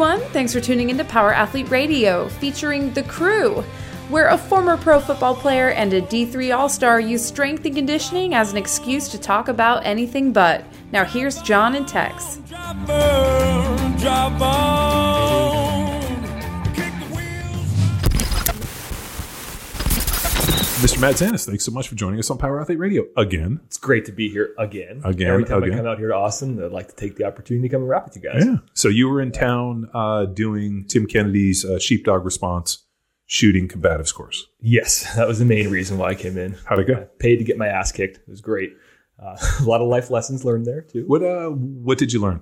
everyone. 0.00 0.30
Thanks 0.30 0.52
for 0.52 0.60
tuning 0.60 0.90
into 0.90 1.02
Power 1.02 1.34
Athlete 1.34 1.68
Radio, 1.70 2.28
featuring 2.28 2.92
The 2.92 3.02
Crew, 3.02 3.64
where 4.10 4.28
a 4.28 4.38
former 4.38 4.76
pro 4.76 5.00
football 5.00 5.34
player 5.34 5.70
and 5.70 5.92
a 5.92 6.00
D3 6.00 6.56
All 6.56 6.68
Star 6.68 7.00
use 7.00 7.26
strength 7.26 7.66
and 7.66 7.74
conditioning 7.74 8.32
as 8.32 8.52
an 8.52 8.58
excuse 8.58 9.08
to 9.08 9.18
talk 9.18 9.48
about 9.48 9.84
anything 9.84 10.32
but. 10.32 10.64
Now, 10.92 11.04
here's 11.04 11.42
John 11.42 11.74
and 11.74 11.88
Tex. 11.88 12.38
Mr. 20.78 21.00
Matt 21.00 21.16
Zanis, 21.16 21.44
thanks 21.44 21.64
so 21.64 21.72
much 21.72 21.88
for 21.88 21.96
joining 21.96 22.20
us 22.20 22.30
on 22.30 22.38
Power 22.38 22.60
Athlete 22.60 22.78
Radio 22.78 23.04
again. 23.16 23.58
It's 23.66 23.76
great 23.76 24.04
to 24.04 24.12
be 24.12 24.28
here 24.28 24.54
again. 24.58 25.00
Again, 25.04 25.26
Every 25.28 25.44
time 25.44 25.64
again. 25.64 25.74
I 25.74 25.76
come 25.78 25.86
out 25.86 25.98
here 25.98 26.06
to 26.08 26.14
Austin, 26.14 26.62
I'd 26.62 26.70
like 26.70 26.86
to 26.88 26.94
take 26.94 27.16
the 27.16 27.24
opportunity 27.24 27.68
to 27.68 27.72
come 27.74 27.82
and 27.82 27.90
rap 27.90 28.04
with 28.04 28.14
you 28.14 28.22
guys. 28.22 28.44
Yeah. 28.46 28.58
So 28.74 28.86
you 28.88 29.08
were 29.08 29.20
in 29.20 29.32
town 29.32 29.90
uh, 29.92 30.26
doing 30.26 30.84
Tim 30.86 31.06
Kennedy's 31.06 31.64
uh, 31.64 31.80
sheepdog 31.80 32.24
response 32.24 32.84
shooting 33.26 33.66
combatives 33.66 34.14
course. 34.14 34.46
Yes, 34.60 35.16
that 35.16 35.26
was 35.26 35.40
the 35.40 35.44
main 35.44 35.68
reason 35.68 35.98
why 35.98 36.10
I 36.10 36.14
came 36.14 36.38
in. 36.38 36.56
How'd 36.64 36.78
it 36.78 36.86
go? 36.86 37.08
Paid 37.18 37.38
to 37.38 37.44
get 37.44 37.58
my 37.58 37.66
ass 37.66 37.90
kicked. 37.90 38.18
It 38.18 38.28
was 38.28 38.40
great. 38.40 38.70
Uh, 39.20 39.36
a 39.60 39.64
lot 39.64 39.80
of 39.80 39.88
life 39.88 40.10
lessons 40.10 40.44
learned 40.44 40.64
there 40.64 40.82
too. 40.82 41.02
What 41.08 41.24
uh, 41.24 41.48
What 41.48 41.98
did 41.98 42.12
you 42.12 42.20
learn? 42.20 42.40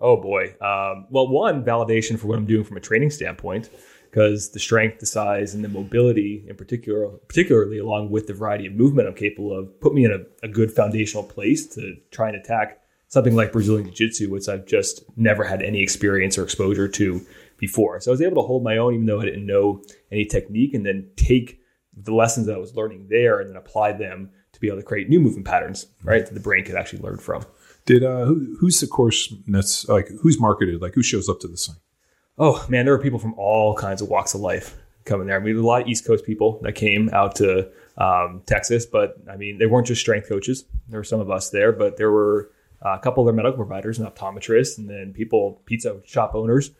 Oh 0.00 0.16
boy. 0.16 0.54
Um, 0.60 1.06
well, 1.10 1.28
one 1.28 1.62
validation 1.64 2.18
for 2.18 2.28
what 2.28 2.38
I'm 2.38 2.46
doing 2.46 2.64
from 2.64 2.78
a 2.78 2.80
training 2.80 3.10
standpoint, 3.10 3.68
because 4.14 4.50
the 4.50 4.60
strength, 4.60 5.00
the 5.00 5.06
size, 5.06 5.54
and 5.54 5.64
the 5.64 5.68
mobility, 5.68 6.44
in 6.46 6.54
particular, 6.54 7.08
particularly 7.26 7.78
along 7.78 8.10
with 8.10 8.28
the 8.28 8.32
variety 8.32 8.64
of 8.64 8.72
movement 8.72 9.08
I'm 9.08 9.14
capable 9.14 9.58
of, 9.58 9.80
put 9.80 9.92
me 9.92 10.04
in 10.04 10.12
a, 10.12 10.46
a 10.46 10.48
good 10.48 10.70
foundational 10.70 11.24
place 11.24 11.66
to 11.74 11.96
try 12.12 12.28
and 12.28 12.36
attack 12.36 12.80
something 13.08 13.34
like 13.34 13.50
Brazilian 13.50 13.86
Jiu-Jitsu, 13.86 14.30
which 14.30 14.48
I've 14.48 14.66
just 14.66 15.02
never 15.16 15.42
had 15.42 15.62
any 15.62 15.82
experience 15.82 16.38
or 16.38 16.44
exposure 16.44 16.86
to 16.86 17.26
before. 17.56 17.98
So 17.98 18.12
I 18.12 18.12
was 18.12 18.22
able 18.22 18.40
to 18.40 18.46
hold 18.46 18.62
my 18.62 18.76
own, 18.76 18.94
even 18.94 19.06
though 19.06 19.20
I 19.20 19.24
didn't 19.24 19.46
know 19.46 19.82
any 20.12 20.26
technique, 20.26 20.74
and 20.74 20.86
then 20.86 21.10
take 21.16 21.60
the 21.96 22.14
lessons 22.14 22.46
that 22.46 22.54
I 22.54 22.58
was 22.58 22.76
learning 22.76 23.08
there 23.10 23.40
and 23.40 23.50
then 23.50 23.56
apply 23.56 23.94
them 23.94 24.30
to 24.52 24.60
be 24.60 24.68
able 24.68 24.78
to 24.78 24.84
create 24.84 25.08
new 25.08 25.18
movement 25.18 25.48
patterns, 25.48 25.86
right? 26.04 26.24
That 26.24 26.34
the 26.34 26.40
brain 26.40 26.64
could 26.64 26.76
actually 26.76 27.02
learn 27.02 27.18
from. 27.18 27.44
Did 27.84 28.04
uh, 28.04 28.26
who, 28.26 28.56
who's 28.60 28.78
the 28.78 28.86
course? 28.86 29.34
That's 29.48 29.88
like 29.88 30.08
who's 30.22 30.40
marketed? 30.40 30.80
Like 30.80 30.94
who 30.94 31.02
shows 31.02 31.28
up 31.28 31.40
to 31.40 31.48
this 31.48 31.66
thing? 31.66 31.76
Oh 32.38 32.64
man, 32.68 32.84
there 32.84 32.94
were 32.96 33.02
people 33.02 33.18
from 33.18 33.34
all 33.34 33.74
kinds 33.74 34.02
of 34.02 34.08
walks 34.08 34.34
of 34.34 34.40
life 34.40 34.76
coming 35.04 35.26
there. 35.26 35.36
I 35.36 35.40
mean, 35.40 35.56
a 35.56 35.60
lot 35.62 35.82
of 35.82 35.88
East 35.88 36.06
Coast 36.06 36.24
people 36.24 36.58
that 36.62 36.72
came 36.72 37.10
out 37.12 37.36
to 37.36 37.68
um, 37.96 38.42
Texas, 38.46 38.86
but 38.86 39.16
I 39.30 39.36
mean, 39.36 39.58
they 39.58 39.66
weren't 39.66 39.86
just 39.86 40.00
strength 40.00 40.28
coaches. 40.28 40.64
There 40.88 40.98
were 41.00 41.04
some 41.04 41.20
of 41.20 41.30
us 41.30 41.50
there, 41.50 41.72
but 41.72 41.96
there 41.96 42.10
were 42.10 42.50
uh, 42.84 42.96
a 42.96 42.98
couple 42.98 43.22
of 43.22 43.26
their 43.26 43.34
medical 43.34 43.58
providers 43.64 43.98
and 43.98 44.08
optometrists, 44.08 44.78
and 44.78 44.88
then 44.90 45.12
people, 45.12 45.62
pizza 45.64 46.00
shop 46.04 46.34
owners. 46.34 46.70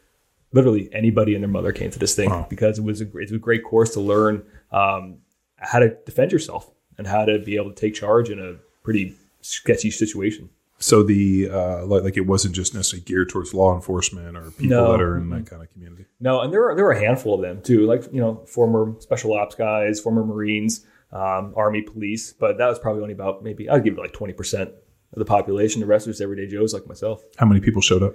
Literally 0.52 0.88
anybody 0.92 1.34
and 1.34 1.42
their 1.42 1.48
mother 1.50 1.72
came 1.72 1.90
to 1.90 1.98
this 1.98 2.14
thing 2.14 2.30
Wow. 2.30 2.46
because 2.48 2.78
it 2.78 2.84
was 2.84 3.00
a, 3.00 3.16
it's 3.18 3.32
a 3.32 3.38
great 3.38 3.64
course 3.64 3.92
to 3.94 4.00
learn 4.00 4.44
um, 4.70 5.18
how 5.56 5.78
to 5.80 5.96
defend 6.06 6.30
yourself 6.32 6.70
and 6.96 7.06
how 7.06 7.24
to 7.24 7.38
be 7.40 7.56
able 7.56 7.70
to 7.70 7.76
take 7.76 7.94
charge 7.94 8.30
in 8.30 8.38
a 8.38 8.54
pretty 8.84 9.14
sketchy 9.40 9.90
situation. 9.90 10.48
So 10.84 11.02
the 11.02 11.48
uh, 11.50 11.86
like, 11.86 12.02
like 12.02 12.16
it 12.18 12.26
wasn't 12.26 12.54
just 12.54 12.74
necessarily 12.74 13.04
geared 13.06 13.30
towards 13.30 13.54
law 13.54 13.74
enforcement 13.74 14.36
or 14.36 14.50
people 14.50 14.66
No. 14.76 14.92
that 14.92 15.00
are 15.00 15.16
in 15.16 15.30
that 15.30 15.46
kind 15.46 15.62
of 15.62 15.72
community. 15.72 16.04
No, 16.20 16.42
and 16.42 16.52
there 16.52 16.60
were 16.60 16.74
there 16.76 16.84
were 16.84 16.92
a 16.92 17.00
handful 17.00 17.34
of 17.34 17.40
them 17.40 17.62
too, 17.62 17.86
like 17.86 18.04
you 18.12 18.20
know, 18.20 18.44
former 18.46 18.94
special 19.00 19.32
ops 19.32 19.54
guys, 19.54 19.98
former 19.98 20.22
Marines, 20.26 20.84
um, 21.10 21.54
Army, 21.56 21.80
police. 21.80 22.34
But 22.34 22.58
that 22.58 22.66
was 22.66 22.78
probably 22.78 23.00
only 23.00 23.14
about 23.14 23.42
maybe 23.42 23.66
I'd 23.66 23.82
give 23.82 23.94
it 23.96 23.98
like 24.00 24.12
twenty 24.12 24.34
percent 24.34 24.68
of 25.14 25.18
the 25.18 25.24
population. 25.24 25.80
The 25.80 25.86
rest 25.86 26.06
was 26.06 26.20
everyday 26.20 26.46
Joes 26.48 26.74
like 26.74 26.86
myself. 26.86 27.24
How 27.38 27.46
many 27.46 27.60
people 27.62 27.80
showed 27.80 28.02
up? 28.02 28.14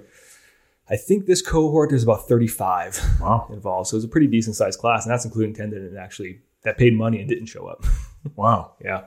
I 0.88 0.94
think 0.94 1.26
this 1.26 1.42
cohort 1.42 1.90
there's 1.90 2.04
about 2.04 2.28
thirty 2.28 2.46
five 2.46 3.00
Wow, 3.20 3.48
involved, 3.50 3.88
so 3.88 3.94
it 3.96 3.98
was 3.98 4.04
a 4.04 4.08
pretty 4.08 4.28
decent 4.28 4.54
sized 4.54 4.78
class, 4.78 5.04
and 5.04 5.12
that's 5.12 5.24
including 5.24 5.54
ten 5.54 5.70
that 5.70 5.98
actually 6.00 6.38
that 6.62 6.78
paid 6.78 6.94
money 6.96 7.18
and 7.18 7.28
didn't 7.28 7.46
show 7.46 7.66
up. 7.66 7.84
wow. 8.36 8.74
yeah, 8.84 9.06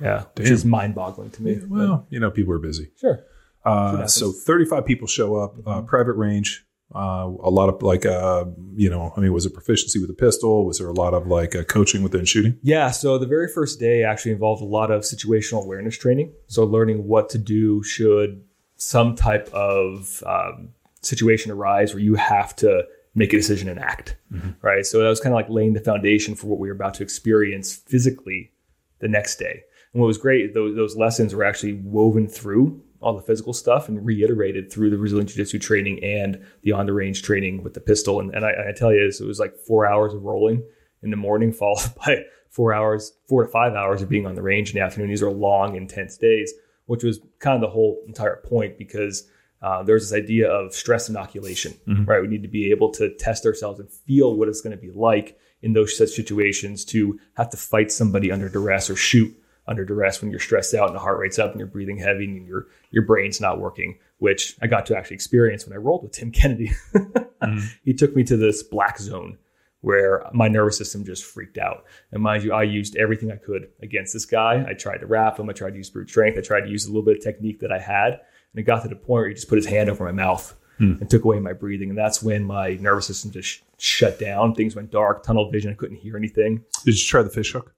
yeah, 0.00 0.24
which 0.36 0.46
Damn. 0.46 0.54
is 0.54 0.64
mind 0.64 0.94
boggling 0.94 1.30
to 1.30 1.42
me. 1.42 1.60
Well, 1.66 2.06
you 2.10 2.20
know, 2.20 2.30
people 2.30 2.52
are 2.54 2.58
busy. 2.58 2.90
Sure. 3.00 3.24
Uh, 3.64 4.06
so 4.06 4.32
35 4.32 4.84
people 4.84 5.06
show 5.06 5.36
up, 5.36 5.54
uh, 5.66 5.82
private 5.82 6.14
range. 6.14 6.64
Uh, 6.94 7.32
a 7.42 7.48
lot 7.48 7.70
of 7.70 7.82
like, 7.82 8.04
uh, 8.04 8.44
you 8.74 8.90
know, 8.90 9.14
I 9.16 9.20
mean, 9.20 9.32
was 9.32 9.46
it 9.46 9.54
proficiency 9.54 9.98
with 9.98 10.10
a 10.10 10.14
pistol? 10.14 10.66
Was 10.66 10.78
there 10.78 10.88
a 10.88 10.92
lot 10.92 11.14
of 11.14 11.26
like 11.26 11.54
uh, 11.56 11.64
coaching 11.64 12.02
within 12.02 12.26
shooting? 12.26 12.58
Yeah, 12.62 12.90
so 12.90 13.16
the 13.16 13.26
very 13.26 13.48
first 13.48 13.80
day 13.80 14.04
actually 14.04 14.32
involved 14.32 14.60
a 14.60 14.66
lot 14.66 14.90
of 14.90 15.02
situational 15.02 15.64
awareness 15.64 15.96
training. 15.96 16.32
So 16.48 16.64
learning 16.64 17.06
what 17.06 17.30
to 17.30 17.38
do 17.38 17.82
should 17.82 18.44
some 18.76 19.16
type 19.16 19.48
of 19.54 20.22
um, 20.26 20.70
situation 21.00 21.50
arise 21.50 21.94
where 21.94 22.02
you 22.02 22.14
have 22.16 22.54
to 22.56 22.84
make 23.14 23.32
a 23.32 23.36
decision 23.36 23.68
and 23.68 23.78
act, 23.78 24.16
right? 24.62 24.84
So 24.84 25.00
that 25.00 25.08
was 25.08 25.20
kind 25.20 25.32
of 25.32 25.36
like 25.36 25.48
laying 25.48 25.74
the 25.74 25.80
foundation 25.80 26.34
for 26.34 26.46
what 26.46 26.58
we 26.58 26.68
were 26.68 26.74
about 26.74 26.94
to 26.94 27.02
experience 27.02 27.74
physically 27.74 28.52
the 29.00 29.08
next 29.08 29.36
day. 29.36 29.64
And 29.92 30.00
what 30.00 30.06
was 30.06 30.18
great, 30.18 30.54
those, 30.54 30.74
those 30.74 30.96
lessons 30.96 31.34
were 31.34 31.44
actually 31.44 31.74
woven 31.74 32.26
through 32.26 32.82
all 33.00 33.14
the 33.14 33.22
physical 33.22 33.52
stuff 33.52 33.88
and 33.88 34.04
reiterated 34.06 34.72
through 34.72 34.90
the 34.90 34.96
Brazilian 34.96 35.26
Jiu 35.26 35.36
Jitsu 35.36 35.58
training 35.58 36.02
and 36.02 36.44
the 36.62 36.72
on 36.72 36.86
the 36.86 36.92
range 36.92 37.22
training 37.22 37.62
with 37.62 37.74
the 37.74 37.80
pistol. 37.80 38.20
And, 38.20 38.34
and 38.34 38.44
I, 38.44 38.68
I 38.68 38.72
tell 38.72 38.92
you, 38.92 39.04
it 39.04 39.20
was 39.26 39.40
like 39.40 39.56
four 39.56 39.86
hours 39.86 40.14
of 40.14 40.22
rolling 40.22 40.62
in 41.02 41.10
the 41.10 41.16
morning, 41.16 41.52
followed 41.52 41.94
by 41.96 42.24
four 42.48 42.72
hours, 42.72 43.12
four 43.28 43.44
to 43.44 43.50
five 43.50 43.74
hours 43.74 44.02
of 44.02 44.08
being 44.08 44.26
on 44.26 44.34
the 44.34 44.42
range 44.42 44.70
in 44.70 44.76
the 44.76 44.84
afternoon. 44.84 45.10
These 45.10 45.22
are 45.22 45.30
long, 45.30 45.74
intense 45.74 46.16
days, 46.16 46.52
which 46.86 47.02
was 47.02 47.20
kind 47.40 47.56
of 47.56 47.60
the 47.60 47.72
whole 47.72 48.02
entire 48.06 48.36
point 48.36 48.78
because 48.78 49.28
uh, 49.62 49.82
there's 49.82 50.10
this 50.10 50.18
idea 50.18 50.50
of 50.50 50.74
stress 50.74 51.08
inoculation, 51.08 51.72
right? 52.04 52.20
We 52.20 52.28
need 52.28 52.42
to 52.42 52.48
be 52.48 52.70
able 52.70 52.90
to 52.92 53.14
test 53.16 53.46
ourselves 53.46 53.80
and 53.80 53.90
feel 53.90 54.36
what 54.36 54.48
it's 54.48 54.60
going 54.60 54.76
to 54.76 54.80
be 54.80 54.90
like 54.90 55.38
in 55.62 55.72
those 55.72 55.96
such 55.96 56.10
situations 56.10 56.84
to 56.86 57.18
have 57.36 57.48
to 57.50 57.56
fight 57.56 57.92
somebody 57.92 58.32
under 58.32 58.48
duress 58.48 58.90
or 58.90 58.96
shoot 58.96 59.34
under 59.66 59.84
duress 59.84 60.20
when 60.20 60.30
you're 60.30 60.40
stressed 60.40 60.74
out 60.74 60.88
and 60.88 60.94
the 60.94 61.00
heart 61.00 61.18
rate's 61.18 61.38
up 61.38 61.50
and 61.52 61.60
you're 61.60 61.68
breathing 61.68 61.98
heavy 61.98 62.24
and 62.24 62.46
your 62.46 62.66
your 62.90 63.04
brain's 63.04 63.40
not 63.40 63.60
working, 63.60 63.98
which 64.18 64.56
I 64.60 64.66
got 64.66 64.86
to 64.86 64.96
actually 64.96 65.14
experience 65.14 65.66
when 65.66 65.74
I 65.74 65.80
rolled 65.80 66.02
with 66.02 66.12
Tim 66.12 66.30
Kennedy. 66.32 66.72
Mm-hmm. 66.94 67.58
He 67.84 67.92
took 67.92 68.14
me 68.14 68.22
to 68.24 68.36
this 68.36 68.62
black 68.62 69.00
zone 69.00 69.36
where 69.82 70.24
my 70.32 70.48
nervous 70.48 70.78
system 70.78 71.04
just 71.04 71.24
freaked 71.24 71.58
out. 71.58 71.84
And 72.12 72.22
mind 72.22 72.44
you, 72.44 72.52
I 72.52 72.62
used 72.62 72.96
everything 72.96 73.30
I 73.30 73.36
could 73.36 73.68
against 73.82 74.12
this 74.12 74.24
guy. 74.24 74.64
I 74.66 74.74
tried 74.74 74.98
to 74.98 75.06
wrap 75.06 75.38
him. 75.38 75.50
I 75.50 75.52
tried 75.52 75.70
to 75.70 75.76
use 75.76 75.90
brute 75.90 76.08
strength. 76.08 76.38
I 76.38 76.40
tried 76.40 76.62
to 76.62 76.70
use 76.70 76.86
a 76.86 76.88
little 76.88 77.02
bit 77.02 77.18
of 77.18 77.24
technique 77.24 77.60
that 77.60 77.72
I 77.72 77.80
had. 77.80 78.12
And 78.12 78.60
it 78.60 78.62
got 78.62 78.82
to 78.82 78.88
the 78.88 78.94
point 78.94 79.08
where 79.08 79.28
he 79.28 79.34
just 79.34 79.48
put 79.48 79.56
his 79.56 79.66
hand 79.66 79.90
over 79.90 80.04
my 80.04 80.12
mouth 80.12 80.54
hmm. 80.78 80.94
and 81.00 81.10
took 81.10 81.24
away 81.24 81.40
my 81.40 81.52
breathing. 81.52 81.88
And 81.88 81.98
that's 81.98 82.22
when 82.22 82.44
my 82.44 82.74
nervous 82.74 83.06
system 83.06 83.32
just 83.32 83.48
sh- 83.48 83.60
shut 83.76 84.20
down. 84.20 84.54
Things 84.54 84.76
went 84.76 84.92
dark, 84.92 85.24
tunnel 85.24 85.50
vision. 85.50 85.72
I 85.72 85.74
couldn't 85.74 85.96
hear 85.96 86.16
anything. 86.16 86.64
Did 86.84 87.00
you 87.00 87.06
try 87.06 87.22
the 87.22 87.30
fish 87.30 87.52
hook? 87.52 87.74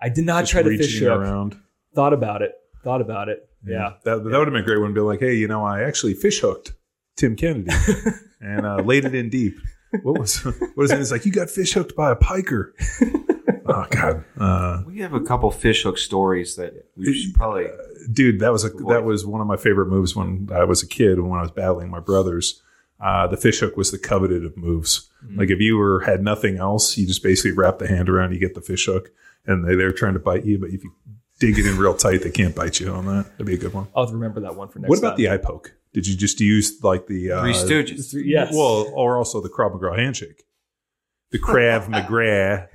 I 0.00 0.08
did 0.08 0.24
not 0.24 0.42
Just 0.42 0.52
try 0.52 0.62
to 0.62 0.76
fish 0.76 0.98
hook. 0.98 1.08
around. 1.08 1.56
Thought 1.94 2.12
about 2.12 2.42
it. 2.42 2.52
Thought 2.84 3.00
about 3.00 3.28
it. 3.28 3.48
Yeah. 3.66 3.94
That, 4.04 4.22
that 4.22 4.24
would 4.24 4.32
have 4.46 4.52
been 4.52 4.56
a 4.56 4.62
great 4.62 4.78
one 4.80 4.90
to 4.90 4.94
be 4.94 5.00
like, 5.00 5.20
hey, 5.20 5.34
you 5.34 5.48
know, 5.48 5.64
I 5.64 5.82
actually 5.82 6.14
fish 6.14 6.40
hooked 6.40 6.72
Tim 7.16 7.34
Kennedy 7.36 7.70
and 8.40 8.66
uh, 8.66 8.76
laid 8.76 9.04
it 9.04 9.14
in 9.14 9.28
deep. 9.30 9.56
What 10.02 10.18
was 10.18 10.44
what 10.74 10.84
is 10.84 10.90
it? 10.90 11.00
It's 11.00 11.10
like 11.10 11.24
you 11.24 11.32
got 11.32 11.48
fish 11.50 11.72
hooked 11.72 11.96
by 11.96 12.10
a 12.10 12.16
piker. 12.16 12.74
oh 13.66 13.86
God, 13.90 14.24
uh, 14.38 14.82
We 14.86 15.00
have 15.00 15.14
a 15.14 15.20
couple 15.20 15.50
fish 15.50 15.82
hook 15.84 15.96
stories 15.98 16.56
that 16.56 16.74
we 16.96 17.14
should 17.14 17.34
probably. 17.34 17.66
dude, 18.12 18.40
that 18.40 18.52
was 18.52 18.64
a 18.64 18.68
that 18.88 19.04
was 19.04 19.24
one 19.24 19.40
of 19.40 19.46
my 19.46 19.56
favorite 19.56 19.86
moves 19.86 20.14
when 20.14 20.48
I 20.52 20.64
was 20.64 20.82
a 20.82 20.86
kid. 20.86 21.12
And 21.18 21.30
when 21.30 21.38
I 21.38 21.42
was 21.42 21.50
battling 21.50 21.88
my 21.90 22.00
brothers, 22.00 22.62
uh, 23.00 23.26
the 23.26 23.36
fish 23.36 23.60
hook 23.60 23.76
was 23.76 23.90
the 23.90 23.98
coveted 23.98 24.44
of 24.44 24.56
moves. 24.56 25.08
Like 25.34 25.50
if 25.50 25.60
you 25.60 25.76
were 25.76 26.00
had 26.00 26.22
nothing 26.22 26.58
else, 26.58 26.96
you 26.96 27.06
just 27.06 27.22
basically 27.22 27.50
wrap 27.52 27.78
the 27.78 27.88
hand 27.88 28.08
around, 28.08 28.32
you 28.32 28.38
get 28.38 28.54
the 28.54 28.60
fish 28.60 28.86
hook, 28.86 29.10
and 29.46 29.66
they 29.66 29.74
they're 29.74 29.92
trying 29.92 30.14
to 30.14 30.20
bite 30.20 30.44
you. 30.44 30.58
But 30.58 30.70
if 30.70 30.82
you 30.84 30.92
dig 31.40 31.58
it 31.58 31.66
in 31.66 31.76
real 31.78 31.94
tight, 31.94 32.22
they 32.22 32.30
can't 32.30 32.54
bite 32.54 32.80
you 32.80 32.90
on 32.90 33.06
that. 33.06 33.24
That'd 33.32 33.46
be 33.46 33.54
a 33.54 33.58
good 33.58 33.72
one. 33.74 33.86
I'll 33.94 34.04
have 34.04 34.10
to 34.10 34.14
remember 34.16 34.40
that 34.40 34.54
one 34.56 34.68
for 34.68 34.78
next 34.78 34.86
time. 34.86 34.88
What 34.90 34.98
about 34.98 35.08
time. 35.10 35.16
the 35.18 35.30
eye 35.30 35.36
poke? 35.38 35.74
Did 35.92 36.06
you 36.06 36.16
just 36.16 36.40
use 36.40 36.82
like 36.82 37.06
the 37.06 37.32
uh, 37.32 37.40
Three 37.42 37.52
Stooges. 37.54 38.12
Yes. 38.24 38.52
Well, 38.54 38.90
or 38.94 39.16
also 39.16 39.40
the 39.40 39.48
Krav 39.48 39.72
Maga 39.80 39.96
handshake, 40.00 40.42
the 41.30 41.38
Krav 41.38 41.86
McGrath. 41.90 42.68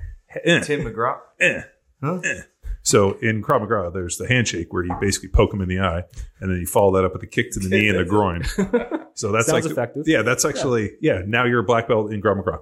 eh, 0.44 0.60
Tim 0.60 0.80
McGraw. 0.82 1.18
eh, 1.40 1.62
Huh? 2.02 2.20
eh. 2.24 2.40
So 2.84 3.12
in 3.20 3.42
Krav 3.44 3.60
Maga, 3.60 3.90
there's 3.94 4.16
the 4.18 4.26
handshake 4.26 4.72
where 4.72 4.82
you 4.84 4.92
basically 5.00 5.28
poke 5.28 5.54
him 5.54 5.60
in 5.60 5.68
the 5.68 5.78
eye, 5.78 6.02
and 6.40 6.50
then 6.50 6.58
you 6.58 6.66
follow 6.66 6.90
that 6.96 7.04
up 7.04 7.12
with 7.12 7.22
a 7.22 7.28
kick 7.28 7.52
to 7.52 7.60
the 7.60 7.68
knee 7.68 7.88
and 7.88 7.98
the 7.98 8.04
groin. 8.04 8.42
So 9.14 9.30
that's 9.30 9.46
Sounds 9.46 9.66
like, 9.66 9.72
effective. 9.72 10.04
Yeah, 10.08 10.22
that's 10.22 10.46
actually 10.46 10.92
yeah. 11.02 11.20
Now 11.26 11.44
you're 11.44 11.60
a 11.60 11.64
black 11.64 11.86
belt 11.86 12.10
in 12.14 12.22
Krav 12.22 12.38
Maga. 12.38 12.60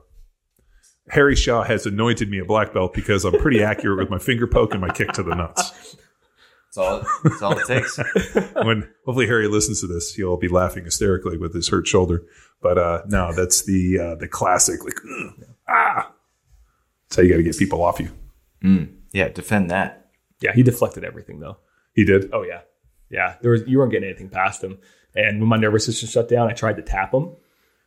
Harry 1.11 1.37
Shaw 1.37 1.62
has 1.62 1.87
anointed 1.87 2.31
me 2.31 2.39
a 2.39 2.45
black 2.45 2.73
belt 2.73 2.95
because 2.95 3.25
I'm 3.25 3.39
pretty 3.39 3.62
accurate 3.62 3.99
with 3.99 4.11
my 4.11 4.19
finger 4.19 4.47
poke 4.47 4.73
and 4.73 4.81
my 4.81 4.91
kick 4.91 5.12
to 5.12 5.23
the 5.23 5.35
nuts. 5.35 5.97
That's 6.67 6.79
all. 6.79 7.03
That's 7.25 7.43
all 7.43 7.59
it 7.59 7.67
takes. 7.67 7.99
when 8.65 8.89
hopefully 9.05 9.27
Harry 9.27 9.49
listens 9.49 9.81
to 9.81 9.89
this, 9.89 10.15
he'll 10.15 10.37
be 10.37 10.49
laughing 10.49 10.85
hysterically 10.85 11.37
with 11.37 11.53
his 11.53 11.69
hurt 11.69 11.89
shoulder. 11.89 12.25
But 12.62 12.79
uh, 12.79 13.03
no, 13.09 13.33
that's 13.33 13.65
the 13.65 13.99
uh, 13.99 14.15
the 14.15 14.29
classic 14.29 14.85
like 14.85 14.95
"Ugh, 15.05 15.45
ah. 15.69 16.12
That's 17.09 17.17
how 17.17 17.23
you 17.23 17.31
got 17.31 17.39
to 17.39 17.43
get 17.43 17.59
people 17.59 17.83
off 17.83 17.99
you. 17.99 18.11
Mm. 18.63 18.95
Yeah, 19.13 19.29
defend 19.31 19.71
that. 19.71 20.11
Yeah, 20.41 20.53
he 20.53 20.63
deflected 20.63 21.05
everything 21.05 21.41
though. 21.41 21.56
He 21.93 22.05
did. 22.05 22.31
Oh 22.33 22.43
yeah, 22.43 22.61
yeah. 23.11 23.35
There 23.43 23.51
was 23.51 23.63
you 23.67 23.79
weren't 23.79 23.91
getting 23.91 24.09
anything 24.09 24.29
past 24.29 24.63
him. 24.63 24.79
And 25.17 25.41
when 25.41 25.49
my 25.49 25.56
nervous 25.56 25.87
system 25.87 26.09
shut 26.09 26.29
down, 26.29 26.49
I 26.49 26.53
tried 26.53 26.77
to 26.77 26.83
tap 26.83 27.13
him, 27.13 27.35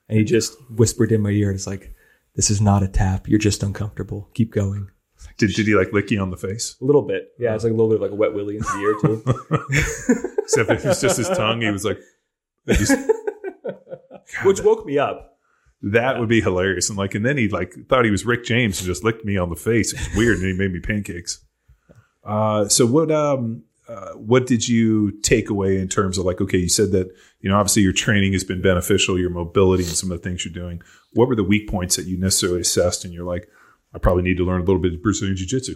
And 0.09 0.17
he 0.17 0.25
just 0.25 0.57
whispered 0.69 1.13
in 1.13 1.21
my 1.21 1.29
ear, 1.29 1.47
and 1.47 1.55
it's 1.55 1.67
like, 1.67 1.95
"This 2.35 2.49
is 2.49 2.59
not 2.61 2.83
a 2.83 2.87
tap. 2.87 3.27
You're 3.27 3.39
just 3.39 3.63
uncomfortable. 3.63 4.29
Keep 4.33 4.51
going." 4.53 4.89
Did, 5.37 5.51
did 5.53 5.67
he 5.67 5.73
like 5.75 5.93
lick 5.93 6.11
you 6.11 6.19
on 6.19 6.31
the 6.31 6.37
face? 6.37 6.75
A 6.81 6.85
little 6.85 7.01
bit, 7.01 7.29
yeah. 7.39 7.55
It's 7.55 7.63
like 7.63 7.71
a 7.71 7.75
little 7.75 7.87
bit 7.89 7.95
of 7.95 8.01
like 8.01 8.11
a 8.11 8.15
wet 8.15 8.33
willy 8.33 8.57
into 8.57 8.67
the 8.67 8.79
ear 8.79 8.95
too. 9.01 10.33
Except 10.43 10.69
if 10.69 10.83
it 10.83 10.87
was 10.89 11.01
just 11.01 11.17
his 11.17 11.29
tongue, 11.29 11.61
he 11.61 11.71
was 11.71 11.85
like, 11.85 11.97
just- 12.67 12.99
which 14.43 14.61
woke 14.61 14.85
me 14.85 14.97
up. 14.97 15.37
that 15.81 16.19
would 16.19 16.29
be 16.29 16.41
hilarious. 16.41 16.89
And 16.89 16.97
like, 16.97 17.15
and 17.15 17.25
then 17.25 17.37
he 17.37 17.47
like 17.47 17.73
thought 17.89 18.05
he 18.05 18.11
was 18.11 18.25
Rick 18.25 18.43
James 18.45 18.79
and 18.79 18.85
just 18.85 19.03
licked 19.03 19.23
me 19.25 19.37
on 19.37 19.49
the 19.49 19.55
face. 19.55 19.93
It 19.93 19.99
was 19.99 20.15
weird, 20.17 20.37
and 20.39 20.45
he 20.47 20.53
made 20.53 20.71
me 20.73 20.79
pancakes. 20.79 21.43
Uh, 22.25 22.67
so 22.67 22.85
what 22.85 23.11
um 23.11 23.63
uh, 23.87 24.13
what 24.13 24.47
did 24.47 24.67
you 24.67 25.11
take 25.21 25.49
away 25.49 25.77
in 25.77 25.87
terms 25.87 26.17
of 26.17 26.25
like 26.25 26.39
okay 26.39 26.57
you 26.57 26.69
said 26.69 26.91
that 26.91 27.13
you 27.41 27.49
know 27.49 27.57
obviously 27.57 27.81
your 27.81 27.93
training 27.93 28.33
has 28.33 28.43
been 28.43 28.61
beneficial 28.61 29.19
your 29.19 29.29
mobility 29.29 29.83
and 29.83 29.93
some 29.93 30.11
of 30.11 30.21
the 30.21 30.23
things 30.29 30.45
you're 30.45 30.53
doing. 30.53 30.81
What 31.13 31.27
were 31.27 31.35
the 31.35 31.43
weak 31.43 31.69
points 31.69 31.95
that 31.97 32.05
you 32.05 32.17
necessarily 32.17 32.61
assessed 32.61 33.05
and 33.05 33.13
you're 33.13 33.25
like 33.25 33.47
i 33.93 33.97
probably 33.97 34.23
need 34.23 34.37
to 34.37 34.45
learn 34.45 34.61
a 34.61 34.63
little 34.63 34.81
bit 34.81 34.93
of 34.93 35.03
brazilian 35.03 35.35
jiu-jitsu 35.35 35.75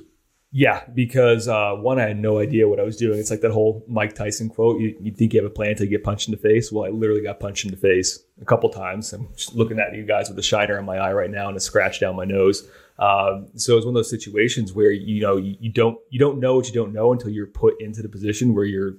Yeah, 0.51 0.83
because 0.93 1.49
uh, 1.49 1.73
one, 1.73 1.99
I 1.99 2.07
had 2.07 2.19
no 2.19 2.39
idea 2.39 2.69
what 2.69 2.79
I 2.79 2.83
was 2.83 2.95
doing. 2.95 3.19
It's 3.19 3.29
like 3.29 3.41
that 3.41 3.51
whole 3.51 3.83
Mike 3.87 4.15
Tyson 4.15 4.47
quote: 4.47 4.79
"You, 4.79 4.95
you 5.01 5.11
think 5.11 5.33
you 5.33 5.41
have 5.41 5.51
a 5.51 5.53
plan 5.53 5.71
until 5.71 5.85
you 5.85 5.91
get 5.91 6.05
punched 6.05 6.29
in 6.29 6.31
the 6.31 6.39
face." 6.39 6.71
Well, 6.71 6.85
I 6.85 6.89
literally 6.89 7.21
got 7.21 7.41
punched 7.41 7.65
in 7.65 7.71
the 7.71 7.77
face 7.77 8.23
a 8.41 8.45
couple 8.45 8.69
times. 8.69 9.11
I'm 9.11 9.27
just 9.35 9.55
looking 9.55 9.77
at 9.77 9.93
you 9.93 10.05
guys 10.05 10.29
with 10.29 10.39
a 10.39 10.43
shiner 10.43 10.79
on 10.79 10.85
my 10.85 10.97
eye 10.97 11.11
right 11.11 11.29
now 11.29 11.49
and 11.49 11.57
a 11.57 11.59
scratch 11.59 11.99
down 11.99 12.15
my 12.15 12.23
nose. 12.23 12.67
Um, 12.97 13.47
so 13.55 13.75
it's 13.75 13.85
one 13.85 13.93
of 13.93 13.99
those 13.99 14.09
situations 14.09 14.71
where 14.71 14.89
you 14.89 15.21
know 15.21 15.35
you, 15.35 15.57
you 15.59 15.69
don't 15.69 15.97
you 16.09 16.17
don't 16.17 16.39
know 16.39 16.55
what 16.55 16.67
you 16.67 16.73
don't 16.73 16.93
know 16.93 17.11
until 17.11 17.29
you're 17.29 17.47
put 17.47 17.79
into 17.81 18.01
the 18.01 18.09
position 18.09 18.55
where 18.55 18.65
your 18.65 18.93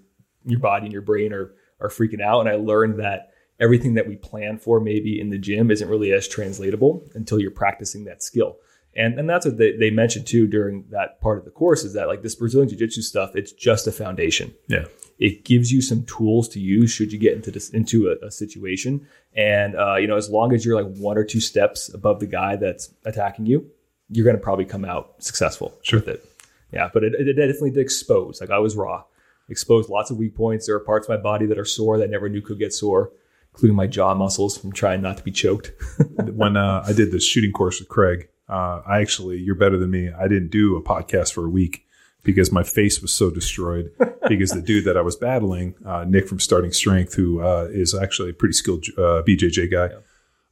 your 0.45 0.61
body 0.61 0.85
and 0.85 0.93
your 0.93 1.03
brain 1.03 1.33
are 1.33 1.55
are 1.81 1.89
freaking 1.89 2.21
out. 2.21 2.41
And 2.41 2.49
I 2.51 2.57
learned 2.57 3.01
that 3.01 3.31
everything 3.59 3.95
that 3.95 4.07
we 4.07 4.17
plan 4.17 4.59
for 4.59 4.81
maybe 4.81 5.19
in 5.19 5.31
the 5.31 5.39
gym 5.39 5.71
isn't 5.71 5.89
really 5.89 6.13
as 6.13 6.29
translatable 6.29 7.09
until 7.15 7.41
you're 7.41 7.51
practicing 7.51 8.05
that 8.05 8.23
skill. 8.23 8.59
And, 8.99 9.19
and 9.19 9.31
that's 9.31 9.47
what 9.47 9.57
they, 9.59 9.77
they 9.77 9.91
mentioned 9.91 10.27
too 10.27 10.47
during 10.47 10.85
that 10.91 11.21
part 11.21 11.39
of 11.39 11.45
the 11.45 11.51
course 11.53 11.85
is 11.85 11.93
that 11.95 12.09
like 12.09 12.23
this 12.23 12.35
Brazilian 12.35 12.69
Jiu 12.69 12.77
Jitsu 12.79 13.01
stuff, 13.03 13.37
it's 13.37 13.53
just 13.53 13.87
a 13.87 13.93
foundation. 13.93 14.53
yeah 14.67 14.85
It 15.19 15.45
gives 15.45 15.73
you 15.73 15.81
some 15.81 16.03
tools 16.05 16.49
to 16.51 16.61
use 16.61 16.91
should 16.91 17.13
you 17.13 17.19
get 17.19 17.35
into 17.35 17.51
this 17.51 17.71
into 17.71 18.09
a, 18.11 18.27
a 18.27 18.31
situation. 18.31 19.07
And 19.35 19.77
uh, 19.77 19.97
you 19.97 20.07
know, 20.09 20.17
as 20.17 20.29
long 20.29 20.53
as 20.53 20.65
you're 20.65 20.83
like 20.83 20.93
one 20.97 21.17
or 21.17 21.25
two 21.25 21.41
steps 21.41 21.89
above 21.95 22.19
the 22.21 22.27
guy 22.27 22.57
that's 22.57 22.93
attacking 23.05 23.47
you, 23.47 23.71
you're 24.11 24.25
going 24.25 24.37
to 24.37 24.43
probably 24.43 24.65
come 24.65 24.85
out 24.85 25.15
successful 25.23 25.79
Sure. 25.83 26.01
with 26.01 26.09
it. 26.09 26.25
Yeah, 26.73 26.89
but 26.93 27.05
it, 27.05 27.15
it 27.15 27.35
definitely 27.35 27.71
did 27.71 27.81
expose. 27.81 28.41
Like 28.41 28.51
I 28.51 28.59
was 28.59 28.75
raw, 28.77 29.05
exposed 29.49 29.89
lots 29.89 30.11
of 30.11 30.17
weak 30.19 30.35
points. 30.35 30.67
There 30.67 30.75
are 30.77 30.81
parts 30.81 31.07
of 31.09 31.11
my 31.17 31.23
body 31.23 31.47
that 31.47 31.59
are 31.59 31.65
sore 31.65 31.99
that 31.99 32.05
I 32.05 32.11
never 32.11 32.29
knew 32.29 32.43
could 32.43 32.59
get 32.59 32.73
sore, 32.75 33.13
including 33.53 33.77
my 33.77 33.87
jaw 33.87 34.15
muscles 34.15 34.59
from 34.59 34.73
trying 34.73 35.01
not 35.03 35.17
to 35.19 35.23
be 35.23 35.31
choked. 35.31 35.73
when 36.41 36.57
uh, 36.57 36.83
I 36.87 36.93
did 36.93 37.13
the 37.13 37.21
shooting 37.21 37.53
course 37.53 37.79
with 37.81 37.89
Craig, 37.89 38.29
uh, 38.49 38.83
I 38.87 39.01
actually, 39.01 39.39
you're 39.39 39.55
better 39.55 39.79
than 39.79 39.91
me. 39.91 40.11
I 40.11 40.29
didn't 40.29 40.51
do 40.51 40.77
a 40.77 40.83
podcast 40.83 41.33
for 41.33 41.45
a 41.45 41.51
week 41.51 41.85
because 42.23 42.51
my 42.53 42.63
face 42.63 43.01
was 43.01 43.13
so 43.13 43.31
destroyed. 43.31 43.91
because 44.29 44.51
the 44.51 44.63
dude 44.63 44.85
that 44.85 44.97
I 44.97 45.01
was 45.03 45.17
battling, 45.17 45.75
uh, 45.85 46.05
Nick 46.07 46.29
from 46.29 46.41
Starting 46.41 46.73
Strength, 46.73 47.15
who 47.15 47.41
uh, 47.41 47.69
is 47.71 47.95
actually 47.95 48.31
a 48.31 48.35
pretty 48.35 48.53
skilled 48.53 48.85
uh, 48.97 49.23
BJJ 49.27 49.71
guy, 49.71 49.91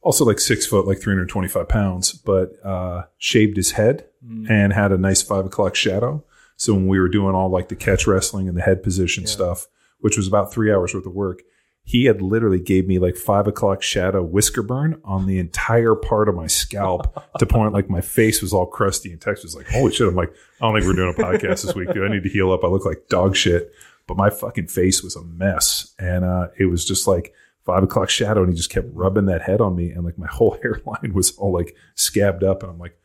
also 0.01 0.25
like 0.25 0.39
six 0.39 0.65
foot, 0.65 0.87
like 0.87 0.99
325 0.99 1.67
pounds, 1.67 2.13
but 2.13 2.53
uh, 2.63 3.03
shaved 3.17 3.57
his 3.57 3.71
head 3.71 4.05
and 4.49 4.73
had 4.73 4.91
a 4.91 4.97
nice 4.97 5.21
five 5.21 5.45
o'clock 5.45 5.75
shadow. 5.75 6.23
So 6.55 6.73
when 6.73 6.87
we 6.87 6.99
were 6.99 7.09
doing 7.09 7.35
all 7.35 7.49
like 7.49 7.69
the 7.69 7.75
catch 7.75 8.07
wrestling 8.07 8.47
and 8.47 8.57
the 8.57 8.61
head 8.61 8.83
position 8.83 9.27
stuff, 9.27 9.67
which 9.99 10.17
was 10.17 10.27
about 10.27 10.51
three 10.51 10.71
hours 10.71 10.93
worth 10.93 11.05
of 11.05 11.13
work, 11.13 11.43
he 11.87 12.03
had 12.03 12.21
literally 12.21 12.59
gave 12.59 12.85
me 12.85 12.99
like 12.99 13.15
five 13.15 13.47
o'clock 13.47 13.81
shadow 13.81 14.21
whisker 14.21 14.61
burn 14.61 14.99
on 15.05 15.25
the 15.25 15.39
entire 15.39 15.95
part 15.95 16.27
of 16.27 16.35
my 16.35 16.45
scalp 16.45 17.17
to 17.39 17.45
point 17.45 17.71
like 17.71 17.89
my 17.89 18.01
face 18.01 18.41
was 18.41 18.51
all 18.51 18.65
crusty 18.65 19.09
and 19.09 19.21
Tex 19.21 19.41
was 19.41 19.55
like, 19.55 19.69
holy 19.69 19.93
shit. 19.93 20.05
I'm 20.05 20.13
like, 20.13 20.33
I 20.61 20.65
don't 20.65 20.75
think 20.75 20.85
we're 20.85 20.97
doing 20.97 21.15
a 21.17 21.23
podcast 21.23 21.63
this 21.63 21.75
week, 21.75 21.93
dude. 21.93 22.03
I 22.03 22.13
need 22.13 22.23
to 22.23 22.29
heal 22.29 22.51
up. 22.51 22.65
I 22.65 22.67
look 22.67 22.85
like 22.85 23.07
dog 23.07 23.37
shit. 23.37 23.71
But 24.05 24.17
my 24.17 24.29
fucking 24.29 24.67
face 24.67 25.01
was 25.01 25.15
a 25.15 25.23
mess. 25.23 25.93
And 25.97 26.25
uh, 26.25 26.49
it 26.59 26.65
was 26.65 26.83
just 26.83 27.07
like 27.07 27.33
five 27.65 27.83
o'clock 27.83 28.09
shadow. 28.09 28.43
And 28.43 28.51
he 28.51 28.57
just 28.57 28.69
kept 28.69 28.87
rubbing 28.91 29.27
that 29.27 29.43
head 29.43 29.61
on 29.61 29.73
me. 29.73 29.91
And 29.91 30.03
like 30.03 30.17
my 30.17 30.27
whole 30.29 30.59
hairline 30.61 31.13
was 31.13 31.37
all 31.37 31.53
like 31.53 31.73
scabbed 31.95 32.43
up. 32.43 32.63
And 32.63 32.71
I'm 32.73 32.79
like, 32.79 32.99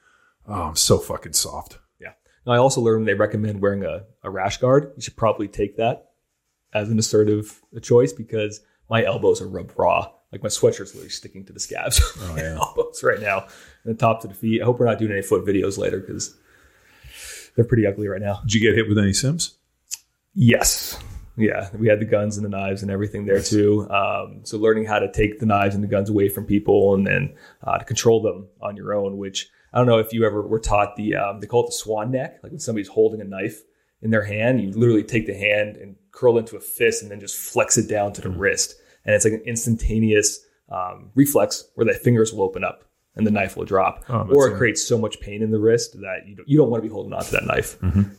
oh, 0.48 0.54
I'm 0.54 0.76
so 0.76 0.98
fucking 0.98 1.34
soft. 1.34 1.78
Yeah. 2.00 2.14
Now, 2.44 2.54
I 2.54 2.58
also 2.58 2.80
learned 2.80 3.06
they 3.06 3.14
recommend 3.14 3.60
wearing 3.60 3.84
a, 3.84 4.06
a 4.24 4.30
rash 4.30 4.56
guard. 4.56 4.92
You 4.96 5.02
should 5.02 5.16
probably 5.16 5.46
take 5.46 5.76
that 5.76 6.08
as 6.72 6.90
an 6.90 6.98
assertive 6.98 7.60
choice 7.80 8.12
because 8.12 8.60
my 8.88 9.04
elbows 9.04 9.40
are 9.40 9.48
rubbed 9.48 9.72
raw. 9.76 10.10
Like 10.30 10.42
my 10.42 10.48
sweatshirt's 10.48 10.94
literally 10.94 11.10
sticking 11.10 11.44
to 11.44 11.52
the 11.52 11.60
scabs 11.60 12.00
my 12.28 12.40
yeah. 12.40 12.56
elbows 12.56 13.02
right 13.02 13.20
now, 13.20 13.46
and 13.84 13.94
the 13.94 13.98
top 13.98 14.22
to 14.22 14.28
the 14.28 14.34
feet. 14.34 14.62
I 14.62 14.64
hope 14.64 14.80
we're 14.80 14.86
not 14.86 14.98
doing 14.98 15.12
any 15.12 15.22
foot 15.22 15.44
videos 15.44 15.76
later 15.76 16.00
because 16.00 16.34
they're 17.54 17.64
pretty 17.64 17.86
ugly 17.86 18.08
right 18.08 18.20
now. 18.20 18.40
Did 18.42 18.54
you 18.54 18.60
get 18.60 18.74
hit 18.74 18.88
with 18.88 18.98
any 18.98 19.12
Sims? 19.12 19.56
Yes. 20.34 20.98
Yeah, 21.36 21.70
we 21.78 21.88
had 21.88 21.98
the 21.98 22.04
guns 22.04 22.36
and 22.36 22.44
the 22.44 22.50
knives 22.50 22.82
and 22.82 22.90
everything 22.90 23.24
there 23.24 23.42
too. 23.42 23.88
Um, 23.90 24.40
so 24.44 24.58
learning 24.58 24.84
how 24.84 24.98
to 24.98 25.10
take 25.10 25.38
the 25.38 25.46
knives 25.46 25.74
and 25.74 25.82
the 25.82 25.88
guns 25.88 26.10
away 26.10 26.28
from 26.28 26.44
people 26.44 26.94
and 26.94 27.06
then 27.06 27.34
uh, 27.64 27.78
to 27.78 27.84
control 27.84 28.20
them 28.20 28.48
on 28.60 28.76
your 28.76 28.92
own. 28.92 29.16
Which 29.16 29.48
I 29.72 29.78
don't 29.78 29.86
know 29.86 29.98
if 29.98 30.12
you 30.12 30.26
ever 30.26 30.46
were 30.46 30.60
taught 30.60 30.96
the 30.96 31.16
um, 31.16 31.40
they 31.40 31.46
call 31.46 31.64
it 31.64 31.68
the 31.68 31.72
swan 31.72 32.10
neck. 32.10 32.40
Like 32.42 32.52
when 32.52 32.58
somebody's 32.58 32.88
holding 32.88 33.22
a 33.22 33.24
knife 33.24 33.62
in 34.02 34.10
their 34.10 34.24
hand, 34.24 34.60
you 34.60 34.72
literally 34.72 35.04
take 35.04 35.26
the 35.26 35.34
hand 35.34 35.76
and 35.76 35.96
curl 36.12 36.38
into 36.38 36.56
a 36.56 36.60
fist 36.60 37.02
and 37.02 37.10
then 37.10 37.20
just 37.20 37.36
flex 37.36 37.76
it 37.76 37.88
down 37.88 38.12
to 38.14 38.20
the 38.20 38.30
wrist, 38.30 38.76
and 39.04 39.14
it's 39.14 39.24
like 39.24 39.34
an 39.34 39.42
instantaneous 39.44 40.40
um, 40.70 41.10
reflex 41.14 41.64
where 41.74 41.84
the 41.84 41.92
fingers 41.92 42.32
will 42.32 42.42
open 42.44 42.64
up 42.64 42.84
and 43.14 43.26
the 43.26 43.30
knife 43.30 43.56
will 43.56 43.64
drop, 43.66 44.04
Oh, 44.08 44.26
or 44.34 44.48
it 44.48 44.56
creates 44.56 44.82
so 44.82 44.96
much 44.96 45.20
pain 45.20 45.42
in 45.42 45.50
the 45.50 45.58
wrist 45.58 46.00
that 46.00 46.26
you 46.26 46.34
don't, 46.36 46.48
you 46.48 46.56
don't 46.56 46.70
want 46.70 46.82
to 46.82 46.88
be 46.88 46.92
holding 46.92 47.12
on 47.12 47.22
to 47.24 47.30
that 47.32 47.44
knife 47.44 47.76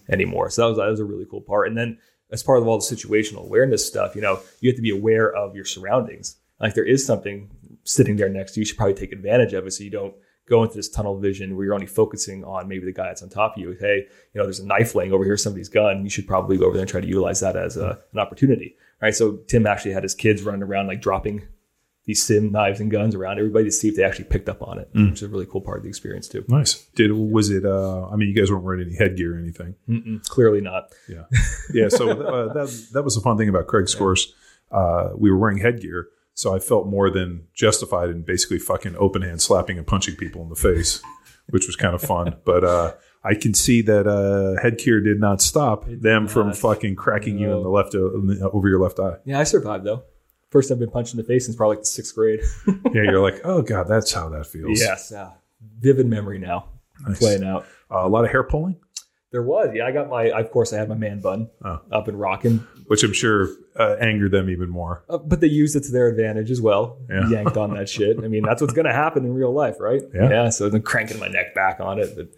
anymore. 0.09 0.49
So 0.51 0.61
that 0.61 0.67
was 0.69 0.77
that 0.77 0.87
was 0.87 0.99
a 0.99 1.05
really 1.05 1.25
cool 1.25 1.41
part. 1.41 1.67
And 1.67 1.75
then 1.77 1.97
as 2.31 2.43
part 2.43 2.59
of 2.59 2.67
all 2.67 2.77
the 2.77 2.95
situational 2.95 3.45
awareness 3.45 3.85
stuff, 3.85 4.15
you 4.15 4.21
know, 4.21 4.39
you 4.59 4.69
have 4.69 4.75
to 4.75 4.81
be 4.83 4.91
aware 4.91 5.33
of 5.33 5.55
your 5.55 5.65
surroundings. 5.65 6.35
Like 6.59 6.75
there 6.75 6.85
is 6.85 7.05
something 7.05 7.49
sitting 7.83 8.17
there 8.17 8.29
next 8.29 8.53
to 8.53 8.59
you, 8.59 8.61
you 8.61 8.65
should 8.65 8.77
probably 8.77 8.93
take 8.93 9.11
advantage 9.11 9.53
of 9.53 9.65
it 9.65 9.71
so 9.71 9.83
you 9.83 9.89
don't 9.89 10.13
go 10.47 10.63
into 10.63 10.75
this 10.75 10.89
tunnel 10.89 11.17
vision 11.17 11.55
where 11.55 11.65
you're 11.65 11.73
only 11.73 11.87
focusing 11.87 12.43
on 12.43 12.67
maybe 12.67 12.85
the 12.85 12.91
guy 12.91 13.07
that's 13.07 13.23
on 13.23 13.29
top 13.29 13.55
of 13.55 13.61
you. 13.61 13.77
Hey, 13.79 14.07
you 14.33 14.39
know, 14.39 14.43
there's 14.43 14.59
a 14.59 14.65
knife 14.65 14.95
laying 14.95 15.13
over 15.13 15.23
here, 15.23 15.37
somebody's 15.37 15.69
gun. 15.69 16.03
You 16.03 16.09
should 16.09 16.27
probably 16.27 16.57
go 16.57 16.65
over 16.65 16.73
there 16.73 16.83
and 16.83 16.89
try 16.89 17.01
to 17.01 17.07
utilize 17.07 17.39
that 17.39 17.55
as 17.55 17.77
a, 17.77 17.99
an 18.11 18.19
opportunity. 18.19 18.75
Right. 19.01 19.15
So 19.15 19.39
Tim 19.47 19.67
actually 19.67 19.91
had 19.91 20.03
his 20.03 20.15
kids 20.15 20.43
running 20.43 20.63
around 20.63 20.87
like 20.87 21.01
dropping 21.01 21.47
these 22.05 22.21
sim 22.21 22.51
knives 22.51 22.79
and 22.81 22.91
guns 22.91 23.15
around 23.15 23.37
everybody 23.39 23.65
to 23.65 23.71
see 23.71 23.87
if 23.87 23.95
they 23.95 24.03
actually 24.03 24.25
picked 24.25 24.49
up 24.49 24.61
on 24.61 24.77
it, 24.77 24.89
which 24.93 25.13
is 25.13 25.23
a 25.23 25.27
really 25.29 25.45
cool 25.45 25.61
part 25.61 25.77
of 25.77 25.83
the 25.83 25.89
experience 25.89 26.27
too. 26.27 26.43
Nice. 26.49 26.85
Did 26.95 27.13
was 27.13 27.49
it? 27.49 27.65
Uh, 27.65 28.07
I 28.07 28.17
mean, 28.17 28.27
you 28.27 28.35
guys 28.35 28.51
weren't 28.51 28.63
wearing 28.63 28.85
any 28.87 28.95
headgear 28.95 29.35
or 29.35 29.39
anything. 29.39 29.75
Mm-mm, 29.87 30.27
clearly 30.27 30.59
not. 30.59 30.91
Yeah, 31.07 31.23
yeah. 31.73 31.87
So 31.87 32.09
uh, 32.09 32.53
that 32.53 32.87
that 32.91 33.03
was 33.03 33.15
the 33.15 33.21
fun 33.21 33.37
thing 33.37 33.47
about 33.47 33.67
Craig's 33.67 33.95
course. 34.03 34.33
Uh, 34.69 35.11
we 35.15 35.31
were 35.31 35.37
wearing 35.37 35.59
headgear, 35.59 36.07
so 36.33 36.53
I 36.55 36.59
felt 36.59 36.87
more 36.87 37.09
than 37.09 37.47
justified 37.53 38.09
in 38.09 38.23
basically 38.23 38.59
fucking 38.59 38.95
open 38.97 39.21
hand 39.21 39.41
slapping 39.41 39.77
and 39.77 39.85
punching 39.87 40.15
people 40.15 40.41
in 40.43 40.49
the 40.49 40.55
face, 40.55 41.01
which 41.49 41.67
was 41.67 41.75
kind 41.75 41.93
of 41.95 42.01
fun. 42.01 42.35
But 42.45 42.63
uh, 42.63 42.93
I 43.23 43.35
can 43.35 43.53
see 43.53 43.81
that 43.83 44.05
uh, 44.07 44.61
headgear 44.61 44.99
did 45.01 45.19
not 45.19 45.41
stop 45.41 45.85
them 45.87 46.27
from 46.27 46.47
not. 46.47 46.57
fucking 46.57 46.95
cracking 46.95 47.37
you 47.37 47.55
in 47.55 47.63
the 47.63 47.69
left 47.69 47.95
uh, 47.95 47.99
over 48.51 48.67
your 48.67 48.81
left 48.81 48.99
eye. 48.99 49.17
Yeah, 49.25 49.39
I 49.39 49.43
survived 49.43 49.85
though. 49.85 50.03
First 50.49 50.71
I've 50.71 50.79
been 50.79 50.91
punched 50.91 51.13
in 51.13 51.17
the 51.17 51.23
face 51.23 51.45
since 51.45 51.55
probably 51.55 51.77
like 51.77 51.83
the 51.83 51.87
sixth 51.89 52.13
grade. 52.15 52.41
Yeah, 52.93 53.03
you're 53.03 53.21
like, 53.21 53.41
oh 53.45 53.61
god, 53.61 53.87
that's 53.87 54.11
how 54.11 54.29
that 54.29 54.45
feels. 54.45 54.79
yes, 54.79 55.09
yeah. 55.11 55.31
vivid 55.79 56.05
memory 56.07 56.37
now 56.39 56.69
Nice. 57.07 57.17
playing 57.19 57.43
out. 57.43 57.65
Uh, 57.89 58.05
a 58.05 58.09
lot 58.09 58.23
of 58.25 58.31
hair 58.31 58.43
pulling, 58.43 58.75
There 59.33 59.43
was, 59.43 59.71
yeah. 59.73 59.85
I 59.85 59.91
got 59.91 60.09
my, 60.09 60.29
of 60.31 60.49
course, 60.51 60.71
I 60.71 60.77
had 60.77 60.87
my 60.87 60.95
man 60.95 61.19
bun 61.19 61.49
Oh. 61.65 61.81
up 61.91 62.07
and 62.07 62.17
rocking, 62.17 62.59
which 62.87 63.03
I'm 63.03 63.11
sure 63.13 63.49
uh, 63.77 63.95
angered 63.99 64.31
them 64.31 64.49
even 64.49 64.69
more. 64.69 65.03
uh, 65.09 65.17
but 65.17 65.41
they 65.41 65.47
used 65.47 65.75
it 65.75 65.83
to 65.85 65.91
their 65.91 66.07
advantage 66.07 66.49
as 66.51 66.61
well. 66.61 66.99
Yeah. 67.09 67.27
Yanked 67.29 67.57
on 67.57 67.73
that 67.73 67.89
shit. 67.89 68.17
I 68.23 68.27
mean, 68.29 68.43
that's 68.43 68.61
what's 68.61 68.73
going 68.73 68.85
to 68.85 68.93
happen 68.93 69.25
in 69.25 69.33
real 69.33 69.51
life, 69.51 69.77
right? 69.81 70.01
Yeah. 70.13 70.49
So 70.49 70.69
then 70.69 70.83
cranking 70.83 71.19
my 71.19 71.27
neck 71.27 71.53
back 71.55 71.79
on 71.81 71.99
it, 71.99 72.13
but 72.15 72.29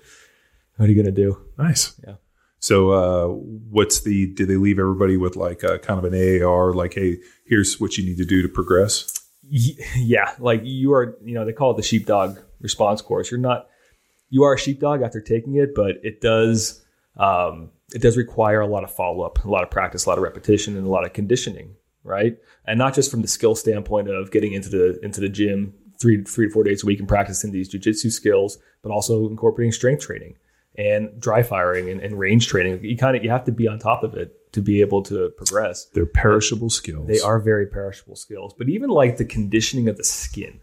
what 0.78 0.88
are 0.88 0.92
you 0.92 0.96
going 1.04 1.14
to 1.14 1.22
do? 1.22 1.38
Nice. 1.58 2.00
Yeah. 2.08 2.16
So, 2.60 2.90
uh, 2.92 3.28
what's 3.70 4.02
the? 4.02 4.34
Did 4.34 4.48
they 4.48 4.56
leave 4.56 4.80
everybody 4.80 5.18
with 5.18 5.36
like 5.36 5.62
a, 5.62 5.78
kind 5.78 6.04
of 6.04 6.12
an 6.12 6.16
AAR? 6.42 6.74
Like, 6.74 6.96
hey, 6.96 7.18
here's 7.46 7.80
what 7.80 7.96
you 7.98 8.04
need 8.06 8.18
to 8.18 8.26
do 8.26 8.42
to 8.42 8.48
progress. 8.50 9.12
Yeah, 9.48 10.34
like 10.40 10.62
you 10.64 10.94
are, 10.94 11.16
you 11.24 11.34
know, 11.36 11.46
they 11.46 11.54
call 11.54 11.72
it 11.72 11.78
the 11.78 11.84
sheepdog 11.84 12.40
response 12.62 13.02
course. 13.02 13.30
You're 13.30 13.40
not, 13.40 13.68
you 14.32 14.44
are 14.44 14.54
a 14.56 14.58
sheepdog 14.58 15.04
after 15.04 15.22
taking 15.22 15.56
it, 15.58 15.76
but 15.76 15.98
it 16.02 16.22
does, 16.22 16.84
um, 17.18 17.72
it 17.94 18.02
does 18.02 18.18
require 18.18 18.62
a 18.62 18.68
lot 18.68 18.84
of 18.84 18.92
follow 18.92 19.24
up, 19.24 19.44
a 19.46 19.50
lot 19.50 19.64
of 19.64 19.72
practice, 19.72 20.06
a 20.06 20.10
lot 20.10 20.18
of 20.18 20.24
repetition, 20.24 20.78
and 20.78 20.86
a 20.86 20.90
lot 20.90 21.06
of 21.06 21.14
conditioning, 21.14 21.76
right? 22.04 22.38
And 22.66 22.78
not 22.78 22.94
just 22.94 23.12
from 23.12 23.22
the 23.22 23.28
skill 23.28 23.56
standpoint 23.56 24.10
of 24.10 24.32
getting 24.32 24.54
into 24.54 24.70
the 24.70 25.00
into 25.04 25.22
the 25.22 25.30
gym 25.30 25.74
three 26.00 26.24
three 26.24 26.48
to 26.48 26.54
four 26.54 26.64
days 26.64 26.84
a 26.84 26.86
week 26.86 27.00
and 27.00 27.08
practicing 27.08 27.52
these 27.52 27.74
jujitsu 27.74 28.12
skills, 28.12 28.58
but 28.82 28.92
also 28.92 29.28
incorporating 29.28 29.72
strength 29.72 30.04
training 30.04 30.36
and 30.78 31.20
dry 31.20 31.42
firing 31.42 31.90
and, 31.90 32.02
and 32.02 32.20
range 32.20 32.48
training. 32.48 32.84
You 32.84 32.98
kind 32.98 33.16
of 33.16 33.24
you 33.24 33.30
have 33.30 33.46
to 33.46 33.52
be 33.52 33.68
on 33.68 33.80
top 33.80 34.04
of 34.04 34.16
it 34.16 34.52
to 34.54 34.62
be 34.62 34.82
able 34.82 35.04
to 35.04 35.30
progress. 35.38 35.86
They're 35.94 36.06
perishable 36.06 36.70
skills. 36.70 37.08
They 37.08 37.20
are 37.20 37.40
very 37.40 37.68
perishable 37.68 38.16
skills, 38.16 38.54
but 38.58 38.70
even 38.70 38.90
like 38.90 39.18
the 39.18 39.26
conditioning 39.26 39.88
of 39.88 39.98
the 39.98 40.04
skin, 40.04 40.60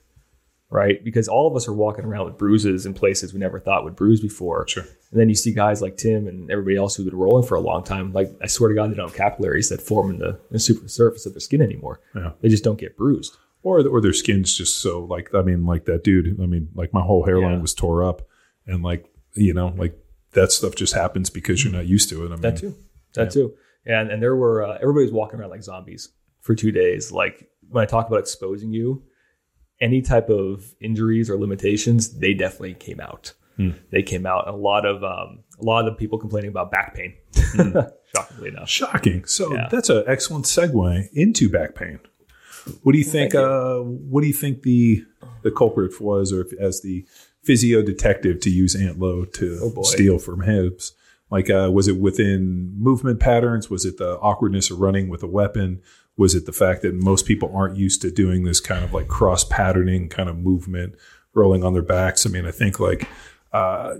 right? 0.72 1.04
Because 1.04 1.28
all 1.28 1.46
of 1.46 1.54
us 1.54 1.68
are 1.68 1.72
walking 1.72 2.04
around 2.04 2.24
with 2.26 2.38
bruises 2.38 2.86
in 2.86 2.94
places 2.94 3.32
we 3.32 3.38
never 3.40 3.60
thought 3.60 3.84
would 3.84 3.94
bruise 3.94 4.20
before. 4.20 4.66
Sure. 4.66 4.82
And 5.10 5.20
then 5.20 5.28
you 5.28 5.34
see 5.34 5.52
guys 5.52 5.82
like 5.82 5.96
Tim 5.96 6.26
and 6.26 6.50
everybody 6.50 6.76
else 6.76 6.96
who've 6.96 7.06
been 7.06 7.14
rolling 7.18 7.46
for 7.46 7.54
a 7.56 7.60
long 7.60 7.84
time. 7.84 8.12
Like 8.12 8.30
I 8.42 8.46
swear 8.46 8.70
to 8.70 8.74
God, 8.74 8.90
they 8.90 8.94
don't 8.94 9.08
have 9.08 9.16
capillaries 9.16 9.68
that 9.68 9.82
form 9.82 10.10
in 10.10 10.18
the, 10.18 10.28
in 10.30 10.38
the 10.52 10.58
super 10.58 10.88
surface 10.88 11.26
of 11.26 11.34
their 11.34 11.40
skin 11.40 11.60
anymore. 11.62 12.00
Yeah. 12.14 12.32
They 12.40 12.48
just 12.48 12.64
don't 12.64 12.78
get 12.80 12.96
bruised. 12.96 13.36
or 13.62 13.86
or 13.86 14.00
their 14.00 14.12
skin's 14.14 14.56
just 14.56 14.78
so 14.78 15.04
like 15.04 15.34
I 15.34 15.42
mean 15.42 15.64
like 15.66 15.84
that 15.84 16.02
dude 16.04 16.40
I 16.40 16.46
mean 16.46 16.68
like 16.74 16.92
my 16.92 17.02
whole 17.02 17.24
hairline 17.24 17.52
Yeah. 17.56 17.60
was 17.60 17.74
tore 17.74 18.02
up 18.02 18.22
and 18.66 18.82
like 18.82 19.04
you 19.34 19.54
know 19.54 19.68
like 19.76 19.94
that 20.32 20.50
stuff 20.52 20.74
just 20.74 20.94
happens 20.94 21.30
because 21.30 21.62
you're 21.62 21.72
not 21.72 21.86
used 21.86 22.08
to 22.08 22.22
it 22.24 22.26
I 22.26 22.30
mean 22.30 22.40
That 22.40 22.56
too. 22.56 22.74
That 23.14 23.30
too. 23.30 23.54
And 23.84 24.10
and 24.10 24.22
there 24.22 24.34
were 24.36 24.64
uh, 24.64 24.78
everybody 24.80 25.04
was 25.04 25.12
walking 25.12 25.38
around 25.38 25.50
like 25.50 25.62
zombies 25.62 26.08
for 26.40 26.54
two 26.54 26.72
days. 26.72 27.12
Like 27.12 27.48
when 27.68 27.82
I 27.82 27.86
talk 27.86 28.06
about 28.08 28.20
exposing 28.20 28.72
you, 28.72 29.02
any 29.82 30.00
type 30.00 30.30
of 30.30 30.74
injuries 30.80 31.28
or 31.28 31.36
limitations, 31.38 32.18
they 32.18 32.32
definitely 32.32 32.74
came 32.74 33.00
out. 33.00 33.34
They 33.90 34.02
came 34.02 34.26
out. 34.26 34.48
A 34.48 34.56
lot 34.56 34.84
of 34.86 35.04
um, 35.04 35.40
a 35.60 35.64
lot 35.64 35.86
of 35.86 35.92
the 35.92 35.96
people 35.96 36.18
complaining 36.18 36.48
about 36.50 36.72
back 36.72 36.94
pain. 36.96 37.14
Shockingly 38.14 38.48
enough. 38.48 38.68
shocking 38.68 39.24
so 39.24 39.54
Yeah. 39.54 39.68
that's 39.70 39.88
an 39.88 40.04
excellent 40.06 40.44
segue 40.44 41.08
into 41.14 41.48
back 41.48 41.74
pain 41.74 41.98
what 42.82 42.92
do 42.92 42.98
you 42.98 43.04
think 43.04 43.34
uh 43.34 43.78
what 43.78 44.20
do 44.20 44.26
you 44.26 44.32
think 44.34 44.62
the 44.62 45.04
the 45.42 45.50
culprit 45.50 45.98
was 46.00 46.30
or 46.32 46.42
if, 46.42 46.52
as 46.60 46.82
the 46.82 47.06
physio 47.42 47.80
detective 47.82 48.38
to 48.40 48.50
use 48.50 48.74
Aunt 48.74 48.98
Lo 48.98 49.24
to 49.24 49.72
Oh, 49.76 49.82
steal 49.82 50.18
from 50.18 50.42
Hibbs 50.42 50.92
like 51.30 51.48
uh 51.48 51.70
was 51.72 51.88
it 51.88 51.96
within 51.98 52.74
movement 52.78 53.18
patterns 53.18 53.70
was 53.70 53.84
it 53.86 53.96
the 53.96 54.18
awkwardness 54.18 54.70
of 54.70 54.78
running 54.80 55.08
with 55.08 55.22
a 55.22 55.26
weapon 55.28 55.80
was 56.16 56.35
it 56.35 56.47
the 56.47 56.52
fact 56.52 56.83
that 56.83 56.95
most 56.95 57.26
people 57.26 57.50
aren't 57.54 57.76
used 57.76 58.02
to 58.02 58.11
doing 58.11 58.45
this 58.45 58.61
kind 58.61 58.85
of 58.85 58.92
like 58.92 59.09
cross 59.09 59.45
patterning 59.45 60.09
kind 60.09 60.28
of 60.28 60.38
movement 60.38 60.95
rolling 61.35 61.64
on 61.64 61.73
their 61.73 61.83
backs 61.83 62.26
i 62.26 62.28
mean 62.28 62.47
i 62.47 62.50
think 62.50 62.78
like 62.78 63.09
uh 63.52 63.95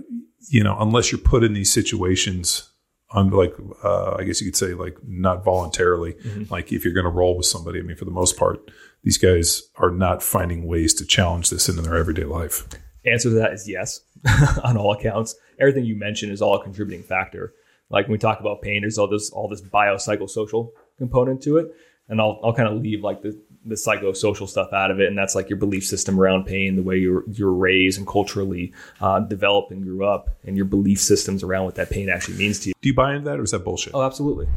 you 0.49 0.63
know 0.63 0.77
unless 0.79 1.11
you're 1.11 1.19
put 1.19 1.43
in 1.43 1.53
these 1.53 1.71
situations 1.71 2.69
on 3.13 3.29
like 3.29 3.55
uh, 3.83 4.15
I 4.17 4.23
guess 4.23 4.41
you 4.41 4.47
could 4.47 4.55
say 4.55 4.73
like 4.73 4.97
not 5.07 5.43
voluntarily. 5.43 6.15
Like 6.49 6.71
if 6.71 6.83
you're 6.83 6.93
going 6.93 7.05
to 7.05 7.11
roll 7.11 7.37
with 7.37 7.45
somebody, 7.45 7.79
I 7.79 7.83
mean, 7.83 7.95
for 7.95 8.05
the 8.05 8.11
most 8.11 8.37
part, 8.37 8.71
these 9.03 9.17
guys 9.17 9.63
are 9.75 9.91
not 9.91 10.23
finding 10.23 10.65
ways 10.65 10.93
to 10.95 11.05
challenge 11.05 11.49
this 11.49 11.69
into 11.69 11.81
their 11.81 11.95
everyday 11.95 12.23
life. 12.23 12.67
Answer 13.05 13.29
to 13.29 13.35
that 13.35 13.53
is 13.53 13.69
yes, 13.69 14.01
on 14.63 14.77
all 14.77 14.93
accounts. 14.93 15.35
Everything 15.59 15.85
you 15.85 15.95
mentioned 15.95 16.31
is 16.31 16.41
all 16.41 16.55
a 16.55 16.63
contributing 16.63 17.03
factor. 17.03 17.53
Like 17.89 18.05
when 18.05 18.13
we 18.13 18.17
talk 18.17 18.39
about 18.39 18.61
pain, 18.61 18.81
there's 18.81 18.97
all 18.97 19.07
this 19.07 19.29
all 19.29 19.47
this 19.47 19.61
biopsychosocial 19.61 20.71
component 20.97 21.43
to 21.43 21.57
it, 21.57 21.75
and 22.09 22.21
I'll 22.21 22.39
I'll 22.43 22.53
kind 22.53 22.67
of 22.67 22.81
leave 22.81 23.01
like 23.01 23.21
the 23.21 23.39
the 23.65 23.75
psychosocial 23.75 24.47
stuff 24.47 24.73
out 24.73 24.91
of 24.91 24.99
it, 24.99 25.07
and 25.07 25.17
that's 25.17 25.35
like 25.35 25.49
your 25.49 25.57
belief 25.57 25.85
system 25.85 26.19
around 26.19 26.45
pain, 26.45 26.75
the 26.75 26.83
way 26.83 26.97
you're 26.97 27.23
you're 27.29 27.53
raised 27.53 27.97
and 27.97 28.07
culturally 28.07 28.73
uh, 29.01 29.19
developed 29.21 29.71
and 29.71 29.83
grew 29.83 30.05
up, 30.05 30.29
and 30.43 30.55
your 30.57 30.65
belief 30.65 30.99
systems 30.99 31.43
around 31.43 31.65
what 31.65 31.75
that 31.75 31.89
pain 31.89 32.09
actually 32.09 32.37
means 32.37 32.59
to 32.59 32.69
you. 32.69 32.73
Do 32.81 32.89
you 32.89 32.95
buy 32.95 33.13
into 33.13 33.25
that, 33.25 33.39
or 33.39 33.43
is 33.43 33.51
that 33.51 33.63
bullshit? 33.63 33.93
Oh, 33.93 34.01
absolutely. 34.01 34.47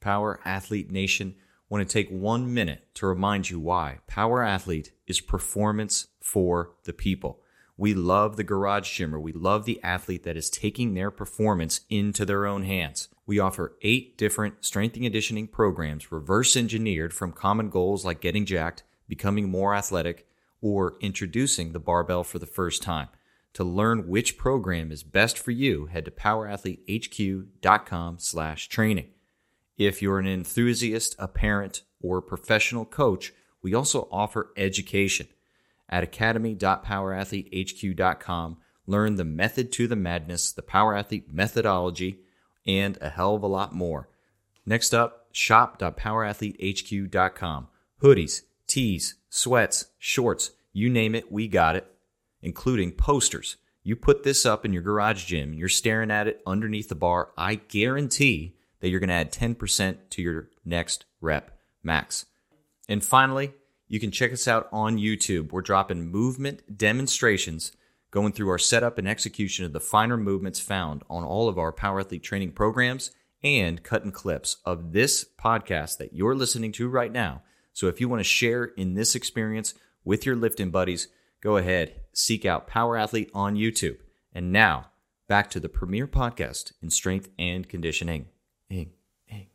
Power 0.00 0.40
Athlete 0.44 0.90
Nation 0.90 1.34
want 1.68 1.86
to 1.86 1.92
take 1.92 2.08
one 2.10 2.54
minute 2.54 2.86
to 2.94 3.06
remind 3.06 3.50
you 3.50 3.58
why 3.58 3.98
Power 4.06 4.42
Athlete 4.42 4.92
is 5.06 5.20
performance 5.20 6.06
for 6.20 6.70
the 6.84 6.92
people. 6.92 7.40
We 7.76 7.92
love 7.92 8.36
the 8.36 8.44
garage 8.44 8.90
gymmer. 8.96 9.20
We 9.20 9.32
love 9.32 9.64
the 9.64 9.82
athlete 9.82 10.22
that 10.22 10.36
is 10.36 10.48
taking 10.48 10.94
their 10.94 11.10
performance 11.10 11.80
into 11.90 12.24
their 12.24 12.46
own 12.46 12.62
hands. 12.62 13.08
We 13.26 13.38
offer 13.40 13.76
eight 13.82 14.16
different 14.16 14.64
strength 14.64 14.94
and 14.94 15.04
conditioning 15.04 15.48
programs 15.48 16.12
reverse 16.12 16.56
engineered 16.56 17.12
from 17.12 17.32
common 17.32 17.70
goals 17.70 18.04
like 18.04 18.20
getting 18.20 18.46
jacked, 18.46 18.84
becoming 19.08 19.50
more 19.50 19.74
athletic, 19.74 20.28
or 20.60 20.94
introducing 21.00 21.72
the 21.72 21.80
barbell 21.80 22.22
for 22.22 22.38
the 22.38 22.46
first 22.46 22.82
time. 22.82 23.08
To 23.54 23.64
learn 23.64 24.06
which 24.08 24.38
program 24.38 24.92
is 24.92 25.02
best 25.02 25.36
for 25.38 25.50
you, 25.50 25.86
head 25.86 26.04
to 26.04 26.10
powerathletehq.com 26.10 28.18
slash 28.18 28.68
training. 28.68 29.08
If 29.78 30.02
you're 30.02 30.18
an 30.18 30.26
enthusiast, 30.26 31.16
a 31.18 31.26
parent, 31.26 31.80
or 32.00 32.18
a 32.18 32.22
professional 32.22 32.84
coach, 32.84 33.32
we 33.62 33.72
also 33.74 34.08
offer 34.12 34.52
education. 34.56 35.28
At 35.88 36.04
academy.powerathletehq.com, 36.04 38.58
learn 38.86 39.14
the 39.16 39.24
method 39.24 39.72
to 39.72 39.88
the 39.88 39.96
madness, 39.96 40.52
the 40.52 40.62
Power 40.62 40.94
Athlete 40.94 41.32
methodology, 41.32 42.20
and 42.66 42.98
a 43.00 43.10
hell 43.10 43.34
of 43.34 43.42
a 43.42 43.46
lot 43.46 43.74
more. 43.74 44.08
Next 44.64 44.94
up, 44.94 45.26
shop.powerathletehq.com. 45.32 47.68
Hoodies, 48.02 48.42
tees, 48.66 49.16
sweats, 49.28 49.86
shorts, 49.98 50.52
you 50.72 50.88
name 50.90 51.14
it, 51.14 51.30
we 51.30 51.46
got 51.48 51.76
it, 51.76 51.86
including 52.42 52.92
posters. 52.92 53.56
You 53.82 53.96
put 53.96 54.24
this 54.24 54.44
up 54.44 54.64
in 54.64 54.72
your 54.72 54.82
garage 54.82 55.26
gym, 55.26 55.54
you're 55.54 55.68
staring 55.68 56.10
at 56.10 56.26
it 56.26 56.42
underneath 56.46 56.88
the 56.88 56.94
bar, 56.94 57.30
I 57.38 57.54
guarantee 57.54 58.56
that 58.80 58.88
you're 58.88 59.00
going 59.00 59.08
to 59.08 59.14
add 59.14 59.32
10% 59.32 59.96
to 60.10 60.22
your 60.22 60.50
next 60.64 61.06
rep 61.20 61.58
max. 61.82 62.26
And 62.88 63.04
finally, 63.04 63.52
you 63.88 64.00
can 64.00 64.10
check 64.10 64.32
us 64.32 64.48
out 64.48 64.68
on 64.72 64.98
YouTube. 64.98 65.52
We're 65.52 65.62
dropping 65.62 66.10
movement 66.10 66.76
demonstrations 66.76 67.72
going 68.10 68.32
through 68.32 68.48
our 68.48 68.58
setup 68.58 68.98
and 68.98 69.08
execution 69.08 69.64
of 69.64 69.72
the 69.72 69.80
finer 69.80 70.16
movements 70.16 70.60
found 70.60 71.02
on 71.10 71.24
all 71.24 71.48
of 71.48 71.58
our 71.58 71.72
Power 71.72 72.00
Athlete 72.00 72.22
training 72.22 72.52
programs 72.52 73.10
and 73.42 73.82
cutting 73.82 74.12
clips 74.12 74.56
of 74.64 74.92
this 74.92 75.24
podcast 75.38 75.98
that 75.98 76.14
you're 76.14 76.34
listening 76.34 76.72
to 76.72 76.88
right 76.88 77.12
now. 77.12 77.42
So 77.72 77.88
if 77.88 78.00
you 78.00 78.08
want 78.08 78.20
to 78.20 78.24
share 78.24 78.64
in 78.64 78.94
this 78.94 79.14
experience 79.14 79.74
with 80.04 80.24
your 80.24 80.36
lifting 80.36 80.70
buddies, 80.70 81.08
go 81.42 81.56
ahead, 81.56 82.00
seek 82.12 82.44
out 82.44 82.66
Power 82.66 82.96
Athlete 82.96 83.30
on 83.34 83.56
YouTube. 83.56 83.98
And 84.32 84.52
now, 84.52 84.90
back 85.28 85.50
to 85.50 85.60
the 85.60 85.68
premier 85.68 86.06
podcast 86.06 86.72
in 86.82 86.90
strength 86.90 87.28
and 87.38 87.68
conditioning. 87.68 88.26
Ing, 88.70 88.92
ing. 89.30 89.48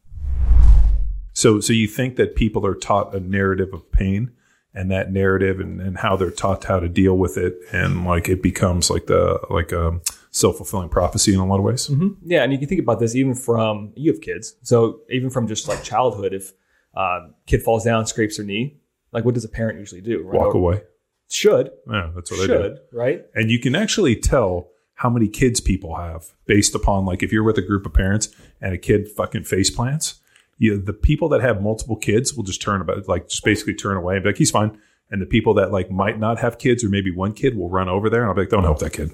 So, 1.33 1.59
so 1.59 1.73
you 1.73 1.87
think 1.87 2.15
that 2.17 2.35
people 2.35 2.65
are 2.65 2.75
taught 2.75 3.15
a 3.15 3.19
narrative 3.19 3.73
of 3.73 3.91
pain, 3.91 4.31
and 4.73 4.89
that 4.91 5.11
narrative, 5.11 5.59
and, 5.59 5.81
and 5.81 5.97
how 5.97 6.15
they're 6.15 6.31
taught 6.31 6.63
how 6.63 6.79
to 6.79 6.87
deal 6.87 7.17
with 7.17 7.37
it, 7.37 7.55
and 7.71 8.05
like 8.05 8.29
it 8.29 8.41
becomes 8.41 8.89
like 8.89 9.07
the 9.07 9.39
like 9.49 9.71
a 9.71 9.99
self 10.31 10.57
fulfilling 10.57 10.89
prophecy 10.89 11.33
in 11.33 11.39
a 11.39 11.45
lot 11.45 11.57
of 11.57 11.63
ways. 11.63 11.89
Yeah, 12.23 12.43
and 12.43 12.53
you 12.53 12.59
can 12.59 12.67
think 12.67 12.81
about 12.81 12.99
this 12.99 13.15
even 13.15 13.35
from 13.35 13.91
you 13.95 14.11
have 14.11 14.21
kids, 14.21 14.55
so 14.61 15.01
even 15.09 15.29
from 15.29 15.47
just 15.47 15.67
like 15.67 15.83
childhood, 15.83 16.33
if 16.33 16.53
uh, 16.95 17.27
kid 17.47 17.61
falls 17.63 17.83
down, 17.83 18.05
scrapes 18.05 18.37
their 18.37 18.45
knee, 18.45 18.77
like 19.11 19.25
what 19.25 19.33
does 19.33 19.45
a 19.45 19.49
parent 19.49 19.79
usually 19.79 20.01
do? 20.01 20.21
Run 20.23 20.37
Walk 20.37 20.53
away. 20.53 20.81
Should 21.29 21.71
Yeah, 21.89 22.11
that's 22.13 22.29
what 22.29 22.41
I 22.41 22.47
do. 22.47 22.53
should 22.63 22.79
right? 22.91 23.25
and 23.35 23.49
you 23.49 23.59
can 23.59 23.73
actually 23.75 24.15
tell 24.17 24.67
how 24.95 25.09
many 25.09 25.27
kids 25.29 25.59
people 25.61 25.95
have 25.95 26.25
based 26.45 26.75
upon 26.75 27.05
like 27.05 27.23
if 27.23 27.31
you're 27.31 27.43
with 27.43 27.57
a 27.57 27.61
group 27.61 27.85
of 27.85 27.93
parents 27.93 28.29
and 28.61 28.73
a 28.73 28.77
kid 28.77 29.07
fucking 29.09 29.43
face 29.43 29.69
plants 29.69 30.20
you 30.61 30.81
the 30.81 30.93
people 30.93 31.27
that 31.29 31.41
have 31.41 31.61
multiple 31.61 31.95
kids 31.95 32.33
will 32.33 32.43
just 32.43 32.61
turn 32.61 32.81
about 32.81 33.07
like 33.07 33.27
just 33.27 33.43
basically 33.43 33.73
turn 33.73 33.97
away 33.97 34.15
and 34.15 34.23
be 34.23 34.29
like 34.29 34.37
he's 34.37 34.51
fine 34.51 34.77
and 35.09 35.21
the 35.21 35.25
people 35.25 35.53
that 35.55 35.71
like 35.71 35.89
might 35.89 36.17
not 36.19 36.39
have 36.39 36.57
kids 36.57 36.83
or 36.83 36.89
maybe 36.89 37.11
one 37.11 37.33
kid 37.33 37.57
will 37.57 37.69
run 37.69 37.89
over 37.89 38.09
there 38.09 38.21
and 38.21 38.29
i'll 38.29 38.35
be 38.35 38.41
like 38.41 38.49
don't 38.49 38.63
help 38.63 38.79
that 38.79 38.93
kid 38.93 39.11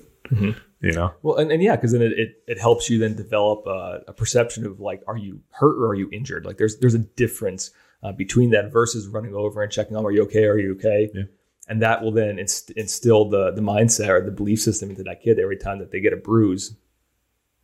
you 0.81 0.91
know 0.91 1.13
Well, 1.23 1.37
and, 1.37 1.51
and 1.51 1.63
yeah, 1.63 1.75
because 1.75 1.91
then 1.93 2.01
it, 2.01 2.11
it, 2.13 2.43
it 2.47 2.59
helps 2.59 2.89
you 2.89 2.99
then 2.99 3.15
develop 3.15 3.65
a, 3.65 4.01
a 4.09 4.13
perception 4.13 4.65
of 4.65 4.79
like, 4.79 5.01
are 5.07 5.17
you 5.17 5.39
hurt 5.51 5.77
or 5.81 5.87
are 5.87 5.95
you 5.95 6.09
injured? 6.11 6.45
Like, 6.45 6.57
there's 6.57 6.77
there's 6.79 6.93
a 6.93 6.99
difference 6.99 7.71
uh, 8.03 8.11
between 8.11 8.51
that 8.51 8.71
versus 8.71 9.07
running 9.07 9.33
over 9.33 9.63
and 9.63 9.71
checking, 9.71 9.95
oh, 9.95 10.03
are 10.03 10.11
you 10.11 10.23
okay? 10.23 10.45
Are 10.45 10.57
you 10.57 10.73
okay? 10.73 11.09
Yeah. 11.13 11.23
And 11.69 11.81
that 11.81 12.01
will 12.01 12.11
then 12.11 12.39
inst- 12.39 12.71
instill 12.71 13.29
the 13.29 13.51
the 13.51 13.61
mindset 13.61 14.09
or 14.09 14.23
the 14.23 14.31
belief 14.31 14.61
system 14.61 14.89
into 14.89 15.03
that 15.03 15.21
kid 15.21 15.39
every 15.39 15.57
time 15.57 15.79
that 15.79 15.91
they 15.91 15.99
get 15.99 16.13
a 16.13 16.17
bruise. 16.17 16.75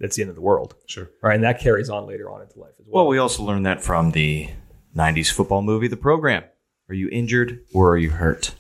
That's 0.04 0.16
the 0.18 0.22
end 0.22 0.30
of 0.30 0.36
the 0.36 0.42
world, 0.42 0.76
sure 0.86 1.10
right? 1.22 1.34
And 1.36 1.44
that 1.44 1.60
carries 1.60 1.90
on 1.90 2.06
later 2.06 2.30
on 2.30 2.42
into 2.42 2.60
life 2.60 2.74
as 2.80 2.86
well. 2.86 3.06
Well, 3.06 3.08
we 3.08 3.18
also 3.18 3.42
learned 3.44 3.66
that 3.66 3.82
from 3.82 4.12
the 4.12 4.50
90s 4.96 5.32
football 5.32 5.62
movie, 5.64 5.88
The 5.88 5.98
Program. 5.98 6.44
Are 6.90 6.94
you 6.94 7.10
injured 7.10 7.62
or 7.74 7.92
are 7.94 7.98
you 7.98 8.10
hurt? 8.12 8.54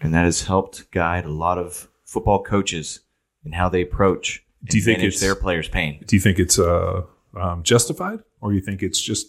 And 0.00 0.14
that 0.14 0.24
has 0.24 0.42
helped 0.44 0.90
guide 0.90 1.24
a 1.26 1.30
lot 1.30 1.58
of 1.58 1.88
football 2.04 2.42
coaches 2.42 3.00
in 3.44 3.52
how 3.52 3.68
they 3.68 3.82
approach 3.82 4.42
Do 4.64 4.76
you 4.78 4.82
think 4.82 4.98
manage 4.98 5.14
it's- 5.16 5.20
their 5.20 5.34
players' 5.36 5.68
pain. 5.68 6.02
do 6.06 6.16
you 6.16 6.20
think 6.20 6.38
it's 6.38 6.58
uh 6.58 7.02
um, 7.36 7.62
justified 7.62 8.20
or 8.40 8.52
you 8.54 8.60
think 8.60 8.82
it's 8.82 9.00
just 9.00 9.26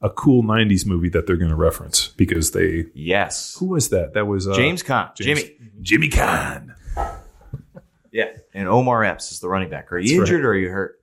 a 0.00 0.08
cool 0.10 0.42
90s 0.42 0.84
movie 0.86 1.10
that 1.10 1.26
they're 1.26 1.36
going 1.36 1.50
to 1.50 1.54
reference 1.56 2.08
because 2.16 2.50
they 2.52 2.86
Yes. 2.94 3.54
who 3.60 3.66
was 3.66 3.90
that 3.90 4.14
that 4.14 4.26
was 4.26 4.48
uh, 4.48 4.54
James 4.54 4.82
Caan. 4.82 5.14
James- 5.14 5.42
Jimmy. 5.42 5.56
jimmy 5.82 6.08
Caan. 6.08 6.74
Yeah. 8.10 8.30
And 8.54 8.68
Omar 8.68 9.04
Epps 9.04 9.32
is 9.32 9.40
the 9.40 9.48
running 9.48 9.70
back. 9.70 9.92
Are 9.92 9.98
you 9.98 10.18
That's 10.18 10.30
right. 10.30 10.36
injured 10.36 10.44
or 10.44 10.50
are 10.52 10.56
you 10.56 10.68
hurt? 10.70 10.98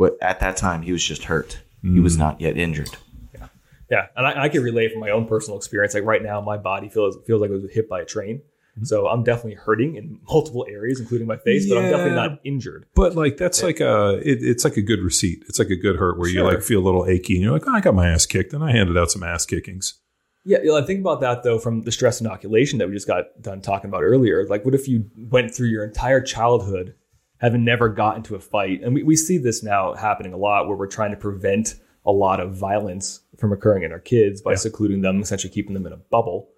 But 0.00 0.16
at 0.22 0.40
that 0.40 0.56
time, 0.56 0.80
he 0.80 0.92
was 0.92 1.04
just 1.04 1.24
hurt. 1.24 1.60
He 1.82 1.88
Mm. 1.88 2.02
was 2.02 2.16
not 2.16 2.40
yet 2.40 2.56
injured. 2.56 2.88
Yeah, 3.34 3.48
yeah, 3.90 4.06
and 4.16 4.26
I, 4.26 4.44
I 4.44 4.48
can 4.48 4.62
relate 4.62 4.92
from 4.92 5.00
my 5.02 5.10
own 5.10 5.26
personal 5.26 5.58
experience. 5.58 5.92
Like 5.92 6.04
right 6.04 6.22
now, 6.22 6.40
my 6.40 6.56
body 6.56 6.88
feels 6.88 7.18
feels 7.26 7.42
like 7.42 7.50
it 7.50 7.52
was 7.60 7.70
hit 7.70 7.86
by 7.86 8.00
a 8.00 8.06
train. 8.06 8.38
Mm-hmm. 8.38 8.84
So 8.84 9.08
I'm 9.08 9.24
definitely 9.24 9.56
hurting 9.56 9.96
in 9.96 10.18
multiple 10.30 10.64
areas, 10.70 11.00
including 11.00 11.26
my 11.26 11.36
face, 11.36 11.68
but 11.68 11.76
I'm 11.76 11.90
definitely 11.90 12.16
not 12.16 12.40
injured. 12.44 12.86
But 12.94 13.14
like 13.14 13.36
that's 13.36 13.62
like 13.62 13.80
a 13.80 14.18
it, 14.24 14.38
it's 14.40 14.64
like 14.64 14.78
a 14.78 14.82
good 14.82 15.00
receipt. 15.02 15.44
It's 15.50 15.58
like 15.58 15.68
a 15.68 15.76
good 15.76 15.96
hurt 15.96 16.18
where 16.18 16.30
you 16.30 16.44
like 16.44 16.62
feel 16.62 16.80
a 16.80 16.86
little 16.88 17.04
achy 17.04 17.34
and 17.34 17.42
you're 17.42 17.52
like, 17.52 17.68
oh, 17.68 17.74
I 17.74 17.80
got 17.82 17.94
my 17.94 18.08
ass 18.08 18.24
kicked 18.24 18.54
and 18.54 18.64
I 18.64 18.70
handed 18.72 18.96
out 18.96 19.10
some 19.10 19.22
ass 19.22 19.44
kickings. 19.44 20.00
Yeah, 20.46 20.60
you 20.62 20.68
know, 20.68 20.78
I 20.78 20.82
think 20.82 21.00
about 21.00 21.20
that 21.20 21.42
though 21.42 21.58
from 21.58 21.82
the 21.82 21.92
stress 21.92 22.22
inoculation 22.22 22.78
that 22.78 22.88
we 22.88 22.94
just 22.94 23.06
got 23.06 23.24
done 23.42 23.60
talking 23.60 23.90
about 23.90 24.02
earlier. 24.02 24.46
Like, 24.48 24.64
what 24.64 24.74
if 24.74 24.88
you 24.88 25.10
went 25.30 25.54
through 25.54 25.68
your 25.68 25.84
entire 25.84 26.22
childhood 26.22 26.94
having 27.40 27.64
never 27.64 27.88
got 27.88 28.16
into 28.16 28.34
a 28.34 28.40
fight? 28.40 28.82
And 28.82 28.94
we, 28.94 29.02
we 29.02 29.16
see 29.16 29.38
this 29.38 29.62
now 29.62 29.94
happening 29.94 30.32
a 30.32 30.36
lot 30.36 30.68
where 30.68 30.76
we're 30.76 30.86
trying 30.86 31.10
to 31.10 31.16
prevent 31.16 31.74
a 32.06 32.12
lot 32.12 32.40
of 32.40 32.56
violence 32.56 33.20
from 33.38 33.52
occurring 33.52 33.82
in 33.82 33.92
our 33.92 34.00
kids 34.00 34.40
by 34.40 34.54
secluding 34.54 35.02
them, 35.02 35.20
essentially 35.20 35.52
keeping 35.52 35.74
them 35.74 35.86
in 35.86 35.92
a 35.92 35.96
bubble, 35.96 36.50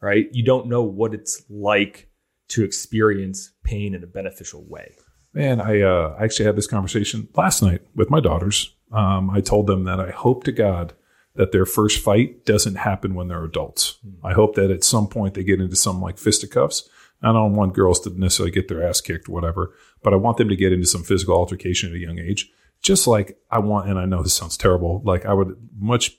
right? 0.00 0.28
You 0.32 0.44
don't 0.44 0.66
know 0.66 0.82
what 0.82 1.14
it's 1.14 1.42
like 1.48 2.10
to 2.48 2.64
experience 2.64 3.52
pain 3.62 3.94
in 3.94 4.02
a 4.02 4.06
beneficial 4.06 4.64
way. 4.68 4.94
Man, 5.32 5.60
I 5.60 5.80
uh, 5.80 6.16
actually 6.20 6.46
had 6.46 6.56
this 6.56 6.66
conversation 6.66 7.28
last 7.34 7.62
night 7.62 7.82
with 7.94 8.10
my 8.10 8.20
daughters. 8.20 8.74
Um, 8.92 9.30
I 9.30 9.40
told 9.40 9.68
them 9.68 9.84
that 9.84 10.00
I 10.00 10.10
hope 10.10 10.44
to 10.44 10.52
God 10.52 10.92
that 11.36 11.52
their 11.52 11.64
first 11.64 12.02
fight 12.02 12.44
doesn't 12.44 12.74
happen 12.74 13.14
when 13.14 13.28
they're 13.28 13.44
adults. 13.44 13.98
I 14.24 14.32
hope 14.32 14.56
that 14.56 14.70
at 14.70 14.82
some 14.82 15.06
point 15.06 15.34
they 15.34 15.44
get 15.44 15.60
into 15.60 15.76
some 15.76 16.00
like 16.00 16.18
fisticuffs. 16.18 16.88
I 17.22 17.32
don't 17.32 17.54
want 17.54 17.74
girls 17.74 18.00
to 18.00 18.10
necessarily 18.18 18.50
get 18.50 18.68
their 18.68 18.86
ass 18.86 19.00
kicked, 19.00 19.28
whatever, 19.28 19.74
but 20.02 20.12
I 20.12 20.16
want 20.16 20.36
them 20.36 20.48
to 20.48 20.56
get 20.56 20.72
into 20.72 20.86
some 20.86 21.02
physical 21.02 21.34
altercation 21.34 21.90
at 21.90 21.96
a 21.96 22.00
young 22.00 22.18
age. 22.18 22.50
Just 22.82 23.06
like 23.06 23.38
I 23.50 23.58
want, 23.58 23.88
and 23.88 23.98
I 23.98 24.06
know 24.06 24.22
this 24.22 24.34
sounds 24.34 24.56
terrible, 24.56 25.02
like 25.04 25.26
I 25.26 25.34
would 25.34 25.56
much 25.78 26.12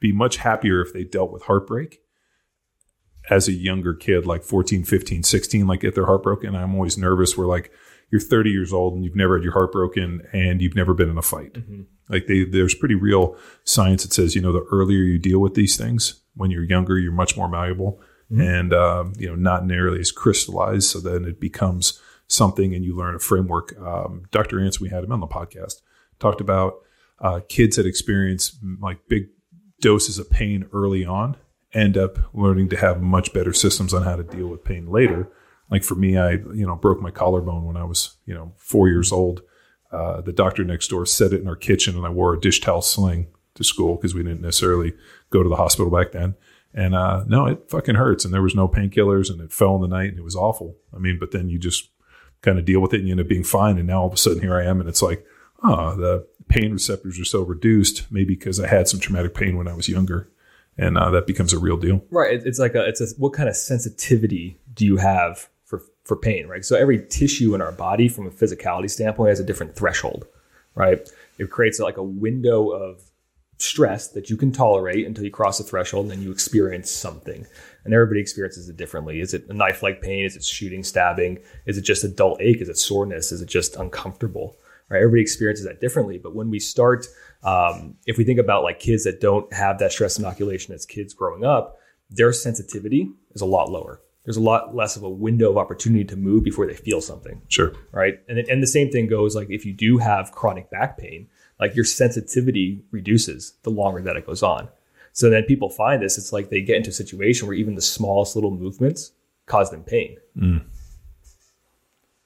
be 0.00 0.12
much 0.12 0.38
happier 0.38 0.80
if 0.80 0.92
they 0.92 1.04
dealt 1.04 1.32
with 1.32 1.44
heartbreak 1.44 2.00
as 3.30 3.48
a 3.48 3.52
younger 3.52 3.94
kid, 3.94 4.26
like 4.26 4.42
14, 4.42 4.84
15, 4.84 5.22
16, 5.22 5.66
like 5.66 5.84
if 5.84 5.94
they're 5.94 6.06
heartbroken. 6.06 6.54
I'm 6.54 6.74
always 6.74 6.96
nervous. 6.96 7.36
We're 7.36 7.46
like, 7.46 7.70
you're 8.10 8.20
30 8.20 8.50
years 8.50 8.72
old 8.72 8.94
and 8.94 9.04
you've 9.04 9.16
never 9.16 9.36
had 9.36 9.44
your 9.44 9.52
heart 9.52 9.72
broken 9.72 10.22
and 10.32 10.62
you've 10.62 10.74
never 10.74 10.94
been 10.94 11.10
in 11.10 11.18
a 11.18 11.22
fight. 11.22 11.56
Like 12.08 12.26
they, 12.26 12.44
there's 12.44 12.74
pretty 12.74 12.94
real 12.94 13.36
science 13.64 14.02
that 14.02 14.14
says, 14.14 14.34
you 14.34 14.40
know, 14.40 14.52
the 14.52 14.66
earlier 14.72 15.00
you 15.00 15.18
deal 15.18 15.40
with 15.40 15.54
these 15.54 15.76
things 15.76 16.22
when 16.34 16.50
you're 16.50 16.64
younger, 16.64 16.98
you're 16.98 17.12
much 17.12 17.36
more 17.36 17.48
malleable 17.48 18.00
and, 18.30 18.72
um, 18.72 19.12
you 19.18 19.28
know, 19.28 19.34
not 19.34 19.66
nearly 19.66 20.00
as 20.00 20.10
crystallized. 20.10 20.88
So 20.88 21.00
then 21.00 21.24
it 21.24 21.38
becomes 21.38 22.00
something 22.28 22.74
and 22.74 22.84
you 22.84 22.96
learn 22.96 23.14
a 23.14 23.18
framework. 23.18 23.76
Um, 23.80 24.24
Dr. 24.30 24.60
Ants, 24.60 24.80
we 24.80 24.90
had 24.90 25.02
him 25.02 25.12
on 25.12 25.20
the 25.20 25.26
podcast, 25.26 25.80
talked 26.18 26.40
about 26.40 26.74
uh, 27.20 27.40
kids 27.48 27.76
that 27.76 27.86
experience 27.86 28.56
mm, 28.64 28.80
like 28.80 29.08
big 29.08 29.28
doses 29.80 30.18
of 30.18 30.30
pain 30.30 30.66
early 30.72 31.04
on 31.04 31.36
end 31.74 31.98
up 31.98 32.18
learning 32.32 32.68
to 32.68 32.76
have 32.76 33.02
much 33.02 33.32
better 33.32 33.52
systems 33.52 33.92
on 33.92 34.02
how 34.02 34.16
to 34.16 34.22
deal 34.22 34.46
with 34.48 34.64
pain 34.64 34.90
later. 34.90 35.28
Like 35.70 35.84
for 35.84 35.94
me, 35.94 36.16
I 36.16 36.32
you 36.32 36.66
know 36.66 36.76
broke 36.76 37.00
my 37.00 37.10
collarbone 37.10 37.64
when 37.64 37.76
I 37.76 37.84
was 37.84 38.16
you 38.24 38.34
know 38.34 38.52
four 38.56 38.88
years 38.88 39.12
old. 39.12 39.42
Uh, 39.90 40.20
the 40.20 40.32
doctor 40.32 40.64
next 40.64 40.88
door 40.88 41.06
set 41.06 41.32
it 41.32 41.40
in 41.40 41.48
our 41.48 41.56
kitchen, 41.56 41.96
and 41.96 42.06
I 42.06 42.10
wore 42.10 42.34
a 42.34 42.40
dish 42.40 42.60
towel 42.60 42.82
sling 42.82 43.28
to 43.54 43.64
school 43.64 43.96
because 43.96 44.14
we 44.14 44.22
didn't 44.22 44.42
necessarily 44.42 44.94
go 45.30 45.42
to 45.42 45.48
the 45.48 45.56
hospital 45.56 45.90
back 45.90 46.12
then. 46.12 46.36
And 46.74 46.94
uh, 46.94 47.24
no, 47.26 47.46
it 47.46 47.70
fucking 47.70 47.94
hurts, 47.96 48.24
and 48.24 48.32
there 48.32 48.42
was 48.42 48.54
no 48.54 48.68
painkillers, 48.68 49.30
and 49.30 49.40
it 49.40 49.52
fell 49.52 49.74
in 49.76 49.82
the 49.82 49.88
night, 49.88 50.10
and 50.10 50.18
it 50.18 50.24
was 50.24 50.36
awful. 50.36 50.76
I 50.94 50.98
mean, 50.98 51.18
but 51.18 51.32
then 51.32 51.48
you 51.48 51.58
just 51.58 51.90
kind 52.42 52.58
of 52.58 52.64
deal 52.64 52.80
with 52.80 52.94
it, 52.94 52.98
and 52.98 53.08
you 53.08 53.12
end 53.12 53.20
up 53.20 53.28
being 53.28 53.44
fine. 53.44 53.78
And 53.78 53.86
now 53.86 54.00
all 54.00 54.06
of 54.06 54.12
a 54.12 54.16
sudden, 54.16 54.40
here 54.40 54.56
I 54.56 54.64
am, 54.64 54.80
and 54.80 54.88
it's 54.88 55.02
like, 55.02 55.24
oh, 55.62 55.96
the 55.96 56.26
pain 56.48 56.72
receptors 56.72 57.18
are 57.20 57.24
so 57.24 57.42
reduced, 57.42 58.10
maybe 58.10 58.34
because 58.34 58.60
I 58.60 58.68
had 58.68 58.88
some 58.88 59.00
traumatic 59.00 59.34
pain 59.34 59.56
when 59.56 59.68
I 59.68 59.74
was 59.74 59.88
younger, 59.88 60.30
and 60.76 60.96
uh, 60.96 61.10
that 61.10 61.26
becomes 61.26 61.52
a 61.52 61.58
real 61.58 61.76
deal. 61.76 62.04
Right. 62.10 62.40
It's 62.44 62.58
like 62.58 62.74
a, 62.74 62.86
it's 62.86 63.00
a, 63.00 63.06
what 63.18 63.32
kind 63.32 63.48
of 63.48 63.56
sensitivity 63.56 64.58
do 64.72 64.84
you 64.84 64.96
have 64.96 65.48
for, 65.64 65.82
for 66.04 66.16
pain, 66.16 66.46
right? 66.46 66.64
So 66.64 66.76
every 66.76 67.04
tissue 67.06 67.54
in 67.54 67.60
our 67.60 67.72
body 67.72 68.08
from 68.08 68.26
a 68.26 68.30
physicality 68.30 68.90
standpoint 68.90 69.30
has 69.30 69.40
a 69.40 69.44
different 69.44 69.74
threshold, 69.76 70.26
right? 70.74 71.06
It 71.38 71.50
creates 71.50 71.78
like 71.80 71.96
a 71.96 72.02
window 72.02 72.70
of 72.70 73.02
stress 73.58 74.08
that 74.08 74.30
you 74.30 74.36
can 74.36 74.52
tolerate 74.52 75.06
until 75.06 75.24
you 75.24 75.30
cross 75.30 75.58
the 75.58 75.64
threshold 75.64 76.04
and 76.04 76.12
then 76.12 76.22
you 76.22 76.30
experience 76.30 76.90
something. 76.90 77.46
And 77.84 77.92
everybody 77.94 78.20
experiences 78.20 78.68
it 78.68 78.76
differently. 78.76 79.20
Is 79.20 79.34
it 79.34 79.46
a 79.48 79.52
knife 79.54 79.82
like 79.82 80.00
pain? 80.00 80.24
Is 80.24 80.36
it 80.36 80.44
shooting, 80.44 80.84
stabbing? 80.84 81.38
Is 81.66 81.76
it 81.78 81.82
just 81.82 82.04
a 82.04 82.08
dull 82.08 82.36
ache? 82.40 82.60
Is 82.60 82.68
it 82.68 82.78
soreness? 82.78 83.32
Is 83.32 83.42
it 83.42 83.48
just 83.48 83.76
uncomfortable? 83.76 84.56
Right? 84.88 84.98
Everybody 84.98 85.22
experiences 85.22 85.66
that 85.66 85.80
differently. 85.80 86.18
But 86.18 86.34
when 86.34 86.50
we 86.50 86.60
start, 86.60 87.06
um, 87.42 87.96
if 88.06 88.16
we 88.16 88.24
think 88.24 88.38
about 88.38 88.62
like 88.62 88.78
kids 88.78 89.04
that 89.04 89.20
don't 89.20 89.52
have 89.52 89.78
that 89.80 89.92
stress 89.92 90.18
inoculation 90.18 90.74
as 90.74 90.86
kids 90.86 91.12
growing 91.12 91.44
up, 91.44 91.78
their 92.10 92.32
sensitivity 92.32 93.10
is 93.34 93.40
a 93.40 93.46
lot 93.46 93.70
lower. 93.70 94.00
There's 94.24 94.36
a 94.36 94.42
lot 94.42 94.74
less 94.74 94.96
of 94.96 95.02
a 95.02 95.08
window 95.08 95.50
of 95.50 95.56
opportunity 95.56 96.04
to 96.04 96.16
move 96.16 96.44
before 96.44 96.66
they 96.66 96.74
feel 96.74 97.00
something 97.00 97.40
Sure. 97.48 97.72
right? 97.92 98.20
And 98.28 98.38
and 98.38 98.62
the 98.62 98.66
same 98.66 98.90
thing 98.90 99.06
goes 99.08 99.34
like 99.34 99.48
if 99.50 99.64
you 99.64 99.72
do 99.72 99.98
have 99.98 100.32
chronic 100.32 100.70
back 100.70 100.98
pain, 100.98 101.28
like 101.60 101.74
your 101.74 101.84
sensitivity 101.84 102.82
reduces 102.90 103.54
the 103.62 103.70
longer 103.70 104.00
that 104.02 104.16
it 104.16 104.26
goes 104.26 104.42
on. 104.42 104.68
So 105.12 105.30
then 105.30 105.42
people 105.44 105.68
find 105.68 106.00
this, 106.02 106.16
it's 106.18 106.32
like 106.32 106.50
they 106.50 106.60
get 106.60 106.76
into 106.76 106.90
a 106.90 106.92
situation 106.92 107.48
where 107.48 107.56
even 107.56 107.74
the 107.74 107.82
smallest 107.82 108.36
little 108.36 108.52
movements 108.52 109.12
cause 109.46 109.70
them 109.70 109.82
pain. 109.82 110.16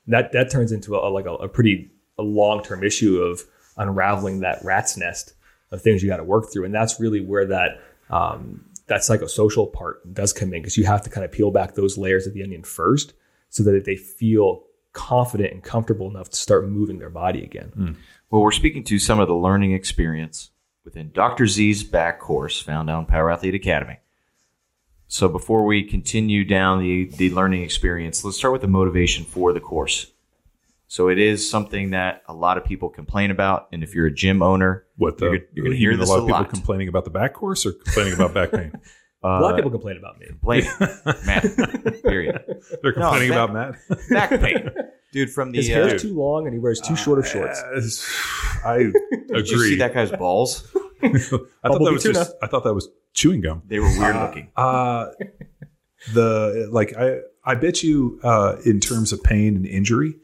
That 0.08 0.32
that 0.32 0.50
turns 0.50 0.72
into 0.72 0.96
a, 0.96 1.08
like 1.08 1.26
a, 1.26 1.34
a 1.34 1.48
pretty 1.48 1.90
a 2.18 2.22
long 2.22 2.62
term 2.62 2.82
issue 2.82 3.22
of 3.22 3.44
unraveling 3.76 4.40
that 4.40 4.58
rat's 4.64 4.96
nest 4.96 5.34
of 5.70 5.80
things 5.80 6.02
you 6.02 6.08
got 6.08 6.16
to 6.18 6.24
work 6.24 6.52
through, 6.52 6.64
and 6.64 6.74
that's 6.74 6.98
really 7.00 7.20
where 7.20 7.46
that 7.46 7.80
um, 8.10 8.64
that 8.88 9.00
psychosocial 9.00 9.72
part 9.72 10.12
does 10.12 10.32
come 10.32 10.52
in 10.52 10.60
because 10.60 10.76
you 10.76 10.84
have 10.84 11.02
to 11.02 11.08
kind 11.10 11.24
of 11.24 11.30
peel 11.30 11.50
back 11.52 11.74
those 11.74 11.96
layers 11.96 12.26
of 12.26 12.34
the 12.34 12.42
onion 12.42 12.64
first, 12.64 13.14
so 13.48 13.62
that 13.62 13.84
they 13.84 13.96
feel 13.96 14.64
confident 14.92 15.52
and 15.52 15.62
comfortable 15.62 16.10
enough 16.10 16.28
to 16.30 16.36
start 16.36 16.68
moving 16.68 16.98
their 16.98 17.08
body 17.08 17.42
again. 17.44 17.96
Well, 18.32 18.40
we're 18.40 18.50
speaking 18.50 18.82
to 18.84 18.98
some 18.98 19.20
of 19.20 19.28
the 19.28 19.34
learning 19.34 19.72
experience 19.72 20.50
within 20.86 21.10
Dr. 21.12 21.46
Z's 21.46 21.84
back 21.84 22.18
course 22.18 22.60
found 22.62 22.88
on 22.88 23.04
Power 23.04 23.30
Athlete 23.30 23.54
Academy. 23.54 23.98
So 25.06 25.28
before 25.28 25.66
we 25.66 25.82
continue 25.84 26.42
down 26.42 26.80
the, 26.80 27.04
the 27.04 27.28
learning 27.28 27.62
experience, 27.62 28.24
let's 28.24 28.38
start 28.38 28.52
with 28.54 28.62
the 28.62 28.68
motivation 28.68 29.26
for 29.26 29.52
the 29.52 29.60
course. 29.60 30.10
So 30.88 31.08
it 31.10 31.18
is 31.18 31.48
something 31.48 31.90
that 31.90 32.22
a 32.26 32.32
lot 32.32 32.56
of 32.56 32.64
people 32.64 32.88
complain 32.88 33.30
about, 33.30 33.68
and 33.70 33.82
if 33.82 33.94
you're 33.94 34.06
a 34.06 34.10
gym 34.14 34.42
owner, 34.42 34.86
What 34.96 35.18
the? 35.18 35.26
you're, 35.26 35.34
you're 35.52 35.64
going 35.66 35.72
to 35.72 35.78
hear 35.78 35.94
this 35.96 36.08
a 36.08 36.12
lot 36.12 36.18
a 36.18 36.22
of 36.22 36.26
people 36.28 36.40
lot. 36.40 36.48
complaining 36.50 36.88
about 36.88 37.04
the 37.04 37.10
back 37.10 37.34
course 37.34 37.66
or 37.66 37.72
complaining 37.72 38.14
about 38.14 38.32
back 38.34 38.50
pain. 38.50 38.72
Uh, 39.24 39.38
a 39.38 39.40
lot 39.40 39.50
of 39.52 39.56
people 39.56 39.70
complain 39.70 39.96
about 39.96 40.18
me. 40.18 40.26
Complain, 40.26 40.64
Matt. 41.24 41.44
Period. 42.02 42.60
They're 42.82 42.92
complaining 42.92 43.28
back- 43.28 43.50
about 43.50 43.52
Matt. 43.88 44.00
Back 44.10 44.30
pain, 44.40 44.68
dude. 45.12 45.30
From 45.30 45.52
the 45.52 45.58
His 45.58 45.70
uh, 45.70 45.74
hair's 45.74 46.02
too 46.02 46.14
long 46.14 46.46
and 46.46 46.54
he 46.54 46.58
wears 46.58 46.80
too 46.80 46.96
short 46.96 47.20
of 47.20 47.28
shorts. 47.28 47.62
Uh, 47.62 48.64
I 48.68 48.76
agree. 48.78 49.00
did 49.28 49.48
you 49.48 49.58
see 49.60 49.76
that 49.76 49.94
guy's 49.94 50.10
balls? 50.10 50.68
I 51.02 51.08
thought 51.08 51.48
Bumblebee 51.62 51.84
that 51.84 51.92
was 51.92 52.02
tuna. 52.02 52.14
just. 52.14 52.34
I 52.42 52.46
thought 52.46 52.64
that 52.64 52.74
was 52.74 52.88
chewing 53.12 53.40
gum. 53.40 53.62
They 53.66 53.78
were 53.78 53.88
weird 53.98 54.16
looking. 54.16 54.48
Uh, 54.56 55.06
the 56.12 56.68
like 56.70 56.96
I 56.96 57.20
I 57.44 57.54
bet 57.54 57.82
you 57.82 58.20
uh, 58.22 58.56
in 58.64 58.80
terms 58.80 59.12
of 59.12 59.22
pain 59.22 59.56
and 59.56 59.66
injury 59.66 60.14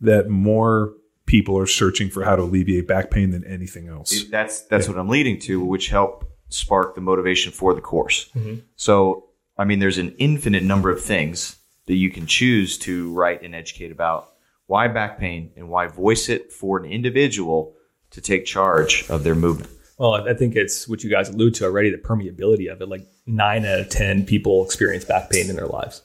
that 0.00 0.28
more 0.28 0.92
people 1.24 1.58
are 1.58 1.66
searching 1.66 2.10
for 2.10 2.22
how 2.24 2.36
to 2.36 2.42
alleviate 2.42 2.86
back 2.86 3.10
pain 3.10 3.30
than 3.30 3.44
anything 3.44 3.88
else. 3.88 4.24
That's 4.30 4.62
that's 4.62 4.88
what 4.88 4.98
I'm 4.98 5.08
leading 5.08 5.38
to, 5.40 5.62
which 5.64 5.88
helped 5.88 6.26
spark 6.48 6.94
the 6.94 7.00
motivation 7.00 7.52
for 7.52 7.74
the 7.74 7.80
course. 7.80 8.30
Mm-hmm. 8.34 8.56
So, 8.76 9.26
I 9.58 9.64
mean, 9.64 9.78
there's 9.78 9.98
an 9.98 10.14
infinite 10.18 10.62
number 10.62 10.90
of 10.90 11.02
things 11.02 11.56
that 11.86 11.94
you 11.94 12.10
can 12.10 12.26
choose 12.26 12.78
to 12.78 13.12
write 13.12 13.42
and 13.42 13.54
educate 13.54 13.90
about 13.90 14.32
why 14.66 14.88
back 14.88 15.18
pain 15.18 15.52
and 15.56 15.68
why 15.68 15.86
voice 15.86 16.28
it 16.28 16.52
for 16.52 16.78
an 16.78 16.84
individual 16.84 17.74
to 18.10 18.20
take 18.20 18.44
charge 18.44 19.08
of 19.08 19.24
their 19.24 19.34
movement. 19.34 19.70
Well, 19.98 20.14
I 20.14 20.34
think 20.34 20.56
it's 20.56 20.86
what 20.86 21.02
you 21.02 21.10
guys 21.10 21.30
allude 21.30 21.54
to 21.54 21.64
already 21.64 21.90
the 21.90 21.96
permeability 21.96 22.70
of 22.70 22.82
it. 22.82 22.88
Like 22.88 23.06
nine 23.26 23.64
out 23.64 23.80
of 23.80 23.88
10 23.88 24.26
people 24.26 24.64
experience 24.64 25.04
back 25.04 25.30
pain 25.30 25.48
in 25.48 25.56
their 25.56 25.66
lives. 25.66 26.02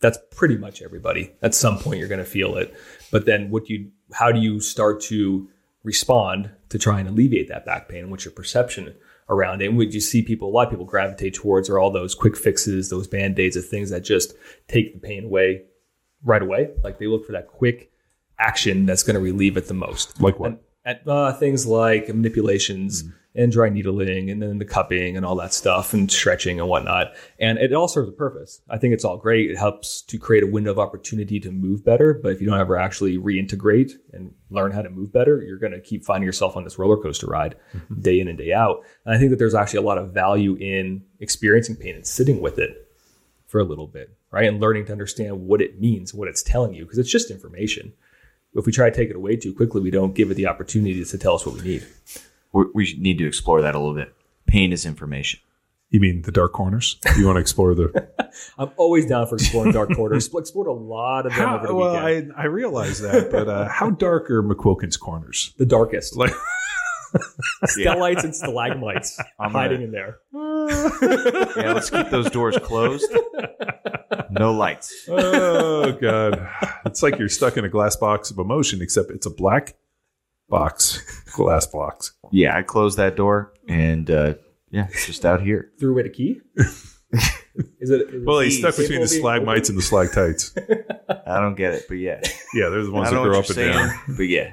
That's 0.00 0.18
pretty 0.30 0.56
much 0.56 0.82
everybody. 0.82 1.32
At 1.42 1.54
some 1.54 1.78
point, 1.78 1.98
you're 1.98 2.08
going 2.08 2.18
to 2.18 2.24
feel 2.24 2.56
it. 2.56 2.74
But 3.10 3.26
then, 3.26 3.50
what 3.50 3.68
you, 3.68 3.90
how 4.12 4.32
do 4.32 4.40
you 4.40 4.60
start 4.60 5.00
to 5.02 5.48
respond 5.82 6.50
to 6.68 6.78
try 6.78 7.00
and 7.00 7.08
alleviate 7.08 7.48
that 7.48 7.64
back 7.64 7.88
pain? 7.88 8.10
What's 8.10 8.24
your 8.24 8.32
perception 8.32 8.94
around 9.28 9.62
it? 9.62 9.68
And 9.68 9.76
what 9.76 9.92
you 9.92 10.00
see 10.00 10.22
people, 10.22 10.48
a 10.48 10.50
lot 10.50 10.66
of 10.66 10.70
people 10.70 10.84
gravitate 10.84 11.34
towards 11.34 11.68
are 11.68 11.78
all 11.78 11.90
those 11.90 12.14
quick 12.14 12.36
fixes, 12.36 12.90
those 12.90 13.08
band 13.08 13.38
aids, 13.38 13.56
of 13.56 13.68
things 13.68 13.90
that 13.90 14.04
just 14.04 14.34
take 14.66 14.94
the 14.94 15.00
pain 15.00 15.24
away 15.24 15.62
right 16.24 16.42
away. 16.42 16.70
Like 16.82 16.98
they 16.98 17.06
look 17.06 17.26
for 17.26 17.32
that 17.32 17.48
quick 17.48 17.92
action 18.38 18.86
that's 18.86 19.02
going 19.02 19.14
to 19.14 19.20
relieve 19.20 19.56
it 19.56 19.68
the 19.68 19.74
most 19.74 20.20
Like 20.20 20.38
what? 20.38 20.50
and, 20.50 20.58
and, 20.84 21.08
uh, 21.08 21.32
things 21.32 21.66
like 21.66 22.08
manipulations 22.08 23.04
and 23.34 23.52
dry 23.52 23.68
needling 23.68 24.30
and 24.30 24.42
then 24.42 24.58
the 24.58 24.64
cupping 24.64 25.16
and 25.16 25.24
all 25.24 25.36
that 25.36 25.52
stuff 25.52 25.94
and 25.94 26.10
stretching 26.10 26.58
and 26.58 26.68
whatnot. 26.68 27.14
And 27.38 27.58
it 27.58 27.72
all 27.72 27.86
serves 27.86 28.08
a 28.08 28.12
purpose. 28.12 28.60
I 28.68 28.78
think 28.78 28.94
it's 28.94 29.04
all 29.04 29.16
great. 29.16 29.50
It 29.50 29.56
helps 29.56 30.02
to 30.02 30.18
create 30.18 30.42
a 30.42 30.46
window 30.46 30.72
of 30.72 30.78
opportunity 30.78 31.38
to 31.40 31.52
move 31.52 31.84
better. 31.84 32.18
But 32.20 32.32
if 32.32 32.40
you 32.40 32.48
don't 32.48 32.58
ever 32.58 32.76
actually 32.76 33.16
reintegrate 33.16 33.92
and 34.12 34.34
learn 34.50 34.72
how 34.72 34.82
to 34.82 34.90
move 34.90 35.12
better, 35.12 35.40
you're 35.40 35.58
going 35.58 35.72
to 35.72 35.80
keep 35.80 36.04
finding 36.04 36.26
yourself 36.26 36.56
on 36.56 36.64
this 36.64 36.78
roller 36.78 36.96
coaster 36.96 37.26
ride 37.26 37.54
day 38.00 38.18
in 38.18 38.26
and 38.26 38.38
day 38.38 38.52
out. 38.52 38.80
And 39.04 39.14
I 39.14 39.18
think 39.18 39.30
that 39.30 39.36
there's 39.36 39.54
actually 39.54 39.80
a 39.80 39.82
lot 39.82 39.98
of 39.98 40.12
value 40.12 40.56
in 40.56 41.04
experiencing 41.20 41.76
pain 41.76 41.94
and 41.94 42.06
sitting 42.06 42.40
with 42.40 42.58
it 42.58 42.88
for 43.46 43.60
a 43.60 43.64
little 43.64 43.86
bit, 43.86 44.10
right? 44.32 44.48
And 44.48 44.60
learning 44.60 44.86
to 44.86 44.92
understand 44.92 45.46
what 45.46 45.62
it 45.62 45.80
means, 45.80 46.12
what 46.12 46.28
it's 46.28 46.42
telling 46.42 46.74
you, 46.74 46.84
because 46.84 46.98
it's 46.98 47.10
just 47.10 47.30
information. 47.30 47.92
If 48.54 48.66
we 48.66 48.72
try 48.72 48.90
to 48.90 48.96
take 48.96 49.10
it 49.10 49.16
away 49.16 49.36
too 49.36 49.54
quickly, 49.54 49.80
we 49.80 49.90
don't 49.90 50.14
give 50.14 50.30
it 50.30 50.34
the 50.34 50.46
opportunity 50.46 51.04
to 51.04 51.18
tell 51.18 51.34
us 51.34 51.46
what 51.46 51.54
we 51.56 51.62
need. 51.62 51.86
We 52.52 52.64
we 52.74 52.96
need 52.98 53.18
to 53.18 53.26
explore 53.26 53.62
that 53.62 53.74
a 53.74 53.78
little 53.78 53.94
bit. 53.94 54.14
Pain 54.46 54.72
is 54.72 54.84
information. 54.86 55.40
You 55.90 56.00
mean 56.00 56.22
the 56.22 56.32
dark 56.32 56.52
corners? 56.52 56.98
You 57.16 57.24
want 57.26 57.36
to 57.36 57.40
explore 57.40 57.74
the? 57.74 58.08
I'm 58.58 58.70
always 58.76 59.06
down 59.06 59.26
for 59.26 59.36
exploring 59.36 59.72
dark 59.72 59.94
corners. 59.94 60.28
Explored 60.34 60.66
a 60.66 60.72
lot 60.72 61.24
of 61.26 61.34
them 61.34 61.48
over 61.48 61.66
the 61.66 61.74
well, 61.74 62.04
weekend. 62.04 62.32
I 62.36 62.42
I 62.42 62.44
realize 62.46 63.00
that, 63.00 63.30
but 63.30 63.48
uh, 63.48 63.68
how 63.68 63.90
dark 63.90 64.30
are 64.30 64.42
McQuilkin's 64.42 64.96
corners? 64.98 65.54
the 65.58 65.64
darkest. 65.66 66.16
Like, 66.16 66.32
Stellites 67.66 68.22
and 68.24 68.34
stalagmites 68.36 69.18
I'm 69.38 69.52
hiding 69.52 69.78
gonna- 69.80 69.84
in 69.86 69.92
there. 69.92 70.18
Yeah, 71.56 71.72
let's 71.72 71.88
keep 71.88 72.10
those 72.10 72.28
doors 72.30 72.58
closed. 72.58 73.10
No 74.38 74.52
lights. 74.52 75.04
oh 75.08 75.92
god, 75.92 76.48
it's 76.86 77.02
like 77.02 77.18
you're 77.18 77.28
stuck 77.28 77.56
in 77.56 77.64
a 77.64 77.68
glass 77.68 77.96
box 77.96 78.30
of 78.30 78.38
emotion, 78.38 78.80
except 78.82 79.10
it's 79.10 79.26
a 79.26 79.30
black 79.30 79.74
box, 80.48 81.00
glass 81.32 81.66
box. 81.66 82.12
Yeah, 82.32 82.56
I 82.56 82.62
closed 82.62 82.98
that 82.98 83.16
door 83.16 83.52
and 83.68 84.10
uh, 84.10 84.34
yeah, 84.70 84.86
it's 84.90 85.06
just 85.06 85.24
out 85.24 85.40
here. 85.42 85.70
Threw 85.78 85.92
away 85.92 86.02
the 86.04 86.10
key. 86.10 86.40
Is 87.80 87.90
it? 87.90 88.02
Is 88.08 88.14
it 88.14 88.24
Well, 88.26 88.40
he's 88.40 88.58
stuck 88.58 88.76
between 88.76 88.98
the 88.98 89.04
of 89.04 89.10
being 89.10 89.20
stalagmites 89.22 89.68
and 89.70 89.76
the 89.78 89.82
stalactites. 89.82 90.54
I 91.26 91.40
don't 91.40 91.56
get 91.56 91.74
it, 91.74 91.84
but 91.88 91.94
yeah. 91.94 92.20
Yeah, 92.54 92.68
they're 92.68 92.84
the 92.84 92.90
I 92.90 92.94
ones 92.94 93.08
that 93.10 93.16
don't 93.16 93.24
know 93.26 93.32
go 93.32 93.38
what 93.38 93.44
up 93.44 93.46
and 93.46 93.54
saying, 93.54 93.72
down. 93.72 94.00
but 94.16 94.22
yeah. 94.28 94.50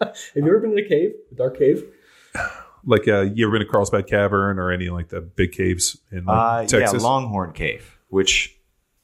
Have 0.00 0.16
you 0.34 0.46
ever 0.46 0.58
been 0.60 0.72
in 0.72 0.78
a 0.84 0.88
cave, 0.88 1.10
a 1.30 1.34
dark 1.36 1.58
cave? 1.58 1.84
Like, 2.84 3.06
uh, 3.06 3.20
you 3.20 3.46
ever 3.46 3.52
been 3.58 3.66
to 3.66 3.70
Carlsbad 3.70 4.06
Cavern 4.06 4.58
or 4.58 4.72
any 4.72 4.88
like 4.88 5.08
the 5.10 5.20
big 5.20 5.52
caves 5.52 5.98
in 6.10 6.24
like, 6.24 6.72
Uh, 6.72 6.78
yeah, 6.78 6.90
Longhorn 6.90 7.52
Cave, 7.52 7.98
which, 8.08 8.57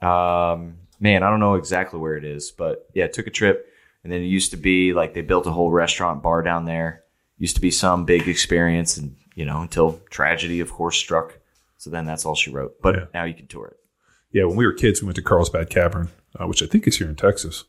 um, 0.05 0.77
man, 1.01 1.23
I 1.23 1.31
don't 1.31 1.41
know 1.41 1.55
exactly 1.55 1.99
where 1.99 2.17
it 2.17 2.25
is, 2.25 2.51
but 2.51 2.89
yeah, 2.95 3.07
took 3.07 3.27
a 3.27 3.31
trip. 3.31 3.71
And 4.03 4.13
then 4.13 4.21
it 4.21 4.27
used 4.27 4.51
to 4.51 4.57
be 4.59 4.93
like 4.93 5.15
they 5.15 5.23
built 5.23 5.47
a 5.47 5.51
whole 5.51 5.71
restaurant 5.71 6.23
bar 6.23 6.43
down 6.43 6.67
there. 6.67 7.03
Used 7.39 7.55
to 7.57 7.61
be 7.61 7.71
some 7.71 8.05
big 8.05 8.29
experience, 8.29 8.97
and 8.97 9.17
you 9.35 9.45
know, 9.45 9.61
until 9.63 10.01
tragedy, 10.11 10.61
of 10.61 10.71
course, 10.71 10.97
struck. 10.97 11.39
So 11.79 11.91
then 11.91 12.05
that's 12.07 12.25
all 12.25 12.35
she 12.35 12.51
wrote. 12.51 12.81
But 12.83 12.95
Yeah. 12.97 13.05
now 13.15 13.25
you 13.25 13.35
can 13.35 13.47
tour 13.47 13.67
it. 13.69 13.77
yeah, 14.31 14.45
when 14.45 14.57
we 14.57 14.67
were 14.67 14.73
kids, 14.73 15.01
we 15.03 15.07
went 15.07 15.17
to 15.17 15.23
Carlsbad 15.23 15.71
Cavern, 15.71 16.09
uh, 16.39 16.47
which 16.47 16.63
I 16.63 16.67
think 16.67 16.87
is 16.87 16.99
here 16.99 17.09
in 17.09 17.17
Texas. 17.17 17.65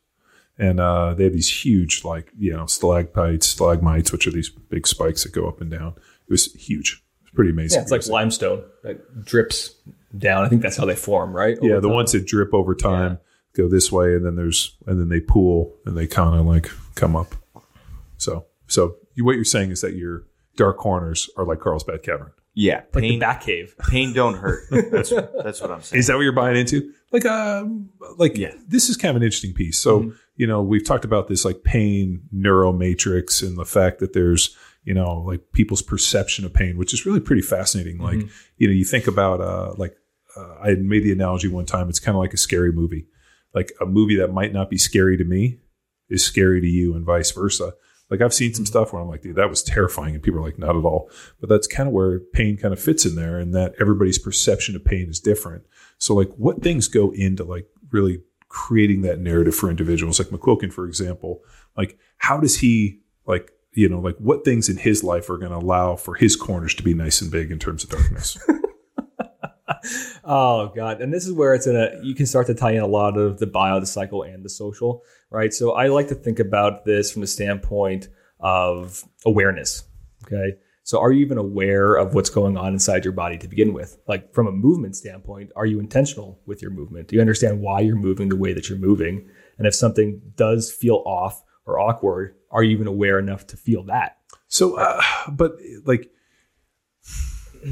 And 0.58 0.80
uh, 0.80 1.14
they 1.14 1.26
have 1.26 1.34
these 1.34 1.50
huge, 1.66 2.04
like, 2.06 2.32
you 2.38 2.54
know, 2.56 2.66
stalactites, 2.66 3.46
stalagmites, 3.48 4.12
which 4.12 4.26
are 4.26 4.32
these 4.32 4.50
big 4.50 4.88
spikes 4.88 5.24
that 5.24 5.34
go 5.34 5.48
up 5.48 5.60
and 5.62 5.70
down. 5.70 5.94
It 6.28 6.32
was 6.32 6.54
huge. 6.54 7.04
It's 7.24 7.32
pretty 7.36 7.52
amazing. 7.52 7.78
Yeah, 7.80 7.82
it's 7.84 7.92
like 7.92 8.08
limestone 8.08 8.64
that 8.84 9.26
drips 9.26 9.76
down. 10.18 10.44
I 10.46 10.50
think 10.50 10.62
that's 10.62 10.78
how 10.78 10.86
they 10.86 10.96
form, 10.96 11.34
right? 11.36 11.58
yeah, 11.62 11.76
the 11.76 11.82
time. 11.82 11.92
ones 11.92 12.12
that 12.14 12.26
drip 12.26 12.54
over 12.54 12.76
time 12.76 13.20
go 13.56 13.68
this 13.70 13.92
way, 13.92 14.16
and 14.16 14.26
then 14.26 14.36
there's, 14.36 14.76
and 14.86 15.00
then 15.00 15.10
they 15.10 15.20
pool 15.22 15.74
and 15.86 15.96
they 15.98 16.08
kind 16.08 16.40
of 16.40 16.46
like 16.46 16.70
come 16.96 17.16
up. 17.16 17.36
So, 18.18 18.46
so 18.68 18.96
you, 19.14 19.24
what 19.26 19.36
you're 19.36 19.44
saying 19.46 19.72
is 19.72 19.82
that 19.82 19.94
your 19.96 20.24
dark 20.58 20.78
corners 20.78 21.30
are 21.38 21.46
like 21.46 21.60
Carlsbad 21.60 22.04
Cavern. 22.04 22.32
Yeah, 22.58 22.76
like 22.76 22.92
the 22.94 23.00
pain, 23.02 23.20
back 23.20 23.42
cave. 23.42 23.76
pain 23.90 24.14
don't 24.14 24.36
hurt. 24.36 24.64
That's 24.72 25.10
that's 25.10 25.60
what 25.62 25.72
I'm 25.72 25.82
saying. 25.82 26.00
Is 26.00 26.08
that 26.08 26.16
what 26.16 26.22
you're 26.22 26.32
buying 26.32 26.56
into? 26.56 26.94
Like, 27.12 27.26
um, 27.26 27.90
like 28.18 28.38
Yeah. 28.38 28.54
this 28.66 28.90
is 28.90 28.96
kind 28.96 29.10
of 29.10 29.18
an 29.18 29.24
interesting 29.24 29.54
piece. 29.54 29.78
So, 29.78 30.00
Mm-hmm. 30.02 30.10
you 30.38 30.48
know, 30.48 30.62
we've 30.62 30.84
talked 30.86 31.04
about 31.04 31.28
this 31.28 31.44
like 31.44 31.64
pain 31.64 32.22
neuromatrix 32.34 33.44
and 33.46 33.58
the 33.58 33.66
fact 33.66 34.00
that 34.00 34.14
there's, 34.14 34.56
you 34.86 34.94
know, 34.94 35.18
like 35.28 35.42
people's 35.52 35.82
perception 35.82 36.46
of 36.46 36.54
pain, 36.54 36.78
which 36.78 36.94
is 36.94 37.06
really 37.06 37.20
pretty 37.20 37.42
fascinating. 37.42 37.98
Like, 37.98 38.18
Mm-hmm. 38.20 38.28
you 38.58 38.68
know, 38.70 38.74
you 38.74 38.86
think 38.86 39.08
about, 39.08 39.42
uh, 39.42 39.74
like, 39.78 39.98
uh, 40.36 40.56
I 40.62 40.70
had 40.70 40.82
made 40.82 41.04
the 41.04 41.12
analogy 41.12 41.48
one 41.48 41.66
time. 41.66 41.90
It's 41.90 42.00
kind 42.00 42.16
of 42.16 42.22
like 42.22 42.34
a 42.34 42.38
scary 42.38 42.72
movie. 42.72 43.08
Like 43.54 43.72
a 43.80 43.86
movie 43.86 44.16
that 44.18 44.34
might 44.34 44.54
not 44.54 44.70
be 44.70 44.78
scary 44.78 45.18
to 45.18 45.24
me 45.24 45.60
is 46.10 46.24
scary 46.24 46.62
to 46.62 46.68
you, 46.68 46.96
and 46.96 47.06
vice 47.06 47.32
versa. 47.32 47.74
Like 48.10 48.22
I've 48.22 48.34
seen 48.34 48.54
some 48.54 48.66
stuff 48.66 48.94
where 48.94 49.02
I'm 49.02 49.08
like, 49.08 49.24
dude, 49.24 49.38
that 49.38 49.50
was 49.50 49.64
terrifying, 49.64 50.14
and 50.14 50.24
people 50.24 50.40
are 50.40 50.44
like, 50.44 50.60
not 50.60 50.76
at 50.76 50.86
all. 50.86 51.10
But 51.40 51.50
that's 51.50 51.68
kind 51.68 51.88
of 51.88 51.94
where 51.94 52.20
pain 52.20 52.58
kind 52.58 52.74
of 52.74 52.80
fits 52.80 53.06
in 53.06 53.16
there, 53.16 53.40
and 53.40 53.54
that 53.56 53.74
everybody's 53.80 54.20
perception 54.20 54.76
of 54.76 54.86
pain 54.86 55.10
is 55.10 55.20
different. 55.20 55.64
So 55.98 56.14
like, 56.14 56.30
what 56.36 56.62
things 56.62 56.88
go 56.88 57.12
into 57.12 57.44
like 57.44 57.68
really 57.92 58.22
creating 58.50 59.02
that 59.02 59.20
narrative 59.20 59.56
for 59.56 59.70
individuals? 59.70 60.20
Like 60.20 60.30
McQuilkin, 60.30 60.72
for 60.72 60.86
example, 60.86 61.42
like 61.78 61.98
how 62.18 62.40
does 62.40 62.60
he 62.60 63.00
like 63.26 63.52
you 63.74 63.90
know 63.90 64.00
like 64.00 64.18
what 64.18 64.46
things 64.46 64.70
in 64.70 64.78
his 64.78 65.04
life 65.04 65.30
are 65.30 65.38
going 65.38 65.52
to 65.52 65.58
allow 65.58 65.96
for 65.96 66.16
his 66.16 66.36
corners 66.36 66.76
to 66.76 66.84
be 66.84 66.94
nice 66.94 67.22
and 67.22 67.32
big 67.32 67.52
in 67.52 67.60
terms 67.60 67.84
of 67.84 67.90
darkness? 67.90 68.38
Oh 70.24 70.72
god, 70.76 71.02
and 71.02 71.14
this 71.14 71.26
is 71.26 71.34
where 71.34 71.54
it's 71.54 71.68
in 71.68 71.76
a 71.76 71.92
you 72.02 72.16
can 72.16 72.26
start 72.26 72.48
to 72.48 72.54
tie 72.54 72.72
in 72.72 72.82
a 72.82 72.88
lot 72.88 73.18
of 73.18 73.40
the 73.40 73.48
bio, 73.48 73.80
the 73.80 73.86
psycho, 73.86 74.24
and 74.24 74.44
the 74.44 74.50
social, 74.50 75.04
right? 75.30 75.54
So 75.54 75.74
I 75.74 75.88
like 75.88 76.08
to 76.10 76.16
think 76.16 76.40
about 76.40 76.86
this 76.86 77.12
from 77.12 77.22
the 77.22 77.28
standpoint 77.28 78.08
of 78.40 79.04
awareness. 79.26 79.84
Okay. 80.26 80.58
So 80.84 81.00
are 81.00 81.12
you 81.12 81.26
even 81.26 81.40
aware 81.40 81.96
of 81.96 82.14
what's 82.14 82.30
going 82.30 82.58
on 82.58 82.74
inside 82.74 83.04
your 83.04 83.12
body 83.12 83.40
to 83.40 83.48
begin 83.48 83.74
with? 83.74 83.98
Like 84.08 84.32
from 84.36 84.46
a 84.46 84.52
movement 84.52 84.96
standpoint, 84.96 85.52
are 85.56 85.66
you 85.66 85.80
intentional 85.80 86.40
with 86.46 86.62
your 86.62 86.70
movement? 86.70 87.08
Do 87.08 87.16
you 87.16 87.22
understand 87.22 87.60
why 87.60 87.80
you're 87.80 87.96
moving 87.96 88.30
the 88.30 88.36
way 88.36 88.54
that 88.54 88.70
you're 88.70 88.78
moving? 88.78 89.28
And 89.58 89.66
if 89.66 89.74
something 89.74 90.22
does 90.36 90.72
feel 90.72 91.02
off 91.08 91.44
or 91.66 91.80
awkward, 91.80 92.36
are 92.52 92.62
you 92.62 92.70
even 92.70 92.86
aware 92.86 93.18
enough 93.18 93.48
to 93.48 93.58
feel 93.58 93.82
that? 93.86 94.18
So, 94.48 94.78
uh, 94.78 95.02
but 95.32 95.54
like, 95.86 96.12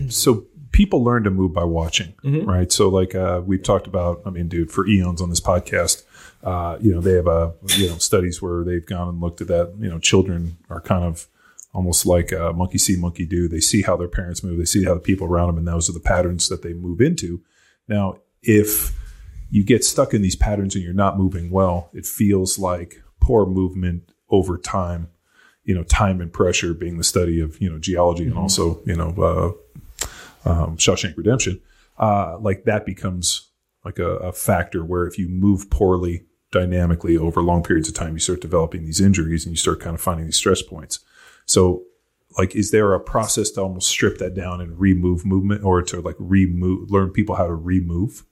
so 0.10 0.48
people 0.74 1.04
learn 1.04 1.24
to 1.24 1.30
move 1.30 1.54
by 1.54 1.64
watching, 1.64 2.14
right? 2.46 2.70
So, 2.72 2.90
like, 2.90 3.16
uh, 3.16 3.42
we've 3.46 3.64
talked 3.64 3.88
about, 3.88 4.22
I 4.26 4.32
mean, 4.32 4.50
dude, 4.50 4.72
for 4.72 4.86
eons 4.86 5.22
on 5.22 5.30
this 5.30 5.40
podcast, 5.40 6.04
uh, 6.44 6.78
you 6.82 6.92
know, 6.94 7.00
they 7.00 7.14
have, 7.14 7.28
uh, 7.28 7.52
you 7.78 7.88
know, 7.88 7.98
studies 8.00 8.42
where 8.42 8.66
they've 8.66 8.86
gone 8.86 9.08
and 9.08 9.22
looked 9.22 9.40
at 9.40 9.48
that, 9.48 9.74
you 9.80 9.90
know, 9.90 10.00
children 10.00 10.58
are 10.70 10.82
kind 10.82 11.06
of 11.06 11.28
almost 11.74 12.06
like 12.06 12.34
uh, 12.34 12.52
monkey 12.52 12.78
see, 12.78 12.98
monkey 12.98 13.26
do. 13.26 13.48
They 13.48 13.62
see 13.62 13.84
how 13.84 13.96
their 13.96 14.10
parents 14.10 14.44
move, 14.44 14.58
they 14.58 14.66
see 14.66 14.84
how 14.84 14.96
the 14.96 15.00
people 15.00 15.28
around 15.28 15.48
them, 15.48 15.60
and 15.60 15.68
those 15.68 15.90
are 15.90 15.94
the 15.94 16.00
patterns 16.02 16.50
that 16.50 16.64
they 16.64 16.74
move 16.74 17.00
into. 17.00 17.42
Now, 17.88 18.18
if 18.42 18.92
you 19.50 19.64
get 19.64 19.86
stuck 19.86 20.14
in 20.14 20.22
these 20.22 20.36
patterns 20.36 20.76
and 20.76 20.84
you're 20.84 20.94
not 20.94 21.18
moving 21.18 21.52
well, 21.52 21.90
it 21.94 22.06
feels 22.06 22.60
like 22.60 23.02
poor 23.22 23.46
movement 23.46 24.12
over 24.30 24.58
time 24.58 25.10
you 25.66 25.74
know, 25.74 25.84
time 25.84 26.20
and 26.20 26.34
pressure 26.34 26.74
being 26.74 26.98
the 26.98 27.04
study 27.04 27.40
of, 27.40 27.60
you 27.62 27.70
know, 27.70 27.80
geology 27.80 28.26
and 28.26 28.38
also, 28.38 28.82
you 28.86 28.96
know, 28.96 29.10
uh, 29.18 29.63
um, 30.46 30.78
Shawshank 30.78 31.18
Redemption, 31.18 31.62
uh, 31.98 32.38
like 32.40 32.64
that 32.66 32.86
becomes 32.86 33.50
like 33.86 34.00
a, 34.00 34.18
a 34.18 34.32
factor 34.32 34.84
where 34.84 35.06
if 35.06 35.18
you 35.18 35.28
move 35.28 35.70
poorly 35.70 36.26
dynamically 36.52 37.18
over 37.18 37.42
long 37.42 37.64
periods 37.64 37.90
of 37.90 37.96
time, 37.96 38.14
you 38.14 38.20
start 38.20 38.42
developing 38.42 38.86
these 38.86 39.02
injuries 39.02 39.46
and 39.46 39.54
you 39.54 39.58
start 39.58 39.80
kind 39.80 39.96
of 39.96 40.02
finding 40.02 40.26
these 40.26 40.38
stress 40.38 40.62
points. 40.62 41.00
So, 41.46 41.84
like, 42.38 42.56
is 42.56 42.72
there 42.72 42.94
a 42.94 43.00
process 43.00 43.52
to 43.52 43.62
almost 43.62 43.90
strip 43.90 44.18
that 44.20 44.34
down 44.34 44.62
and 44.62 44.80
remove 44.80 45.26
movement 45.26 45.64
or 45.64 45.82
to 45.84 46.02
like 46.02 46.16
remove, 46.18 46.90
learn 46.90 47.12
people 47.12 47.36
how 47.36 47.48
to 47.48 47.56
remove? 47.56 48.24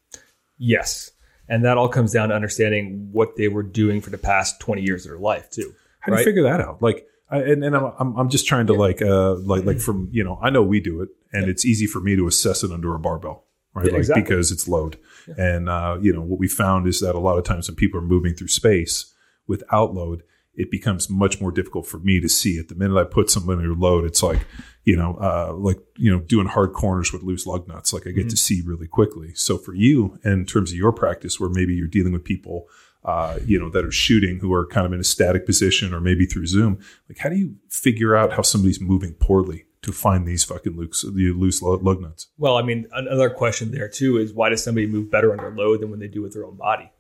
Yes. 0.58 1.12
And 1.50 1.66
that 1.66 1.78
all 1.78 1.90
comes 1.90 2.14
down 2.14 2.30
to 2.30 2.36
understanding 2.36 3.10
what 3.12 3.36
they 3.36 3.50
were 3.50 3.64
doing 3.64 4.00
for 4.00 4.10
the 4.10 4.18
past 4.18 4.60
20 4.62 4.84
years 4.84 5.06
of 5.06 5.12
their 5.12 5.20
life, 5.20 5.50
too. 5.50 5.74
How 6.00 6.14
do 6.14 6.20
you 6.20 6.24
figure 6.24 6.44
that 6.44 6.62
out? 6.62 6.82
Like, 6.82 7.06
I, 7.30 7.40
and, 7.40 7.64
and 7.64 7.76
I'm, 7.76 7.92
I'm, 8.00 8.16
I'm 8.18 8.30
just 8.30 8.48
trying 8.48 8.68
to 8.68 8.74
like, 8.74 9.02
uh, 9.02 9.36
like, 9.36 9.66
like 9.66 9.80
from, 9.80 10.10
you 10.12 10.24
know, 10.24 10.40
I 10.42 10.50
know 10.50 10.64
we 10.64 10.80
do 10.80 11.02
it 11.02 11.10
and 11.34 11.50
it's 11.50 11.66
easy 11.66 11.88
for 11.88 12.02
me 12.02 12.16
to 12.16 12.28
assess 12.28 12.64
it 12.64 12.72
under 12.72 12.94
a 12.96 13.00
barbell, 13.00 13.46
right? 13.74 13.86
Yeah, 13.86 13.92
like, 13.94 14.00
exactly. 14.00 14.24
because 14.24 14.52
it's 14.52 14.68
load. 14.68 14.98
And, 15.38 15.70
uh, 15.70 15.98
you 16.02 16.14
know, 16.14 16.22
what 16.22 16.40
we 16.40 16.48
found 16.48 16.88
is 16.88 17.00
that 17.00 17.16
a 17.16 17.20
lot 17.20 17.38
of 17.38 17.44
times 17.44 17.68
when 17.68 17.76
people 17.76 18.00
are 18.00 18.04
moving 18.04 18.34
through 18.34 18.50
space 18.50 19.14
without 19.48 19.94
load, 19.94 20.24
it 20.54 20.70
becomes 20.70 21.10
much 21.10 21.40
more 21.40 21.52
difficult 21.52 21.88
for 21.88 22.00
me 22.00 22.20
to 22.20 22.28
see 22.28 22.58
it. 22.58 22.68
The 22.68 22.76
minute 22.76 22.98
I 22.98 23.06
put 23.06 23.30
something 23.30 23.54
under 23.54 23.74
load, 23.74 24.04
it's 24.04 24.22
like, 24.22 24.46
you 24.84 24.98
know, 24.98 25.16
uh, 25.16 25.54
like, 25.54 25.80
you 25.98 26.12
know, 26.12 26.20
doing 26.20 26.48
hard 26.48 26.74
corners 26.74 27.14
with 27.14 27.24
loose 27.24 27.46
lug 27.46 27.68
nuts. 27.68 27.94
Like 27.94 28.06
I 28.06 28.12
get 28.12 28.30
to 28.30 28.38
see 28.38 28.62
really 28.66 28.88
quickly. 28.88 29.34
So 29.34 29.58
for 29.58 29.74
you, 29.74 30.20
in 30.26 30.46
terms 30.46 30.72
of 30.72 30.78
your 30.78 30.92
practice, 30.92 31.40
where 31.40 31.50
maybe 31.50 31.74
you're 31.74 31.88
dealing 31.88 32.12
with 32.12 32.26
people, 32.26 32.68
uh, 33.06 33.40
you 33.46 33.58
know, 33.58 33.70
that 33.70 33.86
are 33.86 33.92
shooting 33.92 34.40
who 34.40 34.54
are 34.54 34.68
kind 34.68 34.86
of 34.86 34.94
in 34.94 35.00
a 35.00 35.06
static 35.06 35.46
position 35.46 35.94
or 35.94 36.02
maybe 36.02 36.26
through 36.26 36.48
Zoom, 36.48 36.80
like 37.08 37.20
how 37.20 37.30
do 37.30 37.36
you 37.36 37.56
figure 37.70 38.16
out 38.16 38.34
how 38.34 38.42
somebody's 38.42 38.82
moving 38.82 39.14
poorly 39.14 39.66
to 39.84 39.92
find 39.92 40.28
these 40.28 40.44
fucking 40.44 40.78
loose, 40.78 41.02
the 41.02 41.34
loose 41.36 41.62
lug 41.62 41.84
lug 41.84 42.02
nuts? 42.02 42.28
Well, 42.38 42.58
I 42.58 42.62
mean, 42.62 42.88
another 42.94 43.30
question 43.30 43.72
there, 43.72 43.90
too, 43.90 44.18
is 44.18 44.34
why 44.34 44.50
does 44.50 44.64
somebody 44.64 44.88
move 44.88 45.10
better 45.10 45.32
under 45.32 45.50
load 45.56 45.82
than 45.82 45.90
when 45.90 46.00
they 46.00 46.08
do 46.08 46.22
with 46.22 46.34
their 46.34 46.46
own 46.46 46.56
body? 46.56 46.92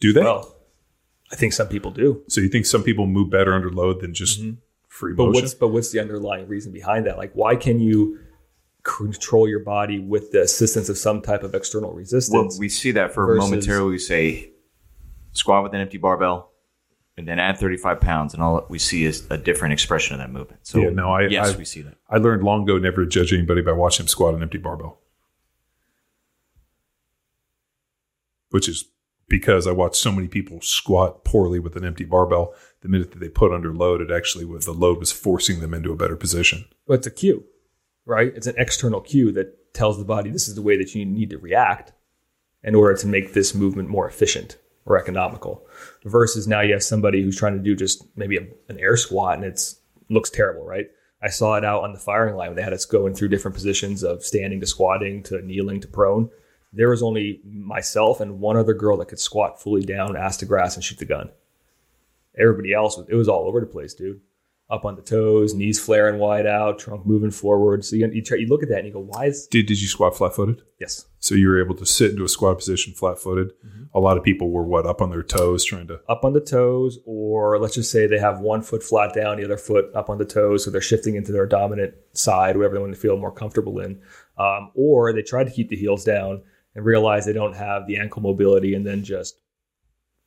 Do 0.00 0.12
they? 0.12 0.22
Well, 0.22 0.56
I 1.30 1.36
think 1.36 1.52
some 1.52 1.68
people 1.68 1.90
do. 1.90 2.22
so 2.28 2.40
you 2.40 2.48
think 2.48 2.66
some 2.66 2.82
people 2.82 3.06
move 3.06 3.30
better 3.30 3.52
under 3.54 3.70
load 3.70 4.00
than 4.00 4.14
just 4.14 4.40
free 4.88 5.12
Mm-hmm. 5.12 5.16
But 5.16 5.26
motion? 5.26 5.42
what's 5.42 5.54
but 5.54 5.68
what's 5.68 5.90
the 5.92 6.00
underlying 6.00 6.48
reason 6.48 6.72
behind 6.72 7.06
that? 7.06 7.18
Like, 7.18 7.32
why 7.34 7.54
can 7.56 7.78
you 7.80 8.18
control 8.82 9.46
your 9.48 9.60
body 9.60 9.98
with 9.98 10.32
the 10.32 10.40
assistance 10.42 10.88
of 10.88 10.96
some 10.96 11.20
type 11.20 11.42
of 11.42 11.54
external 11.54 11.92
resistance? 11.92 12.32
Well, 12.34 12.58
we 12.58 12.68
see 12.68 12.90
that 12.92 13.12
for 13.12 13.26
versus- 13.26 13.48
momentarily. 13.50 13.90
We 13.92 13.98
say 13.98 14.50
squat 15.32 15.62
with 15.62 15.74
an 15.74 15.80
empty 15.80 15.98
barbell, 15.98 16.50
and 17.18 17.26
then 17.26 17.40
add 17.40 17.58
35 17.58 18.00
pounds, 18.00 18.32
and 18.32 18.40
all 18.42 18.64
we 18.70 18.78
see 18.78 19.04
is 19.04 19.26
a 19.28 19.36
different 19.36 19.72
expression 19.72 20.14
of 20.14 20.20
that 20.20 20.30
movement. 20.30 20.60
So, 20.62 20.78
Yeah, 20.78 20.90
no, 20.90 21.10
I- 21.10 21.26
yes, 21.26 21.52
I- 21.52 21.58
we 21.58 21.64
see 21.64 21.82
that. 21.82 21.96
I 22.08 22.18
learned 22.18 22.44
long 22.44 22.62
ago 22.62 22.78
never 22.78 23.04
to 23.04 23.10
judge 23.10 23.32
anybody 23.32 23.60
by 23.60 23.72
watching 23.72 24.04
them 24.04 24.08
squat 24.08 24.34
an 24.34 24.42
empty 24.42 24.58
barbell. 24.58 25.00
Which 28.50 28.68
is 28.68 28.84
because 29.28 29.66
I 29.66 29.72
watched 29.72 29.96
so 29.96 30.12
many 30.12 30.28
people 30.28 30.60
squat 30.62 31.24
poorly 31.24 31.58
with 31.58 31.74
an 31.76 31.84
empty 31.84 32.04
barbell. 32.04 32.54
The 32.82 32.88
minute 32.88 33.10
that 33.10 33.18
they 33.18 33.28
put 33.28 33.52
under 33.52 33.74
load, 33.74 34.00
it 34.00 34.10
actually 34.12 34.44
was 34.44 34.64
the 34.64 34.72
load 34.72 34.98
was 34.98 35.10
forcing 35.10 35.58
them 35.60 35.74
into 35.74 35.92
a 35.92 35.96
better 35.96 36.16
position. 36.16 36.66
But 36.86 36.94
it's 37.00 37.06
a 37.08 37.10
cue, 37.10 37.44
right? 38.06 38.32
It's 38.34 38.46
an 38.46 38.54
external 38.56 39.00
cue 39.00 39.32
that 39.32 39.74
tells 39.74 39.98
the 39.98 40.04
body 40.04 40.30
this 40.30 40.46
is 40.48 40.54
the 40.54 40.62
way 40.62 40.76
that 40.78 40.94
you 40.94 41.04
need 41.04 41.30
to 41.30 41.38
react 41.38 41.92
in 42.62 42.76
order 42.76 42.96
to 42.96 43.06
make 43.08 43.32
this 43.34 43.54
movement 43.56 43.88
more 43.88 44.08
efficient 44.08 44.56
or 44.88 44.98
economical. 44.98 45.66
Versus 46.04 46.48
now 46.48 46.60
you 46.60 46.72
have 46.72 46.82
somebody 46.82 47.22
who's 47.22 47.36
trying 47.36 47.56
to 47.56 47.62
do 47.62 47.76
just 47.76 48.04
maybe 48.16 48.36
a, 48.36 48.46
an 48.68 48.78
air 48.78 48.96
squat 48.96 49.36
and 49.36 49.44
it's 49.44 49.80
looks 50.08 50.30
terrible, 50.30 50.64
right? 50.64 50.90
I 51.20 51.28
saw 51.28 51.56
it 51.56 51.64
out 51.64 51.82
on 51.82 51.92
the 51.92 51.98
firing 51.98 52.36
line 52.36 52.48
when 52.48 52.56
they 52.56 52.62
had 52.62 52.72
us 52.72 52.84
going 52.84 53.14
through 53.14 53.28
different 53.28 53.54
positions 53.54 54.02
of 54.02 54.22
standing 54.22 54.60
to 54.60 54.66
squatting 54.66 55.22
to 55.24 55.42
kneeling 55.42 55.80
to 55.80 55.88
prone. 55.88 56.30
There 56.72 56.90
was 56.90 57.02
only 57.02 57.40
myself 57.44 58.20
and 58.20 58.40
one 58.40 58.56
other 58.56 58.74
girl 58.74 58.96
that 58.98 59.08
could 59.08 59.18
squat 59.18 59.60
fully 59.60 59.82
down, 59.82 60.16
ass 60.16 60.36
to 60.38 60.46
grass, 60.46 60.76
and 60.76 60.84
shoot 60.84 60.98
the 60.98 61.04
gun. 61.04 61.30
Everybody 62.38 62.72
else, 62.72 62.98
it 63.08 63.14
was 63.14 63.28
all 63.28 63.48
over 63.48 63.60
the 63.60 63.66
place, 63.66 63.94
dude 63.94 64.20
up 64.70 64.84
on 64.84 64.96
the 64.96 65.02
toes, 65.02 65.54
knees 65.54 65.80
flaring 65.80 66.18
wide 66.18 66.46
out, 66.46 66.78
trunk 66.78 67.06
moving 67.06 67.30
forward. 67.30 67.84
So 67.84 67.96
you, 67.96 68.10
you, 68.12 68.22
try, 68.22 68.36
you 68.36 68.46
look 68.46 68.62
at 68.62 68.68
that 68.68 68.78
and 68.78 68.86
you 68.86 68.92
go, 68.92 69.00
why 69.00 69.26
is. 69.26 69.46
Did, 69.46 69.66
did 69.66 69.80
you 69.80 69.88
squat 69.88 70.16
flat 70.16 70.34
footed? 70.34 70.62
Yes. 70.78 71.06
So 71.20 71.34
you 71.34 71.48
were 71.48 71.62
able 71.62 71.74
to 71.76 71.86
sit 71.86 72.10
into 72.10 72.24
a 72.24 72.28
squat 72.28 72.58
position 72.58 72.92
flat 72.92 73.18
footed. 73.18 73.52
Mm-hmm. 73.66 73.84
A 73.94 74.00
lot 74.00 74.18
of 74.18 74.24
people 74.24 74.50
were 74.50 74.64
what, 74.64 74.86
up 74.86 75.00
on 75.00 75.08
their 75.08 75.22
toes 75.22 75.64
trying 75.64 75.86
to. 75.88 76.00
Up 76.08 76.22
on 76.22 76.34
the 76.34 76.40
toes, 76.40 76.98
or 77.06 77.58
let's 77.58 77.74
just 77.74 77.90
say 77.90 78.06
they 78.06 78.18
have 78.18 78.40
one 78.40 78.60
foot 78.60 78.82
flat 78.82 79.14
down, 79.14 79.38
the 79.38 79.44
other 79.44 79.56
foot 79.56 79.90
up 79.94 80.10
on 80.10 80.18
the 80.18 80.26
toes. 80.26 80.64
So 80.64 80.70
they're 80.70 80.82
shifting 80.82 81.14
into 81.14 81.32
their 81.32 81.46
dominant 81.46 81.94
side, 82.12 82.56
whatever 82.56 82.74
they 82.74 82.80
want 82.80 82.94
to 82.94 83.00
feel 83.00 83.16
more 83.16 83.32
comfortable 83.32 83.80
in. 83.80 84.02
Um, 84.36 84.70
or 84.74 85.14
they 85.14 85.22
try 85.22 85.44
to 85.44 85.50
keep 85.50 85.70
the 85.70 85.76
heels 85.76 86.04
down 86.04 86.42
and 86.74 86.84
realize 86.84 87.24
they 87.24 87.32
don't 87.32 87.56
have 87.56 87.86
the 87.86 87.96
ankle 87.96 88.20
mobility 88.20 88.74
and 88.74 88.86
then 88.86 89.02
just 89.02 89.40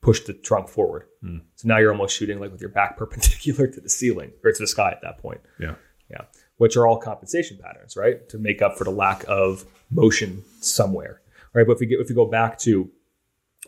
push 0.02 0.20
the 0.20 0.34
trunk 0.34 0.68
forward. 0.68 1.04
Mm. 1.24 1.40
So 1.54 1.68
now 1.68 1.78
you're 1.78 1.92
almost 1.92 2.16
shooting 2.16 2.40
like 2.40 2.52
with 2.52 2.60
your 2.60 2.70
back 2.70 2.96
perpendicular 2.98 3.68
to 3.68 3.80
the 3.80 3.88
ceiling 3.88 4.32
or 4.44 4.52
to 4.52 4.62
the 4.62 4.66
sky 4.66 4.90
at 4.90 5.00
that 5.02 5.18
point. 5.18 5.40
Yeah. 5.58 5.76
Yeah. 6.10 6.22
Which 6.58 6.76
are 6.76 6.86
all 6.86 6.98
compensation 6.98 7.58
patterns, 7.62 7.96
right? 7.96 8.28
To 8.28 8.38
make 8.38 8.60
up 8.60 8.76
for 8.76 8.84
the 8.84 8.90
lack 8.90 9.24
of 9.26 9.64
motion 9.90 10.44
somewhere. 10.60 11.22
Right. 11.54 11.66
But 11.66 11.74
if 11.74 11.80
we 11.80 11.86
get 11.86 12.00
if 12.00 12.08
we 12.08 12.14
go 12.14 12.26
back 12.26 12.58
to 12.60 12.90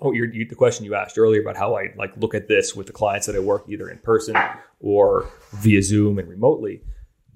oh 0.02 0.12
you 0.12 0.46
the 0.46 0.54
question 0.54 0.84
you 0.84 0.94
asked 0.94 1.16
earlier 1.18 1.40
about 1.40 1.56
how 1.56 1.76
I 1.76 1.94
like 1.96 2.16
look 2.16 2.34
at 2.34 2.48
this 2.48 2.74
with 2.74 2.86
the 2.86 2.92
clients 2.92 3.26
that 3.26 3.36
I 3.36 3.38
work 3.38 3.64
either 3.68 3.88
in 3.88 3.98
person 3.98 4.36
or 4.80 5.28
via 5.52 5.82
Zoom 5.82 6.18
and 6.18 6.28
remotely, 6.28 6.82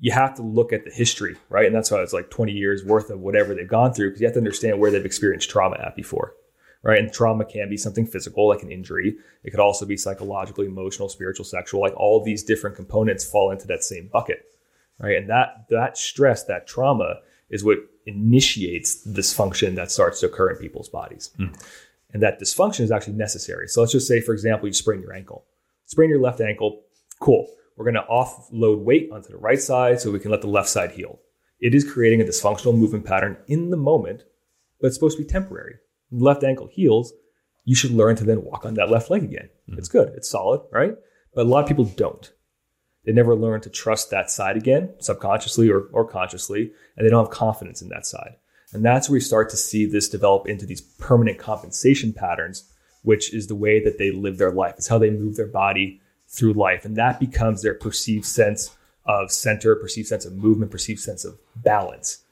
you 0.00 0.12
have 0.12 0.34
to 0.36 0.42
look 0.42 0.72
at 0.72 0.84
the 0.84 0.90
history, 0.90 1.36
right? 1.48 1.66
And 1.66 1.74
that's 1.74 1.90
why 1.90 1.98
it's 1.98 2.12
like 2.12 2.30
20 2.30 2.52
years 2.52 2.84
worth 2.84 3.10
of 3.10 3.20
whatever 3.20 3.54
they've 3.54 3.68
gone 3.68 3.92
through 3.92 4.08
because 4.08 4.20
you 4.20 4.26
have 4.26 4.34
to 4.34 4.40
understand 4.40 4.78
where 4.78 4.90
they've 4.90 5.04
experienced 5.04 5.50
trauma 5.50 5.76
at 5.78 5.94
before 5.94 6.34
right? 6.82 6.98
And 6.98 7.12
trauma 7.12 7.44
can 7.44 7.68
be 7.68 7.76
something 7.76 8.06
physical, 8.06 8.48
like 8.48 8.62
an 8.62 8.70
injury. 8.70 9.16
It 9.44 9.50
could 9.50 9.60
also 9.60 9.84
be 9.84 9.96
psychological, 9.96 10.64
emotional, 10.64 11.08
spiritual, 11.08 11.44
sexual. 11.44 11.80
Like 11.80 11.96
all 11.96 12.22
these 12.22 12.42
different 12.42 12.76
components 12.76 13.28
fall 13.28 13.50
into 13.50 13.66
that 13.68 13.82
same 13.82 14.08
bucket, 14.12 14.44
right? 15.00 15.16
And 15.16 15.28
that 15.28 15.66
that 15.70 15.98
stress, 15.98 16.44
that 16.44 16.66
trauma, 16.66 17.16
is 17.50 17.64
what 17.64 17.78
initiates 18.06 19.06
dysfunction 19.06 19.74
that 19.74 19.90
starts 19.90 20.20
to 20.20 20.26
occur 20.26 20.50
in 20.50 20.56
people's 20.56 20.88
bodies. 20.88 21.30
Mm. 21.38 21.60
And 22.12 22.22
that 22.22 22.40
dysfunction 22.40 22.80
is 22.80 22.90
actually 22.90 23.14
necessary. 23.14 23.68
So 23.68 23.80
let's 23.80 23.92
just 23.92 24.08
say, 24.08 24.20
for 24.20 24.32
example, 24.32 24.66
you 24.66 24.72
sprain 24.72 25.00
your 25.00 25.12
ankle. 25.12 25.44
Sprain 25.86 26.08
your 26.08 26.20
left 26.20 26.40
ankle. 26.40 26.84
Cool. 27.20 27.46
We're 27.76 27.84
going 27.84 27.94
to 27.94 28.10
offload 28.10 28.82
weight 28.82 29.10
onto 29.12 29.28
the 29.28 29.36
right 29.36 29.60
side 29.60 30.00
so 30.00 30.10
we 30.10 30.18
can 30.18 30.30
let 30.30 30.40
the 30.40 30.48
left 30.48 30.68
side 30.68 30.92
heal. 30.92 31.20
It 31.60 31.74
is 31.74 31.90
creating 31.90 32.20
a 32.20 32.24
dysfunctional 32.24 32.76
movement 32.76 33.04
pattern 33.04 33.36
in 33.46 33.70
the 33.70 33.76
moment, 33.76 34.24
but 34.80 34.86
it's 34.86 34.96
supposed 34.96 35.18
to 35.18 35.22
be 35.22 35.28
temporary 35.28 35.76
left 36.10 36.44
ankle 36.44 36.68
heals, 36.70 37.12
you 37.64 37.74
should 37.74 37.90
learn 37.90 38.16
to 38.16 38.24
then 38.24 38.44
walk 38.44 38.64
on 38.64 38.74
that 38.74 38.90
left 38.90 39.10
leg 39.10 39.24
again. 39.24 39.50
Mm-hmm. 39.68 39.78
It's 39.78 39.88
good, 39.88 40.12
it's 40.16 40.30
solid, 40.30 40.62
right? 40.72 40.94
But 41.34 41.46
a 41.46 41.48
lot 41.48 41.62
of 41.62 41.68
people 41.68 41.84
don't. 41.84 42.32
They 43.04 43.12
never 43.12 43.34
learn 43.34 43.60
to 43.62 43.70
trust 43.70 44.10
that 44.10 44.30
side 44.30 44.56
again, 44.56 44.94
subconsciously 44.98 45.70
or, 45.70 45.88
or 45.92 46.06
consciously, 46.06 46.72
and 46.96 47.06
they 47.06 47.10
don't 47.10 47.24
have 47.24 47.32
confidence 47.32 47.80
in 47.80 47.88
that 47.88 48.06
side. 48.06 48.36
And 48.72 48.84
that's 48.84 49.08
where 49.08 49.14
we 49.14 49.20
start 49.20 49.48
to 49.50 49.56
see 49.56 49.86
this 49.86 50.08
develop 50.08 50.46
into 50.46 50.66
these 50.66 50.80
permanent 50.80 51.38
compensation 51.38 52.12
patterns, 52.12 52.70
which 53.02 53.32
is 53.32 53.46
the 53.46 53.54
way 53.54 53.82
that 53.82 53.98
they 53.98 54.10
live 54.10 54.36
their 54.36 54.52
life. 54.52 54.74
It's 54.76 54.88
how 54.88 54.98
they 54.98 55.10
move 55.10 55.36
their 55.36 55.46
body 55.46 56.00
through 56.26 56.52
life. 56.52 56.84
And 56.84 56.96
that 56.96 57.18
becomes 57.18 57.62
their 57.62 57.74
perceived 57.74 58.26
sense 58.26 58.76
of 59.06 59.30
center, 59.30 59.74
perceived 59.76 60.08
sense 60.08 60.26
of 60.26 60.34
movement, 60.34 60.70
perceived 60.70 61.00
sense 61.00 61.24
of 61.24 61.38
balance 61.56 62.24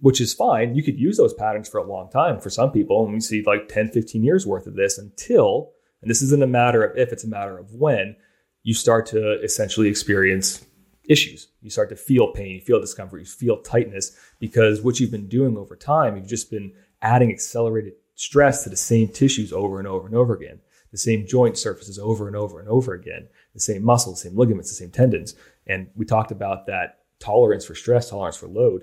which 0.00 0.20
is 0.20 0.34
fine. 0.34 0.74
You 0.74 0.82
could 0.82 0.98
use 0.98 1.16
those 1.16 1.34
patterns 1.34 1.68
for 1.68 1.78
a 1.78 1.86
long 1.86 2.10
time 2.10 2.40
for 2.40 2.50
some 2.50 2.70
people. 2.70 3.04
And 3.04 3.14
we 3.14 3.20
see 3.20 3.42
like 3.46 3.68
10, 3.68 3.90
15 3.90 4.22
years 4.22 4.46
worth 4.46 4.66
of 4.66 4.76
this 4.76 4.98
until, 4.98 5.72
and 6.02 6.10
this 6.10 6.22
isn't 6.22 6.42
a 6.42 6.46
matter 6.46 6.84
of 6.84 6.96
if, 6.98 7.12
it's 7.12 7.24
a 7.24 7.28
matter 7.28 7.58
of 7.58 7.72
when, 7.72 8.16
you 8.62 8.74
start 8.74 9.06
to 9.06 9.40
essentially 9.42 9.88
experience 9.88 10.64
issues. 11.08 11.48
You 11.62 11.70
start 11.70 11.88
to 11.90 11.96
feel 11.96 12.32
pain, 12.32 12.56
you 12.56 12.60
feel 12.60 12.80
discomfort, 12.80 13.20
you 13.20 13.26
feel 13.26 13.62
tightness 13.62 14.16
because 14.40 14.82
what 14.82 14.98
you've 14.98 15.10
been 15.10 15.28
doing 15.28 15.56
over 15.56 15.76
time, 15.76 16.16
you've 16.16 16.26
just 16.26 16.50
been 16.50 16.72
adding 17.00 17.30
accelerated 17.30 17.94
stress 18.16 18.64
to 18.64 18.70
the 18.70 18.76
same 18.76 19.08
tissues 19.08 19.52
over 19.52 19.78
and 19.78 19.86
over 19.86 20.06
and 20.06 20.16
over 20.16 20.34
again, 20.34 20.60
the 20.90 20.98
same 20.98 21.26
joint 21.26 21.56
surfaces 21.56 21.98
over 21.98 22.26
and 22.26 22.36
over 22.36 22.58
and 22.58 22.68
over 22.68 22.92
again, 22.92 23.28
the 23.54 23.60
same 23.60 23.84
muscles, 23.84 24.22
the 24.22 24.28
same 24.28 24.38
ligaments, 24.38 24.70
the 24.70 24.76
same 24.76 24.90
tendons. 24.90 25.34
And 25.66 25.88
we 25.94 26.04
talked 26.04 26.32
about 26.32 26.66
that 26.66 27.00
tolerance 27.20 27.64
for 27.64 27.74
stress, 27.74 28.10
tolerance 28.10 28.36
for 28.36 28.48
load 28.48 28.82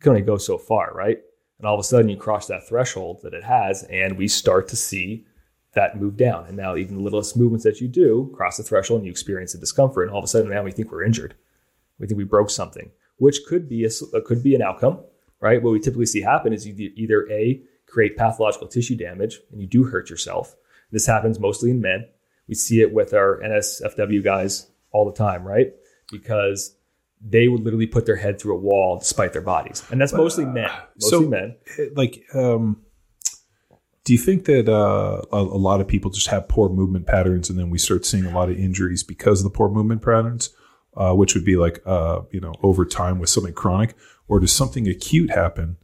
can 0.00 0.10
only 0.10 0.22
go 0.22 0.36
so 0.36 0.58
far, 0.58 0.92
right? 0.94 1.18
And 1.58 1.66
all 1.66 1.74
of 1.74 1.80
a 1.80 1.84
sudden 1.84 2.08
you 2.08 2.16
cross 2.16 2.46
that 2.46 2.66
threshold 2.66 3.20
that 3.22 3.34
it 3.34 3.44
has, 3.44 3.82
and 3.84 4.16
we 4.16 4.28
start 4.28 4.68
to 4.68 4.76
see 4.76 5.26
that 5.74 6.00
move 6.00 6.16
down. 6.16 6.46
And 6.46 6.56
now 6.56 6.76
even 6.76 6.96
the 6.96 7.02
littlest 7.02 7.36
movements 7.36 7.64
that 7.64 7.80
you 7.80 7.88
do 7.88 8.32
cross 8.34 8.56
the 8.56 8.62
threshold 8.62 9.00
and 9.00 9.06
you 9.06 9.10
experience 9.10 9.52
the 9.52 9.58
discomfort. 9.58 10.04
And 10.04 10.10
all 10.10 10.18
of 10.18 10.24
a 10.24 10.28
sudden 10.28 10.50
now 10.50 10.62
we 10.62 10.72
think 10.72 10.90
we're 10.90 11.04
injured. 11.04 11.34
We 11.98 12.06
think 12.06 12.18
we 12.18 12.24
broke 12.24 12.50
something, 12.50 12.90
which 13.18 13.40
could 13.46 13.68
be 13.68 13.84
a, 13.84 13.88
uh, 13.88 14.20
could 14.24 14.42
be 14.42 14.54
an 14.54 14.62
outcome, 14.62 15.00
right? 15.38 15.62
What 15.62 15.72
we 15.72 15.80
typically 15.80 16.06
see 16.06 16.22
happen 16.22 16.52
is 16.52 16.66
you 16.66 16.92
either 16.96 17.30
a 17.30 17.60
create 17.86 18.16
pathological 18.16 18.68
tissue 18.68 18.96
damage 18.96 19.40
and 19.52 19.60
you 19.60 19.66
do 19.66 19.84
hurt 19.84 20.10
yourself. 20.10 20.56
This 20.90 21.06
happens 21.06 21.38
mostly 21.38 21.70
in 21.70 21.80
men. 21.80 22.08
We 22.48 22.54
see 22.54 22.80
it 22.80 22.92
with 22.92 23.12
our 23.14 23.40
NSFW 23.44 24.24
guys 24.24 24.66
all 24.92 25.04
the 25.04 25.16
time, 25.16 25.44
right? 25.44 25.72
Because 26.10 26.74
they 27.20 27.48
would 27.48 27.60
literally 27.60 27.86
put 27.86 28.06
their 28.06 28.16
head 28.16 28.40
through 28.40 28.54
a 28.54 28.58
wall 28.58 28.98
despite 28.98 29.32
their 29.32 29.42
bodies, 29.42 29.84
and 29.90 30.00
that's 30.00 30.12
mostly 30.12 30.44
men. 30.44 30.70
Mostly 31.00 31.10
so, 31.10 31.28
men. 31.28 31.56
Like, 31.94 32.24
um, 32.34 32.82
do 34.04 34.12
you 34.12 34.18
think 34.18 34.46
that 34.46 34.68
uh, 34.68 35.22
a, 35.32 35.36
a, 35.36 35.60
lot 35.60 35.80
of 35.80 35.88
people 35.88 36.10
just 36.10 36.28
have 36.28 36.48
poor 36.48 36.68
movement 36.68 37.06
patterns, 37.06 37.50
and 37.50 37.58
then 37.58 37.70
we 37.70 37.78
start 37.78 38.06
seeing 38.06 38.24
a 38.24 38.34
lot 38.34 38.48
of 38.48 38.58
injuries 38.58 39.02
because 39.02 39.40
of 39.40 39.44
the 39.44 39.56
poor 39.56 39.68
movement 39.68 40.02
patterns, 40.02 40.50
uh, 40.96 41.14
which 41.14 41.34
would 41.34 41.44
be 41.44 41.56
like, 41.56 41.82
uh, 41.86 42.22
you 42.30 42.40
know, 42.40 42.54
over 42.62 42.84
time 42.84 43.18
with 43.18 43.28
something 43.28 43.52
chronic, 43.52 43.94
or 44.26 44.40
does 44.40 44.52
something 44.52 44.88
acute 44.88 45.30
happen? 45.30 45.76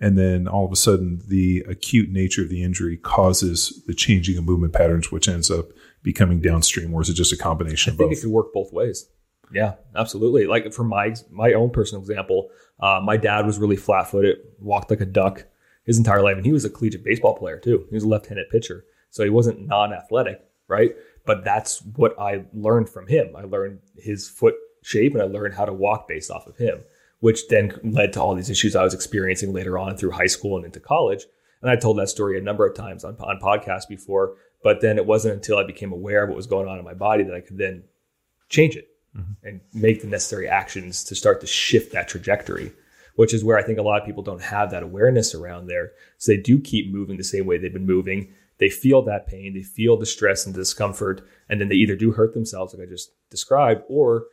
And 0.00 0.18
then 0.18 0.48
all 0.48 0.66
of 0.66 0.72
a 0.72 0.76
sudden, 0.76 1.22
the 1.28 1.64
acute 1.68 2.10
nature 2.10 2.42
of 2.42 2.48
the 2.48 2.64
injury 2.64 2.96
causes 2.96 3.82
the 3.86 3.94
changing 3.94 4.36
of 4.36 4.44
movement 4.44 4.72
patterns, 4.72 5.12
which 5.12 5.28
ends 5.28 5.48
up 5.48 5.66
becoming 6.02 6.40
downstream, 6.40 6.92
or 6.92 7.02
is 7.02 7.08
it 7.08 7.14
just 7.14 7.32
a 7.32 7.36
combination 7.36 7.92
I 7.92 7.94
of 7.94 7.98
think 7.98 8.10
both? 8.10 8.18
it 8.18 8.22
could 8.22 8.32
work 8.32 8.52
both 8.52 8.72
ways. 8.72 9.08
Yeah, 9.52 9.74
absolutely. 9.94 10.46
Like 10.46 10.72
for 10.72 10.84
my 10.84 11.14
my 11.30 11.52
own 11.52 11.70
personal 11.70 12.00
example, 12.00 12.50
uh, 12.80 13.00
my 13.02 13.16
dad 13.16 13.46
was 13.46 13.58
really 13.58 13.76
flat 13.76 14.10
footed, 14.10 14.38
walked 14.58 14.90
like 14.90 15.00
a 15.00 15.06
duck 15.06 15.44
his 15.84 15.98
entire 15.98 16.22
life, 16.22 16.36
and 16.36 16.46
he 16.46 16.52
was 16.52 16.64
a 16.64 16.70
collegiate 16.70 17.04
baseball 17.04 17.36
player 17.36 17.58
too. 17.58 17.86
He 17.88 17.94
was 17.94 18.04
a 18.04 18.08
left 18.08 18.26
handed 18.26 18.48
pitcher, 18.50 18.84
so 19.10 19.24
he 19.24 19.30
wasn't 19.30 19.66
non 19.66 19.92
athletic, 19.92 20.40
right? 20.68 20.94
But 21.26 21.44
that's 21.44 21.82
what 21.96 22.18
I 22.18 22.44
learned 22.52 22.88
from 22.88 23.06
him. 23.06 23.36
I 23.36 23.42
learned 23.42 23.80
his 23.96 24.28
foot 24.28 24.54
shape, 24.82 25.12
and 25.12 25.22
I 25.22 25.26
learned 25.26 25.54
how 25.54 25.66
to 25.66 25.72
walk 25.72 26.08
based 26.08 26.30
off 26.30 26.46
of 26.46 26.56
him, 26.56 26.80
which 27.20 27.48
then 27.48 27.78
led 27.84 28.14
to 28.14 28.22
all 28.22 28.34
these 28.34 28.50
issues 28.50 28.74
I 28.74 28.84
was 28.84 28.94
experiencing 28.94 29.52
later 29.52 29.78
on 29.78 29.96
through 29.96 30.12
high 30.12 30.26
school 30.26 30.56
and 30.56 30.64
into 30.64 30.80
college. 30.80 31.24
And 31.60 31.70
I 31.70 31.76
told 31.76 31.98
that 31.98 32.08
story 32.08 32.38
a 32.38 32.42
number 32.42 32.66
of 32.66 32.74
times 32.74 33.04
on 33.04 33.16
on 33.20 33.38
podcasts 33.38 33.88
before. 33.88 34.36
But 34.64 34.80
then 34.80 34.96
it 34.96 35.06
wasn't 35.06 35.34
until 35.34 35.58
I 35.58 35.64
became 35.64 35.92
aware 35.92 36.22
of 36.22 36.28
what 36.28 36.36
was 36.36 36.46
going 36.46 36.68
on 36.68 36.78
in 36.78 36.84
my 36.84 36.94
body 36.94 37.24
that 37.24 37.34
I 37.34 37.40
could 37.40 37.58
then 37.58 37.82
change 38.48 38.76
it 38.76 38.91
mm-hmm. 39.16 39.46
and 39.46 39.60
make 39.72 40.00
the 40.00 40.06
necessary 40.06 40.48
actions 40.48 41.04
to 41.04 41.14
start 41.14 41.40
to 41.40 41.46
shift 41.46 41.92
that 41.92 42.08
trajectory, 42.08 42.72
which 43.16 43.34
is 43.34 43.44
where 43.44 43.58
I 43.58 43.62
think 43.62 43.78
a 43.78 43.82
lot 43.82 44.00
of 44.00 44.06
people 44.06 44.22
don't 44.22 44.42
have 44.42 44.70
that 44.70 44.82
awareness 44.82 45.34
around 45.34 45.66
there. 45.66 45.92
So 46.18 46.32
they 46.32 46.38
do 46.38 46.60
keep 46.60 46.92
moving 46.92 47.16
the 47.16 47.24
same 47.24 47.46
way 47.46 47.58
they've 47.58 47.72
been 47.72 47.86
moving. 47.86 48.32
They 48.58 48.70
feel 48.70 49.02
that 49.02 49.26
pain, 49.26 49.54
they 49.54 49.62
feel 49.62 49.96
the 49.96 50.06
stress 50.06 50.46
and 50.46 50.54
discomfort, 50.54 51.26
and 51.48 51.60
then 51.60 51.68
they 51.68 51.74
either 51.76 51.96
do 51.96 52.12
hurt 52.12 52.34
themselves, 52.34 52.74
like 52.74 52.86
I 52.86 52.90
just 52.90 53.10
described, 53.30 53.82
or 53.88 54.26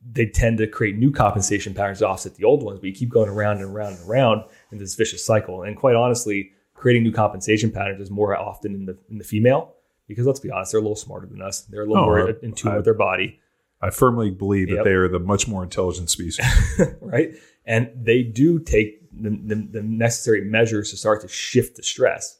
they 0.00 0.26
tend 0.26 0.58
to 0.58 0.66
create 0.66 0.96
new 0.96 1.12
compensation 1.12 1.74
patterns 1.74 1.98
to 1.98 2.08
offset 2.08 2.36
the 2.36 2.44
old 2.44 2.62
ones. 2.62 2.80
But 2.80 2.86
you 2.86 2.94
keep 2.94 3.10
going 3.10 3.28
around 3.28 3.58
and 3.58 3.66
around 3.66 3.94
and 3.94 4.08
around 4.08 4.44
in 4.72 4.78
this 4.78 4.94
vicious 4.94 5.26
cycle. 5.26 5.62
And 5.62 5.76
quite 5.76 5.94
honestly, 5.94 6.52
creating 6.72 7.02
new 7.02 7.12
compensation 7.12 7.70
patterns 7.70 8.00
is 8.00 8.10
more 8.10 8.34
often 8.34 8.74
in 8.74 8.86
the 8.86 8.96
in 9.10 9.18
the 9.18 9.24
female 9.24 9.74
because 10.10 10.26
let's 10.26 10.40
be 10.40 10.50
honest, 10.50 10.72
they're 10.72 10.80
a 10.80 10.82
little 10.82 10.96
smarter 10.96 11.26
than 11.26 11.40
us. 11.40 11.60
They're 11.62 11.82
a 11.82 11.86
little 11.86 12.02
oh, 12.02 12.06
more 12.06 12.30
in 12.30 12.52
tune 12.52 12.74
with 12.74 12.84
their 12.84 12.94
body. 12.94 13.39
I 13.82 13.90
firmly 13.90 14.30
believe 14.30 14.68
that 14.68 14.84
they 14.84 14.92
are 14.92 15.08
the 15.08 15.18
much 15.18 15.48
more 15.48 15.62
intelligent 15.62 16.10
species. 16.10 16.44
right. 17.00 17.34
And 17.64 17.90
they 17.94 18.22
do 18.22 18.58
take 18.58 19.00
the, 19.12 19.30
the, 19.30 19.68
the, 19.70 19.82
necessary 19.82 20.44
measures 20.44 20.90
to 20.90 20.96
start 20.96 21.22
to 21.22 21.28
shift 21.28 21.76
the 21.76 21.82
stress. 21.82 22.38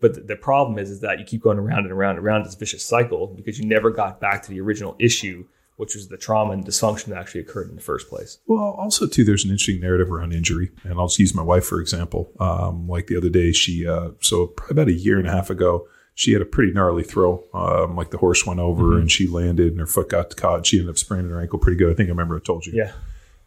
But 0.00 0.14
the, 0.14 0.20
the, 0.20 0.36
problem 0.36 0.78
is, 0.78 0.90
is 0.90 1.00
that 1.00 1.18
you 1.18 1.24
keep 1.24 1.42
going 1.42 1.58
around 1.58 1.80
and 1.80 1.92
around 1.92 2.16
and 2.16 2.26
around 2.26 2.44
this 2.44 2.54
vicious 2.54 2.84
cycle 2.84 3.26
because 3.28 3.58
you 3.58 3.66
never 3.66 3.90
got 3.90 4.20
back 4.20 4.42
to 4.42 4.50
the 4.50 4.60
original 4.60 4.94
issue, 4.98 5.46
which 5.76 5.94
was 5.94 6.08
the 6.08 6.18
trauma 6.18 6.52
and 6.52 6.64
dysfunction 6.64 7.06
that 7.06 7.18
actually 7.18 7.40
occurred 7.40 7.70
in 7.70 7.76
the 7.76 7.82
first 7.82 8.08
place. 8.08 8.38
Well, 8.46 8.76
also 8.78 9.06
too, 9.06 9.24
there's 9.24 9.44
an 9.44 9.50
interesting 9.50 9.80
narrative 9.80 10.10
around 10.10 10.32
injury, 10.32 10.70
and 10.84 10.98
I'll 10.98 11.08
just 11.08 11.18
use 11.18 11.34
my 11.34 11.42
wife 11.42 11.64
for 11.64 11.80
example. 11.80 12.30
Um, 12.38 12.86
like 12.86 13.06
the 13.06 13.16
other 13.16 13.30
day, 13.30 13.52
she 13.52 13.86
uh, 13.86 14.10
so 14.20 14.48
probably 14.48 14.74
about 14.74 14.88
a 14.88 14.92
year 14.92 15.18
and 15.18 15.26
a 15.26 15.32
half 15.32 15.48
ago, 15.48 15.88
she 16.18 16.32
had 16.32 16.40
a 16.42 16.46
pretty 16.46 16.72
gnarly 16.72 17.04
throw. 17.04 17.44
Um, 17.54 17.94
like 17.94 18.10
the 18.10 18.16
horse 18.18 18.44
went 18.44 18.58
over 18.58 18.82
Mm-hmm. 18.84 19.00
and 19.02 19.12
she 19.12 19.28
landed, 19.28 19.68
and 19.68 19.78
her 19.80 19.86
foot 19.86 20.08
got 20.08 20.34
caught. 20.36 20.66
She 20.66 20.78
ended 20.78 20.90
up 20.90 20.98
spraining 20.98 21.30
her 21.30 21.40
ankle 21.40 21.58
pretty 21.60 21.76
good. 21.78 21.92
I 21.92 21.94
think 21.94 22.08
I 22.08 22.10
remember 22.10 22.36
I 22.36 22.40
told 22.40 22.64
you. 22.66 22.72
Yeah. 22.74 22.92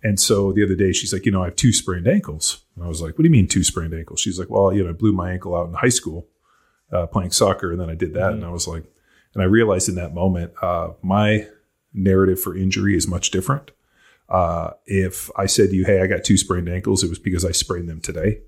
And 0.04 0.18
so 0.20 0.54
the 0.54 0.64
other 0.64 0.76
day, 0.76 0.94
she's 0.94 1.12
like, 1.12 1.26
you 1.26 1.32
know, 1.32 1.42
I 1.42 1.46
have 1.46 1.56
two 1.58 1.74
sprained 1.74 2.08
ankles. 2.08 2.62
And 2.76 2.86
I 2.86 2.88
was 2.88 3.02
like, 3.02 3.14
what 3.18 3.24
do 3.24 3.26
you 3.26 3.32
mean 3.32 3.48
two 3.50 3.64
sprained 3.66 3.94
ankles? 3.94 4.22
She's 4.22 4.40
like, 4.40 4.50
well, 4.50 4.72
you 4.72 4.82
know, 4.84 4.92
I 4.92 4.94
blew 4.94 5.12
my 5.12 5.32
ankle 5.34 5.54
out 5.56 5.68
in 5.68 5.74
high 5.74 5.90
school 5.90 6.28
uh, 6.94 7.06
playing 7.08 7.32
soccer, 7.32 7.72
and 7.72 7.82
then 7.82 7.90
I 7.90 7.96
did 7.96 8.14
that, 8.14 8.32
and 8.34 8.46
I 8.46 8.50
was 8.50 8.66
like, 8.68 8.84
and 9.34 9.44
I 9.44 9.46
realized 9.46 9.90
in 9.90 9.96
that 9.96 10.14
moment, 10.14 10.54
uh, 10.62 10.92
my 11.02 11.48
narrative 11.94 12.40
for 12.40 12.56
injury 12.56 12.96
is 12.96 13.08
much 13.08 13.30
different. 13.32 13.72
Uh, 14.30 14.72
if 14.86 15.30
I 15.36 15.48
said 15.48 15.70
to 15.72 15.76
you, 15.76 15.86
"Hey, 15.86 16.02
I 16.02 16.08
got 16.08 16.24
two 16.24 16.38
sprained 16.38 16.70
ankles," 16.70 17.04
it 17.04 17.10
was 17.10 17.20
because 17.20 17.44
I 17.46 17.52
sprained 17.52 17.90
them 17.90 18.00
today. 18.00 18.42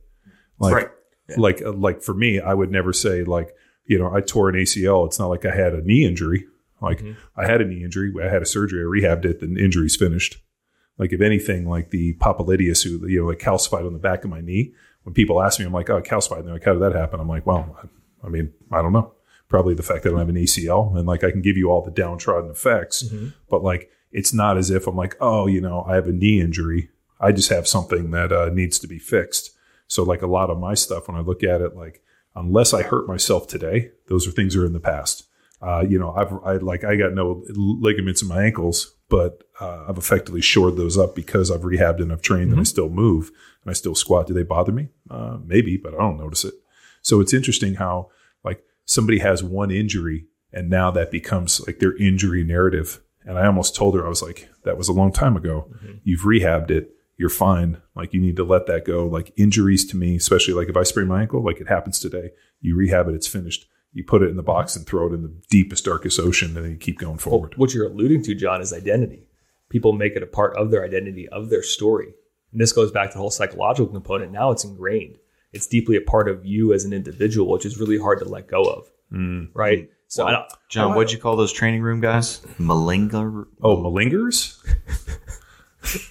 Like, 0.59 0.73
Right. 0.75 0.89
like, 1.37 1.61
uh, 1.63 1.71
like 1.73 2.01
for 2.03 2.13
me, 2.13 2.39
I 2.39 2.53
would 2.53 2.71
never 2.71 2.93
say 2.93 3.23
like, 3.23 3.49
you 3.85 3.97
know, 3.97 4.13
I 4.13 4.21
tore 4.21 4.49
an 4.49 4.55
ACL. 4.55 5.05
It's 5.07 5.19
not 5.19 5.27
like 5.27 5.45
I 5.45 5.55
had 5.55 5.73
a 5.73 5.81
knee 5.81 6.05
injury. 6.05 6.45
Like 6.81 7.03
I 7.37 7.45
had 7.45 7.61
a 7.61 7.65
knee 7.65 7.83
injury. 7.83 8.11
I 8.21 8.27
had 8.27 8.41
a 8.41 8.45
surgery. 8.45 8.81
I 8.81 8.85
rehabbed 8.85 9.25
it. 9.25 9.39
The 9.39 9.45
injury's 9.63 9.95
finished. 9.95 10.37
Like 10.97 11.13
if 11.13 11.21
anything, 11.21 11.67
like 11.67 11.89
the 11.89 12.15
popliteus, 12.15 12.83
who 12.83 13.07
you 13.07 13.21
know, 13.21 13.27
like 13.27 13.39
calcified 13.39 13.85
on 13.85 13.93
the 13.93 13.99
back 13.99 14.23
of 14.23 14.29
my 14.29 14.41
knee. 14.41 14.73
When 15.03 15.13
people 15.13 15.41
ask 15.41 15.59
me, 15.59 15.65
I'm 15.65 15.73
like, 15.73 15.89
oh, 15.89 16.01
calcified. 16.01 16.39
And 16.39 16.47
they're 16.47 16.53
like, 16.55 16.63
how 16.63 16.73
did 16.73 16.81
that 16.83 16.95
happen? 16.95 17.19
I'm 17.19 17.27
like, 17.27 17.45
well, 17.45 17.75
I, 18.23 18.27
I 18.27 18.29
mean, 18.29 18.53
I 18.71 18.81
don't 18.81 18.93
know. 18.93 19.13
Probably 19.47 19.73
the 19.73 19.83
fact 19.83 20.03
that 20.03 20.09
I 20.09 20.11
don't 20.11 20.19
have 20.19 20.29
an 20.29 20.35
ACL, 20.35 20.95
and 20.95 21.05
like 21.05 21.23
I 21.23 21.31
can 21.31 21.41
give 21.41 21.57
you 21.57 21.69
all 21.69 21.83
the 21.83 21.91
downtrodden 21.91 22.51
effects, 22.51 23.03
but 23.49 23.63
like 23.63 23.89
it's 24.11 24.33
not 24.33 24.57
as 24.57 24.69
if 24.69 24.87
I'm 24.87 24.95
like, 24.95 25.15
oh, 25.19 25.47
you 25.47 25.59
know, 25.59 25.83
I 25.87 25.95
have 25.95 26.07
a 26.07 26.11
knee 26.11 26.39
injury. 26.39 26.89
I 27.19 27.31
just 27.31 27.49
have 27.49 27.67
something 27.67 28.11
that 28.11 28.31
uh, 28.31 28.49
needs 28.49 28.79
to 28.79 28.87
be 28.87 28.97
fixed. 28.99 29.51
So 29.87 30.03
like 30.03 30.21
a 30.21 30.27
lot 30.27 30.49
of 30.49 30.57
my 30.57 30.73
stuff, 30.73 31.07
when 31.07 31.17
I 31.17 31.21
look 31.21 31.43
at 31.43 31.61
it, 31.61 31.75
like 31.75 32.01
unless 32.35 32.73
I 32.73 32.83
hurt 32.83 33.07
myself 33.07 33.47
today, 33.47 33.91
those 34.07 34.27
are 34.27 34.31
things 34.31 34.53
that 34.53 34.61
are 34.61 34.65
in 34.65 34.73
the 34.73 34.79
past. 34.79 35.25
Uh, 35.61 35.85
you 35.87 35.99
know, 35.99 36.11
I've 36.13 36.33
I 36.43 36.53
like 36.57 36.83
I 36.83 36.95
got 36.95 37.13
no 37.13 37.43
ligaments 37.49 38.21
in 38.21 38.27
my 38.27 38.43
ankles, 38.43 38.95
but 39.09 39.43
uh, 39.59 39.85
I've 39.87 39.97
effectively 39.97 40.41
shored 40.41 40.75
those 40.75 40.97
up 40.97 41.15
because 41.15 41.51
I've 41.51 41.61
rehabbed 41.61 42.01
and 42.01 42.11
I've 42.11 42.23
trained 42.23 42.51
and 42.51 42.59
I 42.59 42.63
still 42.63 42.89
move 42.89 43.29
and 43.63 43.69
I 43.69 43.73
still 43.73 43.93
squat. 43.93 44.25
Do 44.25 44.33
they 44.33 44.43
bother 44.43 44.71
me? 44.71 44.89
Uh, 45.09 45.37
maybe, 45.45 45.77
but 45.77 45.93
I 45.93 45.97
don't 45.97 46.17
notice 46.17 46.45
it. 46.45 46.55
So 47.03 47.19
it's 47.21 47.33
interesting 47.33 47.75
how 47.75 48.09
like 48.43 48.63
somebody 48.85 49.19
has 49.19 49.43
one 49.43 49.69
injury 49.69 50.25
and 50.51 50.69
now 50.69 50.89
that 50.91 51.11
becomes 51.11 51.65
like 51.67 51.79
their 51.79 51.95
injury 51.97 52.43
narrative. 52.43 53.01
And 53.23 53.37
I 53.37 53.45
almost 53.45 53.75
told 53.75 53.93
her 53.95 54.05
I 54.05 54.09
was 54.09 54.23
like, 54.23 54.49
that 54.63 54.77
was 54.77 54.87
a 54.87 54.93
long 54.93 55.11
time 55.11 55.37
ago. 55.37 55.69
You've 56.03 56.21
rehabbed 56.21 56.71
it. 56.71 56.91
You're 57.21 57.29
fine. 57.29 57.79
Like 57.93 58.15
you 58.15 58.19
need 58.19 58.35
to 58.37 58.43
let 58.43 58.65
that 58.65 58.83
go. 58.83 59.05
Like 59.05 59.31
injuries 59.37 59.85
to 59.91 59.95
me, 59.95 60.15
especially 60.15 60.55
like 60.55 60.69
if 60.69 60.75
I 60.75 60.81
sprain 60.81 61.07
my 61.07 61.21
ankle, 61.21 61.45
like 61.45 61.61
it 61.61 61.67
happens 61.67 61.99
today. 61.99 62.31
You 62.61 62.75
rehab 62.75 63.07
it. 63.09 63.13
It's 63.13 63.27
finished. 63.27 63.67
You 63.93 64.03
put 64.03 64.23
it 64.23 64.31
in 64.31 64.37
the 64.37 64.41
box 64.41 64.75
and 64.75 64.87
throw 64.87 65.05
it 65.05 65.13
in 65.13 65.21
the 65.21 65.41
deepest, 65.51 65.85
darkest 65.85 66.19
ocean, 66.19 66.57
and 66.57 66.65
then 66.65 66.71
you 66.71 66.77
keep 66.77 66.97
going 66.97 67.19
forward. 67.19 67.53
What 67.57 67.75
you're 67.75 67.85
alluding 67.85 68.23
to, 68.23 68.33
John, 68.33 68.59
is 68.59 68.73
identity. 68.73 69.27
People 69.69 69.93
make 69.93 70.15
it 70.15 70.23
a 70.23 70.25
part 70.25 70.57
of 70.57 70.71
their 70.71 70.83
identity, 70.83 71.29
of 71.29 71.51
their 71.51 71.61
story. 71.61 72.07
And 72.51 72.59
this 72.59 72.73
goes 72.73 72.91
back 72.91 73.11
to 73.11 73.13
the 73.13 73.19
whole 73.19 73.29
psychological 73.29 73.93
component. 73.93 74.31
Now 74.31 74.49
it's 74.49 74.63
ingrained. 74.63 75.19
It's 75.53 75.67
deeply 75.67 75.97
a 75.97 76.01
part 76.01 76.27
of 76.27 76.43
you 76.43 76.73
as 76.73 76.85
an 76.85 76.91
individual, 76.91 77.51
which 77.51 77.67
is 77.67 77.79
really 77.79 77.99
hard 77.99 78.17
to 78.17 78.25
let 78.25 78.47
go 78.47 78.63
of. 78.63 78.89
Mm. 79.13 79.49
Right. 79.53 79.91
So 80.07 80.25
I 80.25 80.31
don't, 80.31 80.51
John, 80.69 80.95
what'd 80.95 81.13
you 81.13 81.19
call 81.19 81.35
those 81.35 81.53
training 81.53 81.83
room 81.83 82.01
guys? 82.01 82.39
Malinga. 82.57 83.45
Oh, 83.61 83.77
malingers? 83.77 84.57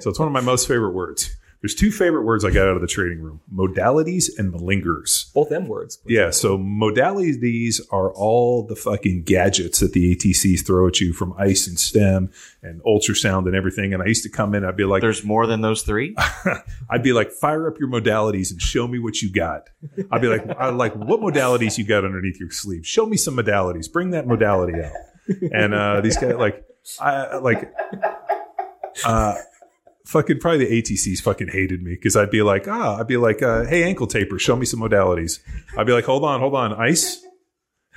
so 0.00 0.10
it's 0.10 0.18
one 0.18 0.28
of 0.28 0.32
my 0.32 0.40
most 0.40 0.68
favorite 0.68 0.92
words. 0.92 1.36
There's 1.64 1.74
two 1.74 1.90
favorite 1.90 2.24
words 2.24 2.44
I 2.44 2.50
got 2.50 2.68
out 2.68 2.76
of 2.76 2.82
the 2.82 2.86
trading 2.86 3.22
room 3.22 3.40
modalities 3.50 4.28
and 4.38 4.52
malingers. 4.52 5.32
both 5.32 5.50
M 5.50 5.66
words. 5.66 5.98
Yeah, 6.06 6.28
so 6.28 6.58
modalities 6.58 7.80
are 7.90 8.12
all 8.12 8.66
the 8.66 8.76
fucking 8.76 9.22
gadgets 9.22 9.80
that 9.80 9.94
the 9.94 10.14
ATCs 10.14 10.66
throw 10.66 10.88
at 10.88 11.00
you 11.00 11.14
from 11.14 11.32
ice 11.38 11.66
and 11.66 11.78
stem 11.78 12.30
and 12.62 12.82
ultrasound 12.82 13.46
and 13.46 13.56
everything. 13.56 13.94
And 13.94 14.02
I 14.02 14.06
used 14.06 14.24
to 14.24 14.28
come 14.28 14.54
in, 14.54 14.62
I'd 14.62 14.76
be 14.76 14.84
like, 14.84 15.00
There's 15.00 15.24
more 15.24 15.46
than 15.46 15.62
those 15.62 15.82
three. 15.82 16.14
I'd 16.90 17.02
be 17.02 17.14
like, 17.14 17.30
fire 17.32 17.66
up 17.66 17.78
your 17.80 17.88
modalities 17.88 18.50
and 18.50 18.60
show 18.60 18.86
me 18.86 18.98
what 18.98 19.22
you 19.22 19.32
got. 19.32 19.70
I'd 20.10 20.20
be 20.20 20.28
like, 20.28 20.46
I 20.58 20.68
like 20.68 20.94
what 20.94 21.20
modalities 21.20 21.78
you 21.78 21.84
got 21.84 22.04
underneath 22.04 22.38
your 22.38 22.50
sleeve. 22.50 22.86
Show 22.86 23.06
me 23.06 23.16
some 23.16 23.38
modalities. 23.38 23.90
Bring 23.90 24.10
that 24.10 24.26
modality 24.26 24.82
out. 24.82 24.92
And 25.50 25.72
uh, 25.72 26.02
these 26.02 26.18
guys, 26.18 26.34
like, 26.34 26.62
I 27.00 27.36
like, 27.38 27.72
uh, 29.06 29.36
fucking 30.04 30.38
probably 30.38 30.64
the 30.64 30.82
ATCs 30.82 31.20
fucking 31.20 31.48
hated 31.48 31.82
me 31.82 31.92
because 31.92 32.16
I'd 32.16 32.30
be 32.30 32.42
like, 32.42 32.68
ah, 32.68 32.98
I'd 32.98 33.06
be 33.06 33.16
like, 33.16 33.42
uh, 33.42 33.64
hey, 33.64 33.84
ankle 33.84 34.06
taper, 34.06 34.38
show 34.38 34.56
me 34.56 34.66
some 34.66 34.80
modalities. 34.80 35.40
I'd 35.76 35.86
be 35.86 35.92
like, 35.92 36.04
hold 36.04 36.24
on, 36.24 36.40
hold 36.40 36.54
on, 36.54 36.72
ice. 36.74 37.22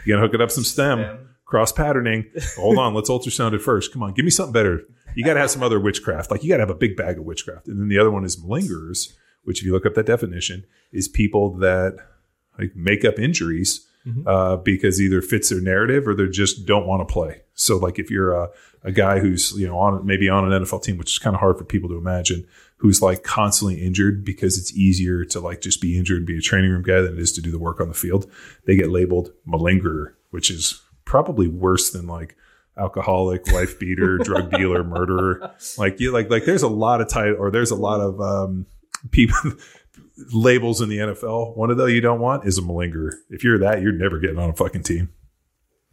You 0.06 0.13
gotta 0.13 0.26
hook 0.26 0.34
it 0.34 0.41
up 0.41 0.52
some 0.52 0.63
stem, 0.63 1.30
cross 1.46 1.72
patterning. 1.72 2.26
Hold 2.56 2.78
on, 2.78 2.93
let's 2.93 3.10
ultrasound 3.10 3.54
it 3.54 3.62
first. 3.62 3.91
Come 3.91 4.04
on, 4.04 4.13
give 4.13 4.26
me 4.26 4.32
something 4.32 4.54
better. 4.54 4.82
You 5.15 5.24
gotta 5.24 5.39
have 5.39 5.52
some 5.52 5.63
other 5.63 5.80
witchcraft. 5.80 6.32
Like 6.32 6.43
you 6.43 6.50
gotta 6.50 6.62
have 6.62 6.70
a 6.70 6.76
big 6.76 6.96
bag 6.96 7.17
of 7.17 7.26
witchcraft. 7.26 7.67
And 7.67 7.80
then 7.80 7.89
the 7.89 8.00
other 8.00 8.12
one 8.12 8.24
is 8.24 8.38
malingerers, 8.38 9.13
which 9.43 9.60
if 9.60 9.65
you 9.65 9.74
look 9.74 9.86
up 9.86 9.96
that 9.96 10.06
definition, 10.06 10.65
is 10.91 11.08
people 11.08 11.58
that 11.58 11.98
like 12.58 12.76
make 12.76 13.04
up 13.04 13.20
injuries 13.20 13.86
uh, 14.26 14.56
because 14.56 15.02
either 15.02 15.22
fits 15.22 15.50
their 15.50 15.60
narrative 15.60 16.08
or 16.08 16.15
they 16.15 16.28
just 16.28 16.65
don't 16.65 16.88
want 16.88 17.06
to 17.06 17.12
play. 17.12 17.41
So 17.56 17.78
like 17.78 18.00
if 18.00 18.10
you're 18.10 18.32
a, 18.32 18.50
a 18.88 18.91
guy 18.91 19.19
who's 19.19 19.52
you 19.60 19.67
know 19.67 19.78
on 19.78 20.06
maybe 20.06 20.30
on 20.30 20.52
an 20.52 20.63
NFL 20.63 20.82
team, 20.82 20.97
which 20.97 21.12
is 21.12 21.19
kind 21.19 21.36
of 21.36 21.41
hard 21.41 21.58
for 21.58 21.65
people 21.65 21.89
to 21.89 21.97
imagine, 21.97 22.47
who's 22.78 23.02
like 23.02 23.21
constantly 23.21 23.86
injured 23.86 24.23
because 24.23 24.58
it's 24.58 24.73
easier 24.73 25.26
to 25.26 25.41
like 25.41 25.60
just 25.60 25.82
be 25.82 25.97
injured 25.97 26.19
and 26.19 26.26
be 26.26 26.38
a 26.38 26.41
training 26.41 26.71
room 26.71 26.84
guy 26.84 27.02
than 27.02 27.13
it 27.13 27.19
is 27.19 27.34
to 27.34 27.41
do 27.41 27.52
the 27.52 27.60
work 27.60 27.82
on 27.82 27.89
the 27.89 27.93
field. 27.93 28.32
They 28.65 28.78
get 28.78 28.89
labeled 28.89 29.34
malingerer, 29.45 30.13
which 30.32 30.50
is 30.50 30.82
probably 31.04 31.50
worse 31.50 31.91
than 31.91 32.08
like 32.08 32.38
alcoholic, 32.78 33.45
wife 33.47 33.78
beater, 33.78 34.17
drug 34.23 34.52
dealer, 34.52 34.86
murderer. 34.86 35.52
Like 35.78 36.00
you 36.00 36.12
like 36.12 36.30
like 36.30 36.45
there's 36.45 36.63
a 36.63 36.69
lot 36.69 37.02
of 37.02 37.10
title 37.10 37.36
or 37.38 37.52
there's 37.52 37.71
a 37.71 37.76
lot 37.76 38.00
of 38.00 38.21
um 38.21 38.67
people 39.12 39.36
labels 40.34 40.80
in 40.80 40.88
the 40.88 41.00
NFL. 41.00 41.58
One 41.58 41.71
of 41.71 41.78
those 41.78 41.91
you 41.91 42.00
don't 42.00 42.21
want 42.21 42.47
is 42.47 42.58
a 42.58 42.62
malingerer. 42.62 43.12
If 43.30 43.43
you're 43.43 43.60
that, 43.60 43.82
you're 43.82 43.91
never 43.91 44.17
getting 44.17 44.39
on 44.39 44.50
a 44.50 44.56
fucking 44.56 44.84
team. 44.84 45.10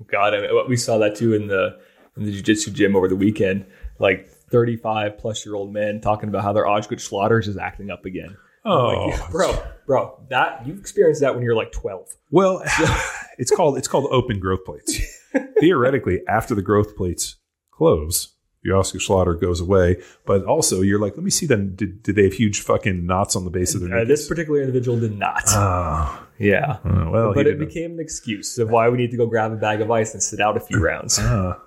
God, 0.07 0.35
I 0.35 0.41
mean, 0.43 0.51
we 0.69 0.77
saw 0.77 0.99
that 0.99 1.17
too 1.17 1.35
in 1.35 1.49
the 1.49 1.79
in 2.17 2.25
the 2.25 2.33
jiu-jitsu 2.33 2.71
gym 2.73 2.97
over 2.97 3.09
the 3.09 3.17
weekend. 3.17 3.67
Like 3.99 4.29
35 4.29 5.19
plus 5.19 5.45
year 5.45 5.55
old 5.55 5.73
men 5.73 6.01
talking 6.01 6.29
about 6.29 6.43
how 6.43 6.53
their 6.53 6.67
Osgood 6.67 6.99
Schlatters 6.99 7.49
is 7.49 7.57
acting 7.57 7.91
up 7.91 8.05
again. 8.05 8.37
Oh, 8.65 9.09
Like, 9.09 9.31
bro, 9.31 9.63
bro, 9.87 10.21
that 10.31 10.67
you 10.67 10.75
experienced 10.75 11.21
that 11.21 11.35
when 11.35 11.43
you're 11.45 11.55
like 11.57 11.73
12. 11.73 12.09
well, 12.31 12.63
it's 13.39 13.51
called 13.51 13.77
it's 13.79 13.89
called 13.89 14.09
open 14.11 14.39
growth 14.41 14.65
plates. 14.65 15.01
Theoretically, 15.61 16.21
after 16.29 16.55
the 16.55 16.63
growth 16.63 16.97
plates 16.97 17.37
close, 17.73 18.35
the 18.63 18.71
Oscar 18.73 19.01
slaughter 19.01 19.35
goes 19.35 19.61
away. 19.61 20.01
But 20.25 20.45
also, 20.45 20.81
you're 20.81 21.01
like, 21.01 21.15
let 21.17 21.25
me 21.25 21.31
see 21.31 21.45
them. 21.47 21.75
Did, 21.75 22.03
did 22.03 22.15
they 22.17 22.23
have 22.25 22.33
huge 22.33 22.61
fucking 22.61 23.05
knots 23.05 23.35
on 23.37 23.45
the 23.45 23.51
base 23.51 23.75
of 23.75 23.81
their 23.83 23.99
Uh, 23.99 24.05
this 24.05 24.27
particular 24.29 24.61
individual 24.61 24.99
did 24.99 25.19
not. 25.19 25.43
Oh, 25.49 26.27
yeah. 26.39 26.79
uh, 26.85 27.11
well, 27.11 27.35
but 27.35 27.47
it 27.47 27.59
became 27.59 27.93
an 27.93 28.01
excuse 28.01 28.57
of 28.59 28.71
why 28.71 28.89
we 28.89 28.97
need 28.97 29.11
to 29.11 29.17
go 29.17 29.27
grab 29.27 29.53
a 29.53 29.57
bag 29.57 29.81
of 29.81 29.91
ice 29.91 30.15
and 30.15 30.23
sit 30.23 30.41
out 30.41 30.57
a 30.57 30.61
few 30.61 30.81
rounds. 30.81 31.19
Uh, 31.19 31.59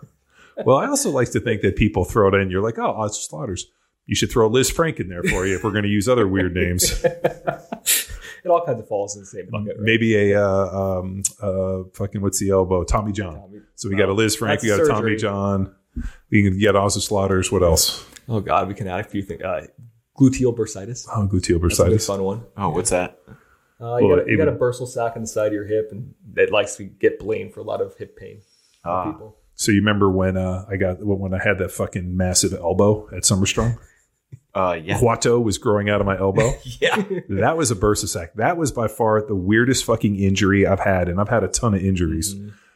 well, 0.65 0.77
I 0.77 0.87
also 0.87 1.09
like 1.11 1.31
to 1.31 1.39
think 1.39 1.61
that 1.61 1.75
people 1.75 2.03
throw 2.05 2.27
it 2.29 2.33
in. 2.35 2.49
You're 2.49 2.63
like, 2.63 2.77
oh, 2.79 2.91
Oscar 2.91 3.21
slaughters. 3.21 3.65
You 4.05 4.15
should 4.15 4.31
throw 4.31 4.49
Lisfranc 4.49 4.99
in 5.01 5.09
there 5.09 5.21
for 5.23 5.45
you 5.45 5.55
if 5.57 5.63
we're 5.63 5.71
going 5.71 5.83
to 5.83 5.89
use 5.89 6.07
other 6.07 6.27
weird 6.27 6.53
names. 6.55 7.03
It 8.43 8.49
all 8.49 8.63
kind 8.65 8.79
of 8.79 8.87
falls 8.87 9.15
in 9.15 9.23
the 9.23 9.25
same 9.25 9.47
bucket. 9.49 9.75
Right? 9.77 9.79
Maybe 9.79 10.15
a 10.31 10.41
uh, 10.41 10.99
um, 10.99 11.23
uh, 11.41 11.79
fucking 11.93 12.21
what's 12.21 12.39
the 12.39 12.51
elbow? 12.51 12.83
Tommy 12.85 13.11
John. 13.11 13.35
Tommy- 13.35 13.59
So 13.75 13.89
we 13.89 13.95
got 13.95 14.07
a 14.09 14.13
Lisfranc, 14.13 14.47
That's 14.47 14.63
we 14.63 14.69
got 14.69 14.79
a 14.79 14.87
Tommy. 14.87 15.15
John. 15.17 15.75
We 16.29 16.43
can 16.43 16.57
get 16.57 16.75
Oscar 16.75 17.01
slaughters. 17.01 17.51
What 17.51 17.63
else? 17.63 18.05
Oh 18.29 18.39
God, 18.39 18.67
we 18.69 18.73
can 18.73 18.87
add 18.87 19.01
a 19.01 19.03
few 19.03 19.21
things. 19.23 19.41
Uh, 19.41 19.65
gluteal 20.17 20.55
bursitis. 20.55 21.07
Oh, 21.13 21.27
gluteal 21.27 21.59
That's 21.61 21.79
a 21.79 21.83
bursitis. 21.85 22.07
fun 22.07 22.23
one. 22.23 22.43
Oh, 22.55 22.69
what's 22.69 22.91
that? 22.91 23.19
Uh, 23.81 23.97
you, 23.97 24.07
Well, 24.07 24.17
got, 24.17 24.27
a- 24.27 24.31
you 24.31 24.37
got 24.37 24.47
a 24.47 24.53
bursal 24.53 24.87
sac 24.87 25.13
on 25.15 25.23
the 25.23 25.27
side 25.27 25.47
of 25.47 25.53
your 25.53 25.65
hip, 25.65 25.89
and 25.91 26.13
it 26.37 26.51
likes 26.51 26.75
to 26.77 26.83
get 26.85 27.19
blamed 27.19 27.53
for 27.53 27.59
a 27.59 27.63
lot 27.63 27.81
of 27.81 27.95
hip 27.97 28.15
pain. 28.15 28.41
for 28.83 28.89
Ah. 28.89 29.11
people. 29.11 29.36
So 29.57 29.71
you 29.71 29.79
remember 29.79 30.09
when 30.09 30.37
uh, 30.37 30.65
I 30.69 30.77
got 30.77 31.03
when 31.03 31.33
I 31.33 31.43
had 31.43 31.57
that 31.57 31.71
fucking 31.71 32.15
massive 32.15 32.53
elbow 32.53 33.09
at 33.13 33.25
Summerstrong? 33.25 33.79
Uh, 34.53 34.79
yeah. 34.83 34.99
Quato 34.99 35.43
was 35.43 35.57
growing 35.57 35.89
out 35.89 35.99
of 35.99 36.07
my 36.07 36.17
elbow. 36.17 36.53
Yeah. 36.79 37.03
that 37.29 37.57
was 37.57 37.71
a 37.71 37.75
bursa 37.75 38.07
sac. 38.07 38.35
That 38.35 38.55
was 38.55 38.71
by 38.71 38.87
far 38.87 39.25
the 39.25 39.35
weirdest 39.35 39.83
fucking 39.85 40.15
injury 40.15 40.67
I've 40.67 40.79
had, 40.79 41.09
and 41.09 41.19
I've 41.19 41.29
had 41.29 41.43
a 41.43 41.47
ton 41.47 41.73
of 41.73 41.83
injuries. 41.83 42.35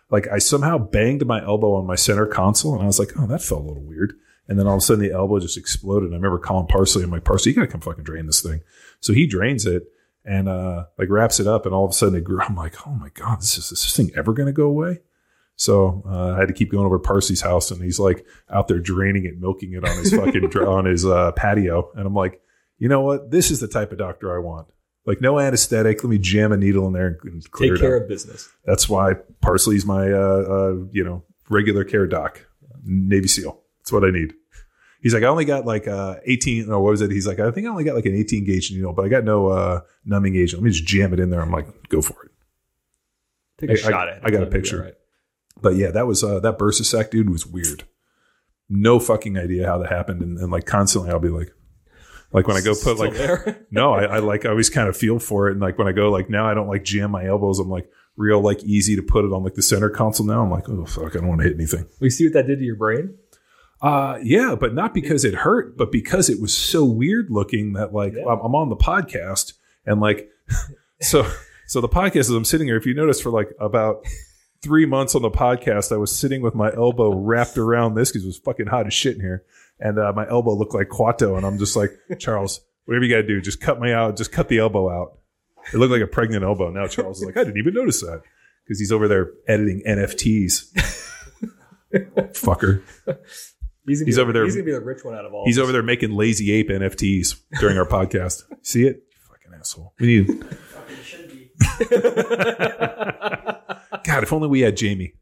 Like 0.10 0.28
I 0.28 0.40
somehow 0.40 0.80
banged 0.80 1.26
my 1.26 1.42
elbow 1.44 1.76
on 1.76 1.86
my 1.86 1.96
center 1.96 2.26
console, 2.26 2.74
and 2.74 2.84
I 2.84 2.88
was 2.88 2.98
like, 3.00 3.12
"Oh, 3.18 3.28
that 3.28 3.44
felt 3.44 3.62
a 3.62 3.68
little 3.68 3.84
weird." 3.84 4.14
And 4.48 4.60
then 4.60 4.66
all 4.66 4.74
of 4.74 4.80
a 4.80 4.82
sudden, 4.82 5.04
the 5.04 5.14
elbow 5.14 5.40
just 5.40 5.58
exploded. 5.58 6.08
And 6.08 6.16
I 6.16 6.18
remember 6.18 6.40
calling 6.40 6.68
Parsley. 6.68 7.04
I'm 7.04 7.12
like, 7.12 7.24
"Parsley, 7.24 7.52
you 7.52 7.56
gotta 7.56 7.68
come 7.68 7.82
fucking 7.82 8.04
drain 8.04 8.26
this 8.26 8.42
thing." 8.42 8.62
So 9.00 9.14
he 9.14 9.28
drains 9.28 9.66
it 9.68 9.84
and 10.26 10.50
uh, 10.50 10.86
like 10.98 11.10
wraps 11.10 11.40
it 11.40 11.46
up, 11.48 11.66
and 11.68 11.76
all 11.76 11.86
of 11.86 11.92
a 11.92 11.94
sudden 11.94 12.16
it 12.16 12.24
grew. 12.24 12.42
I'm 12.42 12.56
like, 12.56 12.88
"Oh 12.88 12.92
my 12.96 13.10
god, 13.10 13.40
this 13.40 13.58
is, 13.58 13.66
is 13.66 13.70
this 13.84 13.96
thing 13.96 14.12
ever 14.16 14.34
gonna 14.34 14.52
go 14.52 14.66
away?" 14.66 15.00
So 15.56 16.04
uh, 16.08 16.34
I 16.34 16.40
had 16.40 16.48
to 16.48 16.54
keep 16.54 16.72
going 16.72 16.86
over 16.86 16.98
to 16.98 17.04
Parsley's 17.04 17.42
house, 17.42 17.70
and 17.72 17.84
he's 17.84 18.00
like 18.00 18.26
out 18.50 18.68
there 18.68 18.80
draining 18.80 19.26
it, 19.26 19.40
milking 19.40 19.74
it 19.74 19.88
on 19.88 19.96
his 19.98 20.12
fucking 20.14 20.46
on 20.58 20.86
his 20.86 21.06
uh, 21.06 21.32
patio, 21.34 21.92
and 21.96 22.08
I'm 22.08 22.16
like, 22.16 22.42
you 22.80 22.88
know 22.90 23.02
what? 23.02 23.30
This 23.30 23.52
is 23.52 23.60
the 23.60 23.68
type 23.68 23.92
of 23.92 24.00
doctor 24.00 24.36
I 24.36 24.40
want. 24.40 24.68
Like 25.06 25.22
no 25.22 25.40
anesthetic. 25.40 26.04
Let 26.04 26.10
me 26.10 26.18
jam 26.18 26.52
a 26.52 26.58
needle 26.58 26.88
in 26.88 26.94
there 26.94 27.08
and 27.24 27.52
clear 27.52 27.74
Take 27.74 27.82
care 27.82 27.98
it 27.98 28.04
of 28.04 28.10
business. 28.10 28.50
That's 28.66 28.88
why 28.90 29.14
Parsley's 29.42 29.86
my 29.86 30.12
uh, 30.12 30.16
uh, 30.18 30.74
you 30.92 31.04
know 31.04 31.24
regular 31.50 31.84
care 31.84 32.08
doc, 32.08 32.46
Navy 32.84 33.28
SEAL. 33.28 33.60
That's 33.80 33.92
what 33.92 34.04
I 34.04 34.12
need. 34.12 34.34
He's 35.02 35.14
like, 35.16 35.24
I 35.24 35.28
only 35.28 35.46
got 35.46 35.66
like 35.66 35.88
uh, 35.88 36.18
18. 36.26 36.70
Or 36.70 36.80
what 36.82 36.92
was 36.92 37.02
it? 37.02 37.10
He's 37.10 37.26
like, 37.26 37.40
I 37.40 37.50
think 37.50 37.66
I 37.66 37.72
only 37.72 37.84
got 37.84 37.96
like 37.96 38.06
an 38.06 38.14
18 38.16 38.46
gauge 38.46 38.72
needle, 38.72 38.94
but 38.94 39.04
I 39.04 39.10
got 39.10 39.24
no 39.24 39.48
uh, 39.48 39.82
numbing 40.06 40.36
agent. 40.36 40.62
Let 40.62 40.66
me 40.66 40.72
just 40.72 40.86
jam 40.86 41.14
it 41.14 41.20
in 41.20 41.32
there. 41.32 41.42
I'm 41.42 41.50
like, 41.52 41.68
go 41.90 42.02
for 42.04 42.24
it. 42.26 42.32
Take 43.60 43.70
a 43.72 43.74
I- 43.74 43.76
shot 43.78 44.08
I- 44.08 44.12
at 44.12 44.18
it. 44.18 44.22
I 44.24 44.30
got 44.30 44.44
a 44.44 44.48
picture. 44.48 44.96
But 45.62 45.76
yeah, 45.76 45.92
that 45.92 46.08
was 46.08 46.24
uh, 46.24 46.40
that 46.40 46.58
bursa 46.58 46.86
sac 46.86 47.12
dude 47.12 47.30
was 47.30 47.46
weird. 47.46 47.86
No 48.70 49.00
fucking 49.00 49.38
idea 49.38 49.68
how 49.68 49.78
that 49.80 49.92
happened, 49.92 50.22
and, 50.22 50.38
and 50.38 50.52
like 50.52 50.66
constantly, 50.66 51.12
I'll 51.12 51.20
be 51.20 51.30
like, 51.30 51.54
like 52.32 52.48
when 52.48 52.58
I 52.58 52.62
go 52.62 52.74
put 52.74 52.98
like, 52.98 53.14
there. 53.14 53.66
no, 53.72 53.94
I, 53.94 54.04
I 54.04 54.20
like 54.20 54.46
I 54.46 54.50
always 54.50 54.70
kind 54.70 54.88
of 54.88 54.96
feel 54.96 55.20
for 55.20 55.50
it, 55.50 55.54
and 55.54 55.62
like 55.62 55.78
when 55.78 55.88
I 55.88 55.92
go 55.92 56.10
like 56.10 56.30
now, 56.30 56.48
I 56.50 56.54
don't 56.54 56.68
like 56.68 56.84
jam 56.84 57.12
my 57.12 57.26
elbows. 57.26 57.60
I'm 57.60 57.70
like 57.70 57.90
real 58.18 58.42
like 58.42 58.64
easy 58.64 58.96
to 58.96 59.04
put 59.04 59.26
it 59.26 59.34
on 59.34 59.44
like 59.44 59.56
the 59.56 59.62
center 59.62 59.90
console. 59.90 60.26
Now 60.26 60.42
I'm 60.42 60.52
like, 60.52 60.70
oh 60.70 60.86
fuck, 60.86 61.16
I 61.16 61.20
don't 61.20 61.28
want 61.28 61.42
to 61.42 61.48
hit 61.48 61.56
anything. 61.56 61.88
we 62.00 62.10
see 62.10 62.26
what 62.26 62.34
that 62.34 62.48
did 62.48 62.60
to 62.60 62.66
your 62.66 62.76
brain. 62.76 63.16
Uh, 63.82 64.20
yeah, 64.22 64.56
but 64.56 64.74
not 64.76 64.94
because 64.94 65.26
it 65.26 65.34
hurt, 65.34 65.76
but 65.76 65.92
because 65.92 66.30
it 66.30 66.40
was 66.40 66.56
so 66.56 66.86
weird 66.86 67.32
looking 67.32 67.74
that 67.74 67.94
like 67.94 68.14
Yeah. 68.14 68.26
I'm, 68.26 68.40
I'm 68.40 68.56
on 68.56 68.70
the 68.70 68.76
podcast 68.76 69.54
and 69.86 70.00
like 70.00 70.30
so 71.02 71.28
so 71.68 71.82
the 71.82 71.90
podcast 71.90 72.22
is 72.22 72.30
I'm 72.30 72.46
sitting 72.46 72.68
here. 72.68 72.78
If 72.78 72.86
you 72.86 72.94
notice 72.94 73.20
for 73.20 73.32
like 73.32 73.50
about 73.60 74.06
three 74.62 74.86
months 74.86 75.16
on 75.16 75.22
the 75.22 75.32
podcast, 75.32 75.92
I 75.92 75.98
was 75.98 76.12
sitting 76.16 76.42
with 76.42 76.56
my 76.56 76.72
elbow 76.74 77.12
wrapped 77.14 77.58
around 77.58 77.96
this 77.96 78.10
because 78.12 78.24
it 78.24 78.28
was 78.28 78.38
fucking 78.38 78.68
hot 78.68 78.88
as 78.88 78.94
shit 78.94 79.16
in 79.16 79.22
here, 79.22 79.44
and 79.80 79.98
uh, 80.00 80.14
my 80.16 80.28
elbow 80.30 80.54
looked 80.54 80.74
like 80.74 80.90
Quato, 80.90 81.36
and 81.38 81.46
I'm 81.46 81.58
just 81.58 81.76
like 81.76 81.92
Charles, 82.20 82.62
whatever 82.86 83.06
you 83.06 83.12
got 83.12 83.22
to 83.22 83.28
do, 83.28 83.42
just 83.42 83.60
cut 83.62 83.80
me 83.82 83.92
out, 83.92 84.18
just 84.18 84.32
cut 84.32 84.48
the 84.50 84.60
elbow 84.60 84.90
out. 84.90 85.18
It 85.74 85.78
looked 85.78 85.92
like 85.92 86.02
a 86.02 86.08
pregnant 86.08 86.44
elbow. 86.44 86.70
Now 86.72 86.88
Charles 86.88 87.20
is 87.20 87.26
like, 87.26 87.38
I 87.38 87.44
didn't 87.44 87.58
even 87.60 87.74
notice 87.74 88.02
that 88.02 88.22
because 88.64 88.80
he's 88.80 88.92
over 88.92 89.08
there 89.08 89.32
editing 89.48 89.84
NFTs. 89.88 90.74
Fucker. 91.94 92.82
He's, 93.86 94.00
gonna 94.00 94.06
He's 94.06 94.16
be, 94.16 94.22
over 94.22 94.32
there- 94.34 94.46
He's 94.46 94.56
gonna 94.56 94.66
be 94.66 94.72
the 94.72 94.80
rich 94.80 95.04
one 95.04 95.14
out 95.16 95.26
of 95.26 95.34
all. 95.34 95.46
He's 95.46 95.58
of 95.58 95.64
over 95.64 95.72
there 95.72 95.84
making 95.84 96.12
lazy 96.12 96.52
ape 96.54 96.70
NFTs 96.70 97.36
during 97.60 97.78
our 97.78 97.86
podcast. 97.86 98.44
See 98.62 98.86
it? 98.88 99.04
You 99.12 99.20
fucking 99.28 99.54
asshole. 99.60 99.94
We 100.00 100.08
need. 100.08 100.46
Fucking 104.06 104.12
should 104.12 104.12
be. 104.12 104.16
God, 104.16 104.24
if 104.24 104.34
only 104.34 104.48
we 104.48 104.62
had 104.62 104.78
Jamie. 104.78 105.14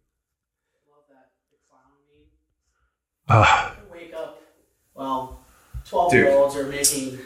Love 0.90 1.04
that. 1.10 1.30
The 1.52 1.58
clown 1.70 1.82
meme. 2.14 2.28
Ah, 3.30 3.76
Wake 3.92 4.14
up. 4.14 4.42
Well, 4.94 5.46
12 5.90 6.14
year 6.14 6.32
olds 6.32 6.56
are 6.56 6.68
making 6.68 7.20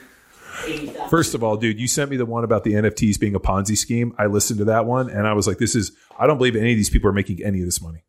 80,000. 0.65 1.09
first 1.09 1.33
of 1.33 1.43
all, 1.43 1.57
dude, 1.57 1.79
you 1.79 1.87
sent 1.87 2.09
me 2.11 2.17
the 2.17 2.25
one 2.25 2.43
about 2.43 2.63
the 2.63 2.73
NFTs 2.73 3.19
being 3.19 3.35
a 3.35 3.39
Ponzi 3.39 3.77
scheme. 3.77 4.13
I 4.17 4.27
listened 4.27 4.59
to 4.59 4.65
that 4.65 4.85
one 4.85 5.09
and 5.09 5.27
I 5.27 5.33
was 5.33 5.47
like, 5.47 5.57
this 5.57 5.75
is, 5.75 5.91
I 6.17 6.27
don't 6.27 6.37
believe 6.37 6.55
any 6.55 6.71
of 6.71 6.77
these 6.77 6.89
people 6.89 7.09
are 7.09 7.13
making 7.13 7.43
any 7.43 7.59
of 7.59 7.65
this 7.65 7.81
money. 7.81 8.03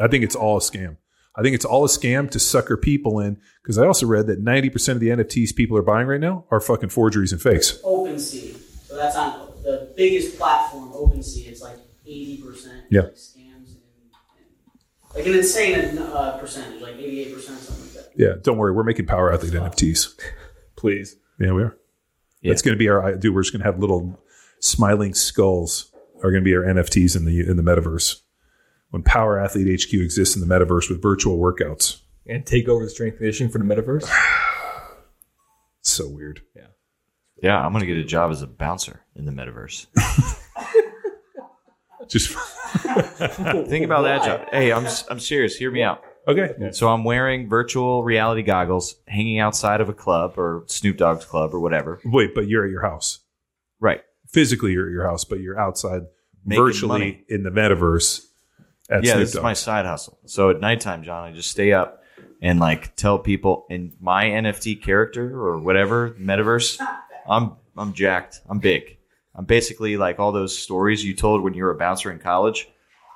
I 0.00 0.08
think 0.08 0.24
it's 0.24 0.34
all 0.36 0.56
a 0.56 0.60
scam. 0.60 0.96
I 1.38 1.42
think 1.42 1.54
it's 1.54 1.66
all 1.66 1.84
a 1.84 1.88
scam 1.88 2.30
to 2.30 2.38
sucker 2.38 2.76
people 2.78 3.20
in 3.20 3.38
because 3.62 3.78
I 3.78 3.86
also 3.86 4.06
read 4.06 4.26
that 4.28 4.42
90% 4.42 4.88
of 4.92 5.00
the 5.00 5.08
NFTs 5.08 5.54
people 5.54 5.76
are 5.76 5.82
buying 5.82 6.06
right 6.06 6.20
now 6.20 6.46
are 6.50 6.60
fucking 6.60 6.88
forgeries 6.88 7.32
and 7.32 7.40
fakes. 7.40 7.78
OpenSea. 7.82 8.56
So 8.86 8.96
that's 8.96 9.16
on 9.16 9.52
the 9.62 9.92
biggest 9.96 10.38
platform, 10.38 10.92
OpenSea. 10.92 11.48
It's 11.48 11.60
like 11.60 11.76
80% 12.06 12.82
Yeah. 12.90 13.00
like 13.02 13.12
scams 13.14 13.36
and, 13.68 13.80
and 14.38 15.14
like 15.14 15.26
an 15.26 15.34
insane 15.34 15.98
uh, 15.98 16.38
percentage, 16.38 16.80
like 16.82 16.96
88%, 16.96 17.40
something 17.40 17.84
like 17.84 17.92
that. 17.94 18.12
Yeah, 18.16 18.34
don't 18.42 18.58
worry. 18.58 18.72
We're 18.72 18.84
making 18.84 19.06
Power 19.06 19.32
Athlete 19.32 19.52
NFTs. 19.52 20.18
please. 20.76 21.16
Yeah, 21.40 21.52
we 21.52 21.62
are. 21.62 21.76
Yeah. 22.42 22.52
It's 22.52 22.62
going 22.62 22.74
to 22.74 22.78
be 22.78 22.88
our 22.88 23.14
dude. 23.16 23.34
We're 23.34 23.42
just 23.42 23.52
going 23.52 23.60
to 23.60 23.66
have 23.66 23.78
little 23.78 24.20
smiling 24.60 25.14
skulls 25.14 25.90
are 26.22 26.30
going 26.30 26.42
to 26.42 26.44
be 26.44 26.54
our 26.54 26.62
NFTs 26.62 27.16
in 27.16 27.24
the 27.24 27.40
in 27.40 27.56
the 27.56 27.62
metaverse. 27.62 28.20
When 28.90 29.02
Power 29.02 29.38
Athlete 29.38 29.82
HQ 29.82 29.92
exists 29.94 30.36
in 30.36 30.46
the 30.46 30.54
metaverse 30.54 30.88
with 30.88 31.02
virtual 31.02 31.38
workouts, 31.38 32.00
And 32.26 32.46
take 32.46 32.68
over 32.68 32.84
the 32.84 32.90
strength 32.90 33.16
conditioning 33.18 33.52
for 33.52 33.58
the 33.58 33.64
metaverse. 33.64 34.08
so 35.82 36.08
weird. 36.08 36.40
Yeah. 36.54 36.62
Yeah, 37.42 37.58
I'm 37.60 37.72
gonna 37.72 37.84
get 37.86 37.98
a 37.98 38.04
job 38.04 38.30
as 38.30 38.42
a 38.42 38.46
bouncer 38.46 39.00
in 39.14 39.24
the 39.26 39.32
metaverse. 39.32 39.86
Just 42.08 42.30
Think 42.76 43.84
about 43.84 44.02
that 44.02 44.24
job. 44.24 44.48
Hey, 44.50 44.72
I'm 44.72 44.86
I'm 45.10 45.20
serious. 45.20 45.56
Hear 45.56 45.70
me 45.70 45.82
out. 45.82 46.02
okay. 46.28 46.70
So 46.72 46.88
I'm 46.88 47.04
wearing 47.04 47.48
virtual 47.48 48.02
reality 48.04 48.42
goggles, 48.42 48.96
hanging 49.06 49.38
outside 49.38 49.80
of 49.80 49.88
a 49.88 49.92
club 49.94 50.34
or 50.38 50.64
Snoop 50.66 50.96
Dogg's 50.96 51.24
club 51.24 51.54
or 51.54 51.60
whatever. 51.60 52.00
Wait, 52.04 52.34
but 52.34 52.48
you're 52.48 52.64
at 52.64 52.70
your 52.70 52.82
house. 52.82 53.20
Right. 53.80 54.02
Physically, 54.28 54.72
you're 54.72 54.86
at 54.86 54.92
your 54.92 55.06
house, 55.06 55.24
but 55.24 55.40
you're 55.40 55.58
outside 55.58 56.02
Making 56.44 56.64
virtually 56.64 56.88
money. 56.98 57.24
in 57.28 57.42
the 57.42 57.50
metaverse. 57.50 58.24
At 58.88 59.04
yeah, 59.04 59.12
Snoop 59.12 59.20
this 59.20 59.34
is 59.34 59.42
my 59.42 59.52
side 59.52 59.84
hustle. 59.86 60.18
So 60.26 60.50
at 60.50 60.60
nighttime, 60.60 61.02
John, 61.02 61.24
I 61.24 61.32
just 61.32 61.50
stay 61.50 61.72
up 61.72 62.02
and 62.40 62.60
like 62.60 62.94
tell 62.96 63.18
people 63.18 63.66
in 63.70 63.92
my 64.00 64.26
NFT 64.26 64.82
character 64.82 65.34
or 65.36 65.58
whatever 65.58 66.10
metaverse, 66.10 66.80
I'm 67.28 67.52
I'm 67.76 67.92
jacked. 67.94 68.40
I'm 68.48 68.58
big. 68.58 68.95
I'm 69.36 69.44
basically 69.44 69.96
like 69.96 70.18
all 70.18 70.32
those 70.32 70.56
stories 70.56 71.04
you 71.04 71.14
told 71.14 71.42
when 71.42 71.54
you 71.54 71.62
were 71.62 71.70
a 71.70 71.76
bouncer 71.76 72.10
in 72.10 72.18
college. 72.18 72.68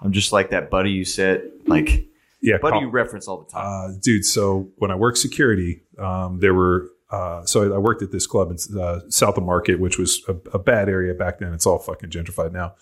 I'm 0.02 0.12
just 0.12 0.32
like 0.32 0.50
that 0.50 0.70
buddy 0.70 0.90
you 0.90 1.04
said, 1.04 1.50
like 1.66 2.06
yeah, 2.40 2.58
buddy 2.58 2.72
call- 2.72 2.82
you 2.82 2.88
reference 2.90 3.26
all 3.26 3.38
the 3.42 3.50
time. 3.50 3.64
Uh, 3.64 3.94
dude, 4.00 4.24
so 4.24 4.70
when 4.76 4.90
I 4.90 4.94
worked 4.94 5.18
security, 5.18 5.82
um, 5.98 6.38
there 6.40 6.54
were 6.54 6.90
uh, 7.10 7.44
so 7.44 7.74
I 7.74 7.78
worked 7.78 8.02
at 8.02 8.12
this 8.12 8.26
club 8.26 8.50
in 8.50 8.78
uh, 8.78 9.00
South 9.08 9.36
of 9.36 9.42
Market, 9.44 9.80
which 9.80 9.98
was 9.98 10.22
a, 10.28 10.36
a 10.52 10.58
bad 10.58 10.88
area 10.88 11.12
back 11.12 11.40
then. 11.40 11.52
It's 11.52 11.66
all 11.66 11.78
fucking 11.78 12.10
gentrified 12.10 12.52
now. 12.52 12.74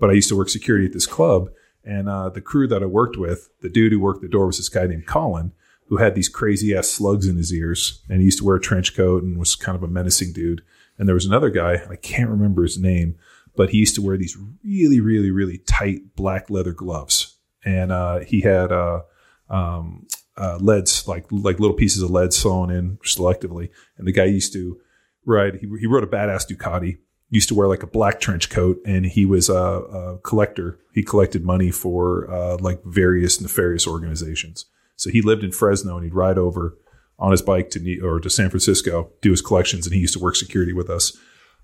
But 0.00 0.10
I 0.10 0.14
used 0.14 0.28
to 0.30 0.36
work 0.36 0.48
security 0.48 0.86
at 0.86 0.92
this 0.92 1.06
club, 1.06 1.50
and 1.84 2.08
uh, 2.08 2.30
the 2.30 2.40
crew 2.40 2.66
that 2.68 2.82
I 2.82 2.86
worked 2.86 3.16
with, 3.16 3.48
the 3.62 3.68
dude 3.68 3.92
who 3.92 4.00
worked 4.00 4.22
the 4.22 4.28
door 4.28 4.46
was 4.46 4.58
this 4.58 4.68
guy 4.68 4.86
named 4.86 5.06
Colin, 5.06 5.52
who 5.88 5.98
had 5.98 6.14
these 6.14 6.28
crazy 6.28 6.76
ass 6.76 6.88
slugs 6.88 7.28
in 7.28 7.36
his 7.36 7.52
ears, 7.52 8.02
and 8.08 8.18
he 8.18 8.24
used 8.24 8.38
to 8.38 8.44
wear 8.44 8.56
a 8.56 8.60
trench 8.60 8.96
coat 8.96 9.22
and 9.22 9.38
was 9.38 9.54
kind 9.54 9.76
of 9.76 9.82
a 9.82 9.88
menacing 9.88 10.32
dude. 10.32 10.62
And 10.98 11.06
there 11.06 11.14
was 11.14 11.26
another 11.26 11.50
guy, 11.50 11.82
I 11.90 11.96
can't 11.96 12.30
remember 12.30 12.62
his 12.62 12.78
name, 12.78 13.16
but 13.54 13.70
he 13.70 13.78
used 13.78 13.94
to 13.96 14.02
wear 14.02 14.16
these 14.16 14.36
really, 14.64 15.00
really, 15.00 15.30
really 15.30 15.58
tight 15.58 16.14
black 16.16 16.50
leather 16.50 16.72
gloves, 16.72 17.36
and 17.64 17.92
uh, 17.92 18.20
he 18.20 18.40
had. 18.40 18.72
Uh, 18.72 19.02
um, 19.48 20.06
uh, 20.36 20.58
leads 20.60 21.08
like 21.08 21.24
like 21.30 21.60
little 21.60 21.76
pieces 21.76 22.02
of 22.02 22.10
lead 22.10 22.32
sewn 22.32 22.70
in 22.70 22.98
selectively. 22.98 23.70
And 23.96 24.06
the 24.06 24.12
guy 24.12 24.24
used 24.24 24.52
to 24.52 24.78
ride. 25.24 25.56
He, 25.56 25.68
he 25.80 25.86
rode 25.86 26.04
a 26.04 26.06
badass 26.06 26.50
Ducati. 26.50 26.98
Used 27.28 27.48
to 27.48 27.56
wear 27.56 27.66
like 27.66 27.82
a 27.82 27.88
black 27.88 28.20
trench 28.20 28.50
coat, 28.50 28.80
and 28.86 29.04
he 29.04 29.26
was 29.26 29.48
a, 29.48 29.54
a 29.54 30.18
collector. 30.18 30.78
He 30.94 31.02
collected 31.02 31.44
money 31.44 31.72
for 31.72 32.30
uh, 32.30 32.56
like 32.60 32.84
various 32.84 33.40
nefarious 33.40 33.84
organizations. 33.84 34.66
So 34.94 35.10
he 35.10 35.22
lived 35.22 35.42
in 35.42 35.50
Fresno, 35.50 35.96
and 35.96 36.04
he'd 36.04 36.14
ride 36.14 36.38
over 36.38 36.78
on 37.18 37.30
his 37.30 37.42
bike 37.42 37.70
to 37.70 37.78
New, 37.78 38.06
or 38.06 38.20
to 38.20 38.30
San 38.30 38.50
Francisco, 38.50 39.10
do 39.22 39.30
his 39.30 39.42
collections, 39.42 39.86
and 39.86 39.94
he 39.94 40.00
used 40.00 40.14
to 40.14 40.20
work 40.20 40.36
security 40.36 40.72
with 40.72 40.90
us. 40.90 41.16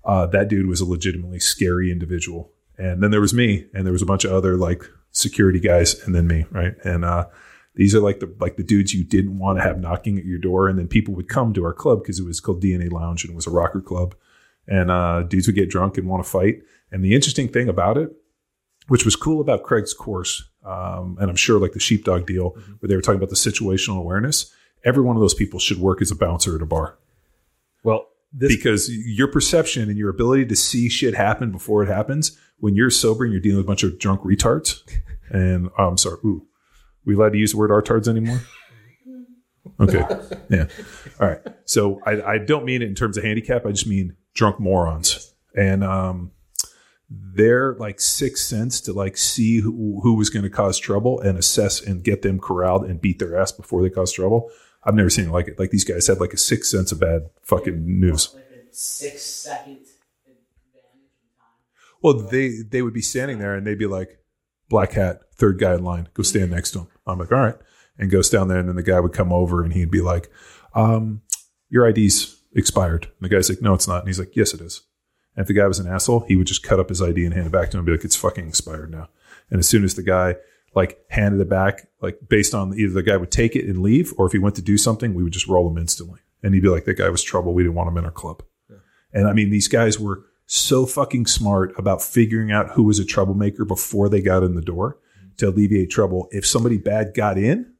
Uh, 0.03 0.25
that 0.27 0.47
dude 0.47 0.67
was 0.67 0.81
a 0.81 0.85
legitimately 0.85 1.39
scary 1.39 1.91
individual. 1.91 2.51
And 2.77 3.03
then 3.03 3.11
there 3.11 3.21
was 3.21 3.33
me, 3.33 3.67
and 3.73 3.85
there 3.85 3.93
was 3.93 4.01
a 4.01 4.07
bunch 4.07 4.25
of 4.25 4.31
other 4.31 4.57
like 4.57 4.83
security 5.11 5.59
guys, 5.59 6.01
and 6.05 6.13
then 6.13 6.27
me, 6.27 6.45
right? 6.51 6.73
And 6.83 7.05
uh, 7.05 7.27
these 7.75 7.95
are 7.95 7.99
like 7.99 8.19
the 8.19 8.33
like 8.39 8.57
the 8.57 8.63
dudes 8.63 8.93
you 8.93 9.03
didn't 9.03 9.37
want 9.37 9.57
to 9.57 9.63
have 9.63 9.79
knocking 9.79 10.17
at 10.17 10.25
your 10.25 10.39
door, 10.39 10.67
and 10.67 10.77
then 10.77 10.87
people 10.87 11.13
would 11.15 11.29
come 11.29 11.53
to 11.53 11.63
our 11.63 11.73
club 11.73 12.01
because 12.01 12.19
it 12.19 12.25
was 12.25 12.39
called 12.39 12.61
DNA 12.61 12.91
Lounge 12.91 13.23
and 13.23 13.31
it 13.31 13.35
was 13.35 13.47
a 13.47 13.51
rocker 13.51 13.81
club, 13.81 14.15
and 14.67 14.91
uh, 14.91 15.23
dudes 15.23 15.47
would 15.47 15.55
get 15.55 15.69
drunk 15.69 15.97
and 15.97 16.07
want 16.07 16.23
to 16.23 16.29
fight. 16.29 16.61
And 16.91 17.03
the 17.03 17.15
interesting 17.15 17.47
thing 17.47 17.69
about 17.69 17.97
it, 17.97 18.11
which 18.87 19.05
was 19.05 19.15
cool 19.15 19.41
about 19.41 19.63
Craig's 19.63 19.93
course, 19.93 20.43
um, 20.65 21.17
and 21.19 21.29
I'm 21.29 21.35
sure 21.35 21.59
like 21.59 21.73
the 21.73 21.79
sheepdog 21.79 22.25
deal 22.25 22.49
where 22.79 22.87
they 22.87 22.95
were 22.95 23.01
talking 23.01 23.17
about 23.17 23.29
the 23.29 23.35
situational 23.35 23.97
awareness. 23.97 24.53
Every 24.85 25.03
one 25.03 25.15
of 25.15 25.21
those 25.21 25.33
people 25.33 25.59
should 25.59 25.77
work 25.77 26.01
as 26.01 26.11
a 26.11 26.15
bouncer 26.15 26.55
at 26.55 26.61
a 26.61 26.65
bar 26.65 26.97
Well, 27.83 28.07
this 28.33 28.55
because 28.55 28.89
your 28.89 29.27
perception 29.27 29.89
and 29.89 29.97
your 29.97 30.09
ability 30.09 30.45
to 30.47 30.55
see 30.55 30.89
shit 30.89 31.13
happen 31.13 31.51
before 31.51 31.83
it 31.83 31.87
happens 31.87 32.37
when 32.59 32.75
you're 32.75 32.89
sober 32.89 33.23
and 33.23 33.31
you're 33.31 33.41
dealing 33.41 33.57
with 33.57 33.65
a 33.65 33.67
bunch 33.67 33.83
of 33.83 33.99
drunk 33.99 34.21
retards. 34.21 34.81
And 35.29 35.69
oh, 35.79 35.87
I'm 35.87 35.97
sorry, 35.97 36.17
ooh, 36.23 36.45
we 37.05 37.15
allowed 37.15 37.31
to 37.31 37.39
use 37.39 37.53
the 37.53 37.57
word 37.57 37.71
artards 37.71 38.07
anymore? 38.07 38.41
Okay, 39.79 40.03
yeah, 40.49 40.67
all 41.19 41.27
right. 41.27 41.39
So 41.65 42.01
I, 42.05 42.21
I 42.21 42.37
don't 42.37 42.65
mean 42.65 42.83
it 42.83 42.87
in 42.87 42.93
terms 42.93 43.17
of 43.17 43.23
handicap. 43.23 43.65
I 43.65 43.71
just 43.71 43.87
mean 43.87 44.15
drunk 44.35 44.59
morons, 44.59 45.33
and 45.55 45.83
um, 45.83 46.31
their 47.09 47.73
like 47.75 47.99
sixth 47.99 48.45
sense 48.45 48.81
to 48.81 48.93
like 48.93 49.17
see 49.17 49.59
who, 49.59 49.99
who 50.03 50.15
was 50.15 50.29
going 50.29 50.43
to 50.43 50.49
cause 50.49 50.77
trouble 50.77 51.19
and 51.21 51.37
assess 51.37 51.81
and 51.81 52.03
get 52.03 52.21
them 52.21 52.39
corralled 52.39 52.85
and 52.85 53.01
beat 53.01 53.19
their 53.19 53.35
ass 53.35 53.51
before 53.51 53.81
they 53.81 53.89
cause 53.89 54.11
trouble. 54.11 54.51
I've 54.85 54.95
never 54.95 55.09
seen 55.09 55.25
it 55.25 55.31
like 55.31 55.47
it. 55.47 55.59
Like 55.59 55.71
these 55.71 55.85
guys 55.85 56.07
had 56.07 56.19
like 56.19 56.33
a 56.33 56.37
sixth 56.37 56.69
sense 56.71 56.91
of 56.91 56.99
bad 56.99 57.29
fucking 57.41 57.83
news. 57.99 58.33
Like 58.33 58.43
a 58.43 58.73
six 58.75 59.21
second 59.21 59.73
advantage. 59.73 59.91
Well, 62.01 62.13
they 62.15 62.49
they 62.69 62.81
would 62.81 62.93
be 62.93 63.01
standing 63.01 63.39
there 63.39 63.55
and 63.55 63.65
they'd 63.65 63.77
be 63.79 63.87
like, 63.87 64.19
black 64.69 64.93
hat, 64.93 65.21
third 65.35 65.59
guy 65.59 65.75
in 65.75 65.83
line, 65.83 66.09
go 66.13 66.23
stand 66.23 66.51
next 66.51 66.71
to 66.71 66.79
him. 66.79 66.87
I'm 67.05 67.19
like, 67.19 67.31
all 67.31 67.39
right. 67.39 67.55
And 67.97 68.09
goes 68.09 68.29
down 68.29 68.47
there. 68.47 68.57
And 68.57 68.67
then 68.67 68.75
the 68.75 68.83
guy 68.83 68.99
would 68.99 69.13
come 69.13 69.31
over 69.31 69.63
and 69.63 69.71
he'd 69.71 69.91
be 69.91 70.01
like, 70.01 70.31
um, 70.73 71.21
your 71.69 71.87
ID's 71.87 72.41
expired. 72.55 73.05
And 73.05 73.29
the 73.29 73.29
guy's 73.29 73.49
like, 73.49 73.61
no, 73.61 73.73
it's 73.73 73.87
not. 73.87 73.99
And 73.99 74.07
he's 74.07 74.19
like, 74.19 74.35
yes, 74.35 74.53
it 74.53 74.61
is. 74.61 74.81
And 75.35 75.43
if 75.43 75.47
the 75.47 75.53
guy 75.53 75.67
was 75.67 75.79
an 75.79 75.87
asshole, 75.87 76.21
he 76.21 76.35
would 76.35 76.47
just 76.47 76.63
cut 76.63 76.79
up 76.79 76.89
his 76.89 77.01
ID 77.01 77.25
and 77.25 77.33
hand 77.33 77.47
it 77.47 77.51
back 77.51 77.69
to 77.71 77.77
him 77.77 77.79
and 77.79 77.85
be 77.85 77.91
like, 77.91 78.03
it's 78.03 78.15
fucking 78.15 78.47
expired 78.47 78.91
now. 78.91 79.09
And 79.49 79.59
as 79.59 79.67
soon 79.67 79.83
as 79.83 79.95
the 79.95 80.03
guy 80.03 80.35
like 80.75 81.03
handed 81.09 81.39
it 81.41 81.49
back, 81.49 81.87
like 82.01 82.17
based 82.27 82.53
on 82.53 82.77
either 82.77 82.93
the 82.93 83.03
guy 83.03 83.17
would 83.17 83.31
take 83.31 83.55
it 83.55 83.65
and 83.65 83.81
leave, 83.81 84.13
or 84.17 84.25
if 84.25 84.31
he 84.31 84.39
went 84.39 84.55
to 84.55 84.61
do 84.61 84.77
something, 84.77 85.13
we 85.13 85.23
would 85.23 85.33
just 85.33 85.47
roll 85.47 85.69
him 85.69 85.77
instantly. 85.77 86.19
And 86.41 86.53
he'd 86.53 86.61
be 86.63 86.69
like, 86.69 86.85
that 86.85 86.97
guy 86.97 87.09
was 87.09 87.23
trouble. 87.23 87.53
We 87.53 87.63
didn't 87.63 87.75
want 87.75 87.89
him 87.89 87.97
in 87.97 88.05
our 88.05 88.11
club. 88.11 88.43
And 89.13 89.27
I 89.27 89.33
mean, 89.33 89.49
these 89.49 89.67
guys 89.67 89.99
were 89.99 90.25
so 90.45 90.85
fucking 90.85 91.27
smart 91.27 91.73
about 91.77 92.01
figuring 92.01 92.51
out 92.51 92.71
who 92.71 92.83
was 92.83 92.99
a 92.99 93.05
troublemaker 93.05 93.63
before 93.63 94.09
they 94.09 94.21
got 94.21 94.43
in 94.43 94.55
the 94.55 94.61
door 94.61 94.97
to 95.37 95.49
alleviate 95.49 95.89
trouble. 95.89 96.27
If 96.31 96.45
somebody 96.45 96.77
bad 96.77 97.13
got 97.13 97.37
in, 97.37 97.73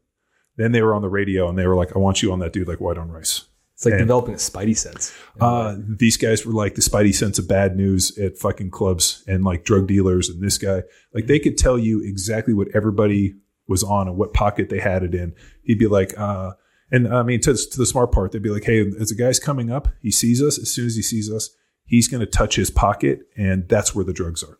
then 0.56 0.72
they 0.72 0.82
were 0.82 0.94
on 0.94 1.02
the 1.02 1.10
radio 1.10 1.50
and 1.50 1.58
they 1.58 1.68
were 1.68 1.76
like, 1.76 1.96
I 1.96 2.00
want 2.00 2.22
you 2.22 2.32
on 2.32 2.40
that 2.40 2.54
dude 2.54 2.68
like 2.68 2.80
white 2.80 2.98
on 2.98 3.10
rice. 3.10 3.46
It's 3.76 3.86
like 3.86 3.94
And- 3.94 4.02
developing 4.02 4.34
a 4.36 4.38
spidey 4.38 4.78
sense. 4.78 5.14
Uh, 5.40 5.76
these 5.80 6.18
guys 6.18 6.46
were 6.46 6.54
like 6.54 6.76
the 6.76 6.82
spidey 6.82 7.14
sense 7.14 7.40
of 7.40 7.48
bad 7.48 7.76
news 7.76 8.18
at 8.18 8.38
fucking 8.38 8.70
clubs 8.70 9.24
and 9.28 9.44
like 9.44 9.66
drug 9.66 9.88
dealers 9.88 10.30
and 10.30 10.42
this 10.42 10.58
guy. 10.58 10.84
Like 11.14 11.28
they 11.28 11.40
could 11.40 11.58
tell 11.58 11.78
you 11.80 12.02
exactly 12.04 12.54
what 12.54 12.68
everybody 12.74 13.36
was 13.68 13.84
on 13.84 14.08
and 14.08 14.18
what 14.18 14.34
pocket 14.34 14.70
they 14.70 14.80
had 14.80 15.04
it 15.04 15.16
in. 15.16 15.34
He'd 15.64 15.80
be 15.80 15.88
like, 15.88 16.18
uh, 16.18 16.52
and 16.92 17.08
I 17.12 17.24
mean, 17.24 17.42
to, 17.42 17.56
to 17.56 17.78
the 17.78 17.86
smart 17.88 18.12
part, 18.12 18.32
they'd 18.32 18.44
be 18.44 18.50
like, 18.52 18.66
hey, 18.66 18.86
as 19.00 19.10
a 19.10 19.16
guy's 19.16 19.40
coming 19.40 19.72
up, 19.72 19.88
he 20.02 20.12
sees 20.12 20.42
us. 20.42 20.60
As 20.60 20.70
soon 20.70 20.86
as 20.86 20.96
he 20.96 21.02
sees 21.02 21.32
us, 21.32 21.50
he's 21.86 22.08
going 22.08 22.22
to 22.22 22.28
touch 22.28 22.56
his 22.56 22.70
pocket, 22.70 23.22
and 23.36 23.68
that's 23.68 23.96
where 23.96 24.06
the 24.06 24.14
drugs 24.14 24.44
are. 24.44 24.60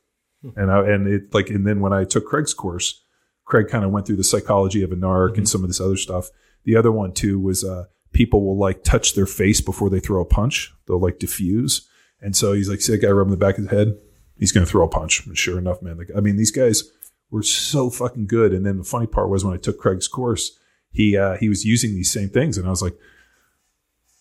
And 0.56 0.72
I, 0.72 0.80
and 0.90 1.08
it 1.08 1.34
like, 1.34 1.50
and 1.50 1.66
then 1.68 1.80
when 1.80 1.94
I 1.94 2.04
took 2.06 2.26
Craig's 2.26 2.54
course, 2.54 3.02
Craig 3.46 3.68
kind 3.70 3.86
of 3.86 3.92
went 3.92 4.08
through 4.08 4.16
the 4.16 4.24
psychology 4.24 4.82
of 4.84 4.92
a 4.92 4.96
narc 4.96 5.38
and 5.38 5.48
some 5.48 5.64
of 5.64 5.70
this 5.70 5.80
other 5.80 5.96
stuff. 5.96 6.30
The 6.66 6.76
other 6.76 6.92
one 6.92 7.14
too 7.14 7.40
was 7.40 7.64
uh, 7.64 7.86
people 8.14 8.46
will 8.46 8.58
like 8.58 8.84
touch 8.84 9.16
their 9.16 9.26
face 9.26 9.60
before 9.60 9.90
they 9.90 10.00
throw 10.00 10.22
a 10.22 10.26
punch. 10.26 10.74
They'll 10.88 11.00
like 11.00 11.20
diffuse. 11.20 11.88
And 12.22 12.36
so 12.36 12.54
he's 12.54 12.70
like, 12.70 12.82
see 12.82 12.94
that 12.94 13.02
guy 13.02 13.10
rubbing 13.10 13.32
the 13.32 13.38
back 13.38 13.58
of 13.58 13.64
his 13.64 13.72
head? 13.72 13.98
He's 14.38 14.52
going 14.52 14.66
to 14.66 14.72
throw 14.72 14.86
a 14.86 14.90
punch. 14.90 15.26
And 15.26 15.38
sure 15.38 15.58
enough, 15.58 15.82
man. 15.82 15.98
Like, 15.98 16.10
I 16.16 16.22
mean, 16.22 16.38
these 16.38 16.52
guys 16.52 16.84
were 17.30 17.44
so 17.44 17.90
fucking 17.90 18.28
good. 18.28 18.54
And 18.54 18.66
then 18.66 18.78
the 18.78 18.84
funny 18.84 19.08
part 19.08 19.30
was 19.30 19.44
when 19.44 19.54
I 19.54 19.58
took 19.58 19.80
Craig's 19.80 20.08
course, 20.08 20.58
he 20.92 21.18
uh, 21.18 21.38
he 21.38 21.50
was 21.50 21.66
using 21.66 21.96
these 21.96 22.12
same 22.12 22.30
things, 22.30 22.56
and 22.56 22.68
I 22.68 22.70
was 22.70 22.84
like, 22.84 22.96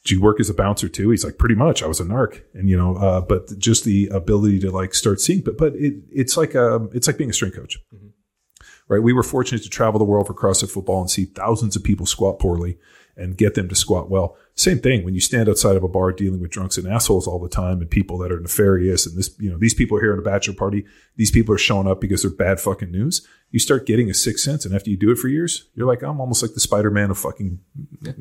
"Do 0.06 0.14
you 0.14 0.22
work 0.22 0.40
as 0.40 0.48
a 0.48 0.54
bouncer 0.54 0.88
too?" 0.88 1.10
He's 1.10 1.22
like, 1.22 1.36
"Pretty 1.36 1.54
much. 1.54 1.82
I 1.82 1.86
was 1.86 2.00
a 2.00 2.04
narc." 2.04 2.40
And 2.54 2.66
you 2.66 2.78
know, 2.78 2.96
uh, 2.96 3.20
but 3.20 3.58
just 3.58 3.84
the 3.84 4.06
ability 4.06 4.58
to 4.60 4.70
like 4.70 4.94
start 4.94 5.20
seeing, 5.20 5.42
but 5.42 5.58
but 5.58 5.74
it 5.74 5.96
it's 6.10 6.38
like 6.38 6.56
um 6.56 6.88
it's 6.94 7.06
like 7.06 7.18
being 7.18 7.28
a 7.28 7.34
strength 7.34 7.56
coach 7.56 7.76
right? 8.88 9.02
We 9.02 9.12
were 9.14 9.22
fortunate 9.22 9.62
to 9.62 9.70
travel 9.70 9.98
the 9.98 10.04
world 10.04 10.26
for 10.26 10.34
CrossFit 10.34 10.70
football 10.70 11.00
and 11.00 11.10
see 11.10 11.24
thousands 11.24 11.76
of 11.76 11.82
people 11.82 12.04
squat 12.04 12.38
poorly 12.38 12.78
and 13.16 13.36
get 13.36 13.54
them 13.54 13.68
to 13.68 13.74
squat 13.74 14.08
well. 14.10 14.36
Same 14.54 14.78
thing 14.78 15.04
when 15.04 15.14
you 15.14 15.20
stand 15.20 15.48
outside 15.48 15.76
of 15.76 15.82
a 15.82 15.88
bar 15.88 16.12
dealing 16.12 16.40
with 16.40 16.50
drunks 16.50 16.76
and 16.78 16.86
assholes 16.86 17.26
all 17.26 17.38
the 17.38 17.48
time 17.48 17.80
and 17.80 17.90
people 17.90 18.18
that 18.18 18.30
are 18.32 18.40
nefarious 18.40 19.06
and 19.06 19.16
this, 19.16 19.34
you 19.38 19.50
know, 19.50 19.58
these 19.58 19.74
people 19.74 19.96
are 19.96 20.00
here 20.00 20.12
at 20.12 20.18
a 20.18 20.22
bachelor 20.22 20.54
party. 20.54 20.84
These 21.16 21.30
people 21.30 21.54
are 21.54 21.58
showing 21.58 21.86
up 21.86 22.00
because 22.00 22.22
they're 22.22 22.30
bad 22.30 22.60
fucking 22.60 22.90
news. 22.90 23.26
You 23.50 23.58
start 23.58 23.86
getting 23.86 24.08
a 24.08 24.14
sixth 24.14 24.44
sense, 24.44 24.64
and 24.64 24.74
after 24.74 24.88
you 24.90 24.96
do 24.96 25.10
it 25.10 25.18
for 25.18 25.28
years, 25.28 25.68
you're 25.74 25.86
like, 25.86 26.02
I'm 26.02 26.20
almost 26.20 26.42
like 26.42 26.54
the 26.54 26.60
Spider 26.60 26.90
Man 26.90 27.10
of 27.10 27.18
fucking, 27.18 27.58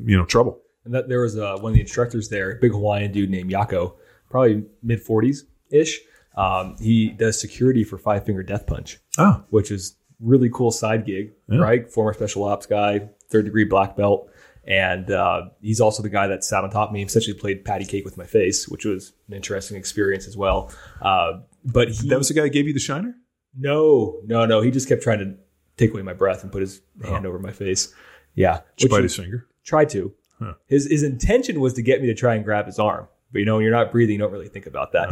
you 0.05 0.17
know, 0.17 0.25
trouble. 0.25 0.61
And 0.83 0.93
that 0.93 1.07
there 1.07 1.21
was 1.21 1.37
uh, 1.37 1.57
one 1.59 1.71
of 1.71 1.75
the 1.75 1.81
instructors 1.81 2.27
there, 2.29 2.55
big 2.55 2.71
Hawaiian 2.71 3.11
dude 3.13 3.29
named 3.29 3.49
Yako, 3.51 3.93
probably 4.29 4.63
mid 4.83 5.05
40s 5.05 5.43
ish. 5.69 5.99
Um, 6.35 6.75
he 6.79 7.09
does 7.09 7.39
security 7.39 7.83
for 7.83 7.97
Five 7.97 8.25
Finger 8.25 8.43
Death 8.43 8.65
Punch, 8.67 8.97
Oh, 9.17 9.43
which 9.49 9.69
is 9.71 9.95
really 10.19 10.49
cool 10.49 10.71
side 10.71 11.05
gig, 11.05 11.31
Yeah. 11.49 11.59
right? 11.59 11.89
Former 11.91 12.13
special 12.13 12.43
ops 12.45 12.65
guy, 12.65 13.09
third 13.29 13.45
degree 13.45 13.63
black 13.65 13.95
belt. 13.95 14.29
And 14.65 15.09
uh, 15.09 15.49
he's 15.61 15.81
also 15.81 16.03
the 16.03 16.09
guy 16.09 16.27
that 16.27 16.43
sat 16.43 16.63
on 16.63 16.69
top 16.69 16.89
of 16.89 16.93
me, 16.93 17.03
essentially 17.03 17.35
played 17.35 17.65
patty 17.65 17.85
cake 17.85 18.05
with 18.05 18.17
my 18.17 18.25
face, 18.25 18.67
which 18.67 18.85
was 18.85 19.13
an 19.27 19.33
interesting 19.33 19.75
experience 19.75 20.27
as 20.27 20.37
well. 20.37 20.71
Uh, 21.01 21.39
but 21.65 21.89
he, 21.89 22.09
that 22.09 22.17
was 22.17 22.27
the 22.27 22.33
guy 22.33 22.41
that 22.43 22.49
gave 22.49 22.67
you 22.67 22.73
the 22.73 22.79
shiner? 22.79 23.15
no, 23.57 24.21
no, 24.25 24.45
no. 24.45 24.61
He 24.61 24.71
just 24.71 24.87
kept 24.87 25.01
trying 25.01 25.19
to 25.19 25.35
take 25.77 25.91
away 25.91 26.03
my 26.03 26.13
breath 26.13 26.43
and 26.43 26.51
put 26.51 26.61
his 26.61 26.81
hand 27.03 27.25
over 27.25 27.39
my 27.39 27.51
face. 27.51 27.93
Yeah. 28.35 28.61
Did 28.77 28.91
bite 28.91 29.03
his 29.03 29.15
finger? 29.15 29.47
tried 29.63 29.89
to. 29.89 30.13
Huh. 30.39 30.53
His 30.67 30.87
his 30.87 31.03
intention 31.03 31.59
was 31.59 31.73
to 31.73 31.81
get 31.81 32.01
me 32.01 32.07
to 32.07 32.15
try 32.15 32.35
and 32.35 32.43
grab 32.43 32.65
his 32.65 32.79
arm, 32.79 33.07
but 33.31 33.39
you 33.39 33.45
know, 33.45 33.55
when 33.55 33.63
you're 33.63 33.71
not 33.71 33.91
breathing, 33.91 34.13
you 34.13 34.19
don't 34.19 34.31
really 34.31 34.47
think 34.47 34.65
about 34.65 34.91
that. 34.93 35.09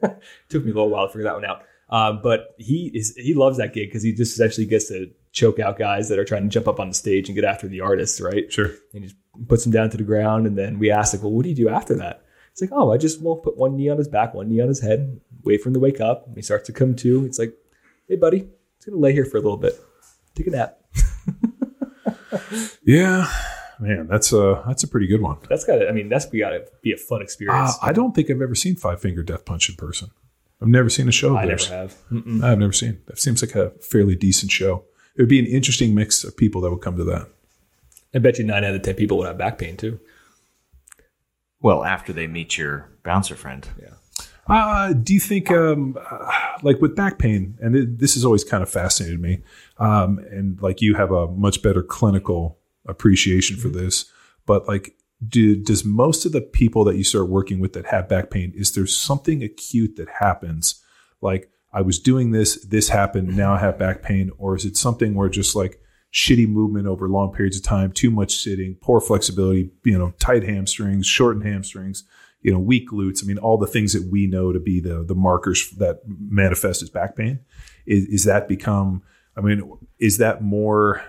Took 0.48 0.64
me 0.64 0.70
a 0.70 0.74
little 0.74 0.88
while 0.88 1.06
to 1.06 1.12
figure 1.12 1.24
that 1.24 1.34
one 1.34 1.44
out. 1.44 1.62
Um, 1.90 2.20
but 2.22 2.54
he 2.58 2.90
is 2.94 3.14
he 3.16 3.34
loves 3.34 3.58
that 3.58 3.74
gig 3.74 3.88
because 3.88 4.02
he 4.02 4.12
just 4.14 4.32
essentially 4.32 4.66
gets 4.66 4.88
to 4.88 5.10
choke 5.32 5.58
out 5.58 5.78
guys 5.78 6.08
that 6.08 6.18
are 6.18 6.24
trying 6.24 6.42
to 6.44 6.48
jump 6.48 6.68
up 6.68 6.78
on 6.78 6.88
the 6.88 6.94
stage 6.94 7.28
and 7.28 7.34
get 7.34 7.44
after 7.44 7.66
the 7.66 7.80
artist, 7.80 8.20
right? 8.20 8.52
Sure. 8.52 8.66
And 8.94 9.02
he 9.02 9.08
just 9.08 9.16
puts 9.48 9.64
them 9.64 9.72
down 9.72 9.90
to 9.90 9.96
the 9.96 10.02
ground, 10.04 10.46
and 10.46 10.56
then 10.56 10.78
we 10.78 10.90
ask 10.90 11.12
like, 11.14 11.22
well, 11.22 11.32
what 11.32 11.42
do 11.42 11.48
you 11.48 11.54
do 11.56 11.68
after 11.68 11.94
that? 11.96 12.22
It's 12.52 12.60
like, 12.60 12.70
oh, 12.72 12.92
I 12.92 12.98
just 12.98 13.22
will 13.22 13.36
put 13.36 13.56
one 13.56 13.76
knee 13.76 13.88
on 13.88 13.96
his 13.96 14.08
back, 14.08 14.34
one 14.34 14.48
knee 14.48 14.60
on 14.60 14.68
his 14.68 14.80
head, 14.80 15.20
wait 15.42 15.62
for 15.62 15.70
him 15.70 15.74
to 15.74 15.80
wake 15.80 16.00
up. 16.00 16.26
And 16.26 16.36
he 16.36 16.42
starts 16.42 16.66
to 16.66 16.72
come 16.72 16.94
to. 16.96 17.24
It's 17.24 17.38
like, 17.38 17.54
hey, 18.08 18.16
buddy, 18.16 18.46
it's 18.76 18.84
gonna 18.84 18.98
lay 19.00 19.12
here 19.14 19.24
for 19.24 19.38
a 19.38 19.40
little 19.40 19.56
bit, 19.56 19.74
take 20.34 20.46
a 20.46 20.50
nap. 20.50 20.78
Yeah. 22.84 23.30
Man, 23.80 24.06
that's 24.06 24.32
a, 24.32 24.62
that's 24.66 24.82
a 24.84 24.88
pretty 24.88 25.06
good 25.06 25.20
one. 25.20 25.38
That's 25.48 25.64
got 25.64 25.76
to, 25.76 25.88
I 25.88 25.92
mean, 25.92 26.08
that's 26.08 26.26
got 26.26 26.50
to 26.50 26.64
be 26.82 26.92
a 26.92 26.96
fun 26.96 27.20
experience. 27.22 27.72
Uh, 27.82 27.86
I 27.86 27.92
don't 27.92 28.14
think 28.14 28.30
I've 28.30 28.40
ever 28.40 28.54
seen 28.54 28.76
Five 28.76 29.00
Finger 29.00 29.22
Death 29.22 29.44
Punch 29.44 29.68
in 29.68 29.74
person. 29.76 30.10
I've 30.60 30.68
never 30.68 30.88
seen 30.88 31.08
a 31.08 31.12
show 31.12 31.36
I 31.36 31.46
theirs. 31.46 31.68
never 31.68 31.82
have. 31.82 31.96
Mm-mm. 32.12 32.44
I've 32.44 32.58
never 32.58 32.72
seen. 32.72 33.00
That 33.06 33.18
seems 33.18 33.42
like 33.42 33.54
a 33.56 33.70
fairly 33.80 34.14
decent 34.14 34.52
show. 34.52 34.84
It 35.16 35.22
would 35.22 35.28
be 35.28 35.38
an 35.38 35.46
interesting 35.46 35.94
mix 35.94 36.24
of 36.24 36.36
people 36.36 36.60
that 36.62 36.70
would 36.70 36.80
come 36.80 36.96
to 36.96 37.04
that. 37.04 37.28
I 38.14 38.18
bet 38.18 38.38
you 38.38 38.44
nine 38.44 38.64
out 38.64 38.74
of 38.74 38.82
ten 38.82 38.94
people 38.94 39.18
would 39.18 39.26
have 39.26 39.38
back 39.38 39.58
pain 39.58 39.76
too. 39.76 40.00
Well, 41.60 41.84
after 41.84 42.12
they 42.12 42.26
meet 42.26 42.58
your 42.58 42.88
bouncer 43.04 43.36
friend. 43.36 43.66
Yeah. 43.80 43.94
Uh, 44.48 44.92
do 44.92 45.14
you 45.14 45.20
think, 45.20 45.52
um, 45.52 45.96
uh, 46.10 46.32
like 46.62 46.80
with 46.80 46.96
back 46.96 47.18
pain, 47.18 47.56
and 47.60 47.76
it, 47.76 47.98
this 48.00 48.14
has 48.14 48.24
always 48.24 48.42
kind 48.42 48.62
of 48.62 48.68
fascinated 48.68 49.20
me, 49.20 49.40
um, 49.78 50.18
and 50.30 50.60
like 50.60 50.82
you 50.82 50.96
have 50.96 51.12
a 51.12 51.28
much 51.28 51.62
better 51.62 51.82
clinical 51.82 52.58
appreciation 52.86 53.56
for 53.56 53.68
this, 53.68 54.06
but 54.44 54.66
like, 54.66 54.96
do, 55.28 55.54
does 55.54 55.84
most 55.84 56.26
of 56.26 56.32
the 56.32 56.40
people 56.40 56.82
that 56.82 56.96
you 56.96 57.04
start 57.04 57.28
working 57.28 57.60
with 57.60 57.72
that 57.74 57.86
have 57.86 58.08
back 58.08 58.30
pain, 58.30 58.52
is 58.56 58.72
there 58.72 58.88
something 58.88 59.44
acute 59.44 59.94
that 59.94 60.08
happens? 60.18 60.82
Like, 61.20 61.51
I 61.72 61.80
was 61.82 61.98
doing 61.98 62.32
this, 62.32 62.62
this 62.64 62.88
happened, 62.90 63.36
now 63.36 63.54
I 63.54 63.58
have 63.58 63.78
back 63.78 64.02
pain, 64.02 64.30
or 64.38 64.54
is 64.54 64.64
it 64.64 64.76
something 64.76 65.14
where 65.14 65.28
just 65.28 65.56
like 65.56 65.80
shitty 66.12 66.46
movement 66.46 66.86
over 66.86 67.08
long 67.08 67.32
periods 67.32 67.56
of 67.56 67.62
time, 67.62 67.90
too 67.92 68.10
much 68.10 68.34
sitting, 68.34 68.76
poor 68.80 69.00
flexibility, 69.00 69.70
you 69.84 69.98
know, 69.98 70.12
tight 70.18 70.44
hamstrings, 70.44 71.06
shortened 71.06 71.46
hamstrings, 71.46 72.04
you 72.42 72.52
know, 72.52 72.58
weak 72.58 72.90
glutes. 72.90 73.24
I 73.24 73.26
mean, 73.26 73.38
all 73.38 73.56
the 73.56 73.66
things 73.66 73.92
that 73.94 74.10
we 74.10 74.26
know 74.26 74.52
to 74.52 74.60
be 74.60 74.80
the 74.80 75.04
the 75.04 75.14
markers 75.14 75.70
that 75.78 76.00
manifest 76.06 76.82
as 76.82 76.90
back 76.90 77.16
pain. 77.16 77.40
Is, 77.86 78.04
is 78.06 78.24
that 78.24 78.48
become? 78.48 79.02
I 79.36 79.40
mean, 79.40 79.78
is 79.98 80.18
that 80.18 80.42
more 80.42 81.02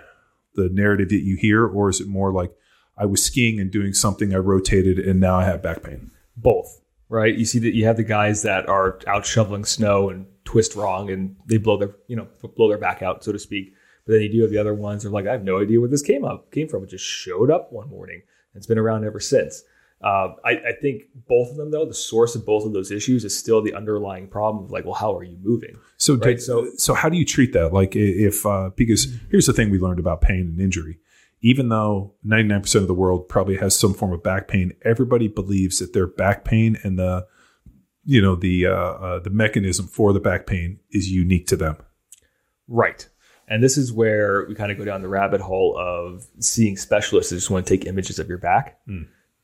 the 0.54 0.68
narrative 0.70 1.10
that 1.10 1.22
you 1.22 1.36
hear, 1.36 1.66
or 1.66 1.90
is 1.90 2.00
it 2.00 2.08
more 2.08 2.32
like 2.32 2.52
I 2.96 3.06
was 3.06 3.22
skiing 3.22 3.60
and 3.60 3.70
doing 3.70 3.92
something, 3.92 4.34
I 4.34 4.38
rotated, 4.38 4.98
and 4.98 5.20
now 5.20 5.36
I 5.36 5.44
have 5.44 5.62
back 5.62 5.82
pain? 5.82 6.12
Both, 6.36 6.80
right? 7.08 7.36
You 7.36 7.44
see 7.44 7.58
that 7.58 7.74
you 7.74 7.84
have 7.84 7.96
the 7.96 8.04
guys 8.04 8.42
that 8.42 8.68
are 8.68 9.00
out 9.06 9.26
shoveling 9.26 9.64
snow 9.64 10.08
and 10.08 10.26
twist 10.54 10.76
wrong, 10.76 11.10
and 11.10 11.34
they 11.46 11.56
blow 11.58 11.76
their, 11.76 11.94
you 12.06 12.16
know, 12.16 12.28
blow 12.56 12.68
their 12.68 12.78
back 12.78 13.02
out, 13.02 13.24
so 13.24 13.32
to 13.32 13.38
speak. 13.38 13.74
But 14.06 14.12
then 14.12 14.22
you 14.22 14.28
do 14.32 14.42
have 14.42 14.50
the 14.50 14.58
other 14.58 14.74
ones 14.74 15.02
that 15.02 15.08
are 15.08 15.12
like, 15.12 15.26
I 15.26 15.32
have 15.32 15.44
no 15.44 15.60
idea 15.60 15.80
where 15.80 15.88
this 15.88 16.02
came 16.02 16.24
up, 16.24 16.50
came 16.52 16.68
from. 16.68 16.84
It 16.84 16.90
just 16.90 17.04
showed 17.04 17.50
up 17.50 17.72
one 17.72 17.88
morning. 17.88 18.22
and 18.52 18.58
It's 18.60 18.66
been 18.66 18.78
around 18.78 19.04
ever 19.04 19.18
since. 19.20 19.62
Uh, 20.02 20.34
I, 20.44 20.50
I 20.50 20.72
think 20.82 21.04
both 21.26 21.50
of 21.50 21.56
them, 21.56 21.70
though, 21.70 21.86
the 21.86 21.94
source 21.94 22.34
of 22.36 22.44
both 22.44 22.66
of 22.66 22.72
those 22.74 22.90
issues 22.90 23.24
is 23.24 23.36
still 23.36 23.62
the 23.62 23.72
underlying 23.74 24.28
problem 24.28 24.64
of 24.64 24.70
like, 24.70 24.84
well, 24.84 24.94
how 24.94 25.16
are 25.16 25.24
you 25.24 25.38
moving? 25.42 25.76
So, 25.96 26.14
Right, 26.16 26.38
so- 26.40 26.68
so 26.76 26.92
how 26.94 27.08
do 27.08 27.16
you 27.16 27.24
treat 27.24 27.52
that? 27.54 27.72
Like, 27.72 27.96
if 27.96 28.44
uh, 28.44 28.70
because 28.76 29.06
here's 29.30 29.46
the 29.46 29.52
thing 29.54 29.70
we 29.70 29.78
learned 29.78 29.98
about 30.00 30.20
pain 30.20 30.40
and 30.40 30.60
injury. 30.60 30.98
Even 31.40 31.68
though 31.68 32.14
99% 32.26 32.74
of 32.76 32.86
the 32.86 32.94
world 32.94 33.28
probably 33.28 33.56
has 33.56 33.78
some 33.78 33.92
form 33.92 34.12
of 34.12 34.22
back 34.22 34.48
pain, 34.48 34.72
everybody 34.82 35.28
believes 35.28 35.78
that 35.78 35.92
their 35.92 36.06
back 36.06 36.44
pain 36.44 36.78
and 36.82 36.98
the 36.98 37.26
you 38.04 38.20
know 38.20 38.34
the 38.34 38.66
uh, 38.66 38.72
uh, 38.72 39.18
the 39.20 39.30
mechanism 39.30 39.86
for 39.86 40.12
the 40.12 40.20
back 40.20 40.46
pain 40.46 40.78
is 40.90 41.10
unique 41.10 41.46
to 41.48 41.56
them. 41.56 41.76
Right. 42.68 43.08
And 43.46 43.62
this 43.62 43.76
is 43.76 43.92
where 43.92 44.46
we 44.48 44.54
kind 44.54 44.72
of 44.72 44.78
go 44.78 44.84
down 44.84 45.02
the 45.02 45.08
rabbit 45.08 45.40
hole 45.40 45.76
of 45.78 46.26
seeing 46.38 46.76
specialists 46.76 47.30
that 47.30 47.36
just 47.36 47.50
want 47.50 47.66
to 47.66 47.76
take 47.76 47.86
images 47.86 48.18
of 48.18 48.28
your 48.28 48.38
back. 48.38 48.80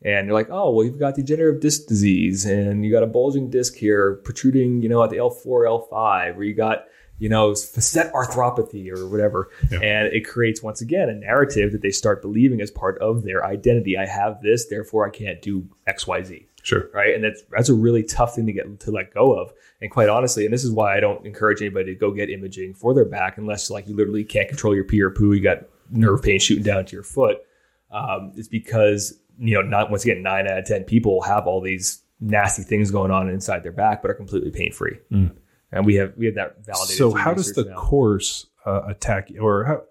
And 0.03 0.27
you're 0.27 0.35
like, 0.35 0.49
oh, 0.51 0.71
well, 0.71 0.87
you've 0.87 0.99
got 0.99 1.15
degenerative 1.17 1.61
disc 1.61 1.87
disease 1.87 2.47
and 2.47 2.85
you 2.85 2.91
got 2.91 3.03
a 3.03 3.07
bulging 3.07 3.51
disc 3.51 3.75
here 3.75 4.15
protruding, 4.25 4.83
you 4.83 4.89
know, 4.89 5.03
at 5.05 5.11
the 5.11 5.19
L4, 5.19 5.45
L5, 5.45 6.37
or 6.37 6.45
you 6.45 6.55
got, 6.55 6.87
you 7.19 7.29
know, 7.29 7.55
facet 7.55 8.11
arthropathy 8.15 8.91
or 8.91 9.07
whatever. 9.07 9.51
Yeah. 9.71 9.81
And 9.81 10.13
it 10.15 10.27
creates, 10.27 10.63
once 10.63 10.81
again, 10.81 11.11
a 11.11 11.15
narrative 11.15 11.73
that 11.73 11.83
they 11.83 11.91
start 11.91 12.23
believing 12.23 12.63
as 12.63 12.71
part 12.71 12.99
of 13.03 13.25
their 13.25 13.45
identity. 13.45 13.99
I 13.99 14.07
have 14.07 14.41
this, 14.41 14.69
therefore 14.69 15.07
I 15.07 15.11
can't 15.11 15.43
do 15.43 15.69
XYZ. 15.87 16.47
Sure. 16.63 16.91
right? 16.93 17.15
And 17.15 17.25
that's 17.25 17.43
that's 17.51 17.69
a 17.69 17.75
really 17.75 18.03
tough 18.03 18.35
thing 18.35 18.47
to 18.47 18.53
get 18.53 18.81
to 18.81 18.91
let 18.91 19.15
go 19.15 19.33
of. 19.33 19.53
And 19.81 19.91
quite 19.91 20.09
honestly, 20.09 20.45
and 20.45 20.53
this 20.53 20.65
is 20.65 20.71
why 20.71 20.97
I 20.97 21.01
don't 21.01 21.25
encourage 21.25 21.61
anybody 21.61 21.95
to 21.95 21.99
go 21.99 22.11
get 22.11 22.31
imaging 22.31 22.75
for 22.75 22.95
their 22.95 23.05
back 23.05 23.39
unless 23.39 23.71
like 23.71 23.89
you 23.89 23.97
literally 23.97 24.25
can't 24.25 24.49
control 24.49 24.75
your 24.75 24.85
pee 24.85 25.01
or 25.01 25.11
poo, 25.11 25.33
you 25.33 25.43
got 25.43 25.65
nerve 25.91 26.23
pain 26.23 26.39
shooting 26.39 26.65
down 26.65 26.85
to 26.85 26.97
your 26.97 27.03
foot. 27.03 27.39
Um, 27.91 28.33
it's 28.37 28.49
because 28.49 29.19
you 29.39 29.55
know 29.55 29.63
not 29.63 29.91
once 29.91 30.05
again 30.05 30.23
nine 30.23 30.47
out 30.47 30.59
of 30.59 30.65
ten 30.67 30.85
people 30.85 31.23
have 31.23 31.47
all 31.47 31.61
these 31.61 32.03
nasty 32.21 32.63
things 32.63 32.91
going 32.91 33.11
on 33.11 33.29
inside 33.29 33.63
their 33.63 33.73
back, 33.73 34.03
but 34.03 34.11
are 34.11 34.15
completely 34.15 34.51
pain 34.51 34.73
free. 34.73 34.99
And 35.73 35.87
we 35.87 35.95
have 35.97 36.13
we 36.17 36.27
have 36.27 36.35
that 36.35 36.65
validated. 36.65 36.97
So 36.97 37.15
how 37.15 37.33
does 37.33 37.53
the 37.53 37.65
now. 37.65 37.77
course 37.77 38.47
uh, 38.67 38.83
attack 38.89 39.31
or 39.41 39.65
how 39.65 39.83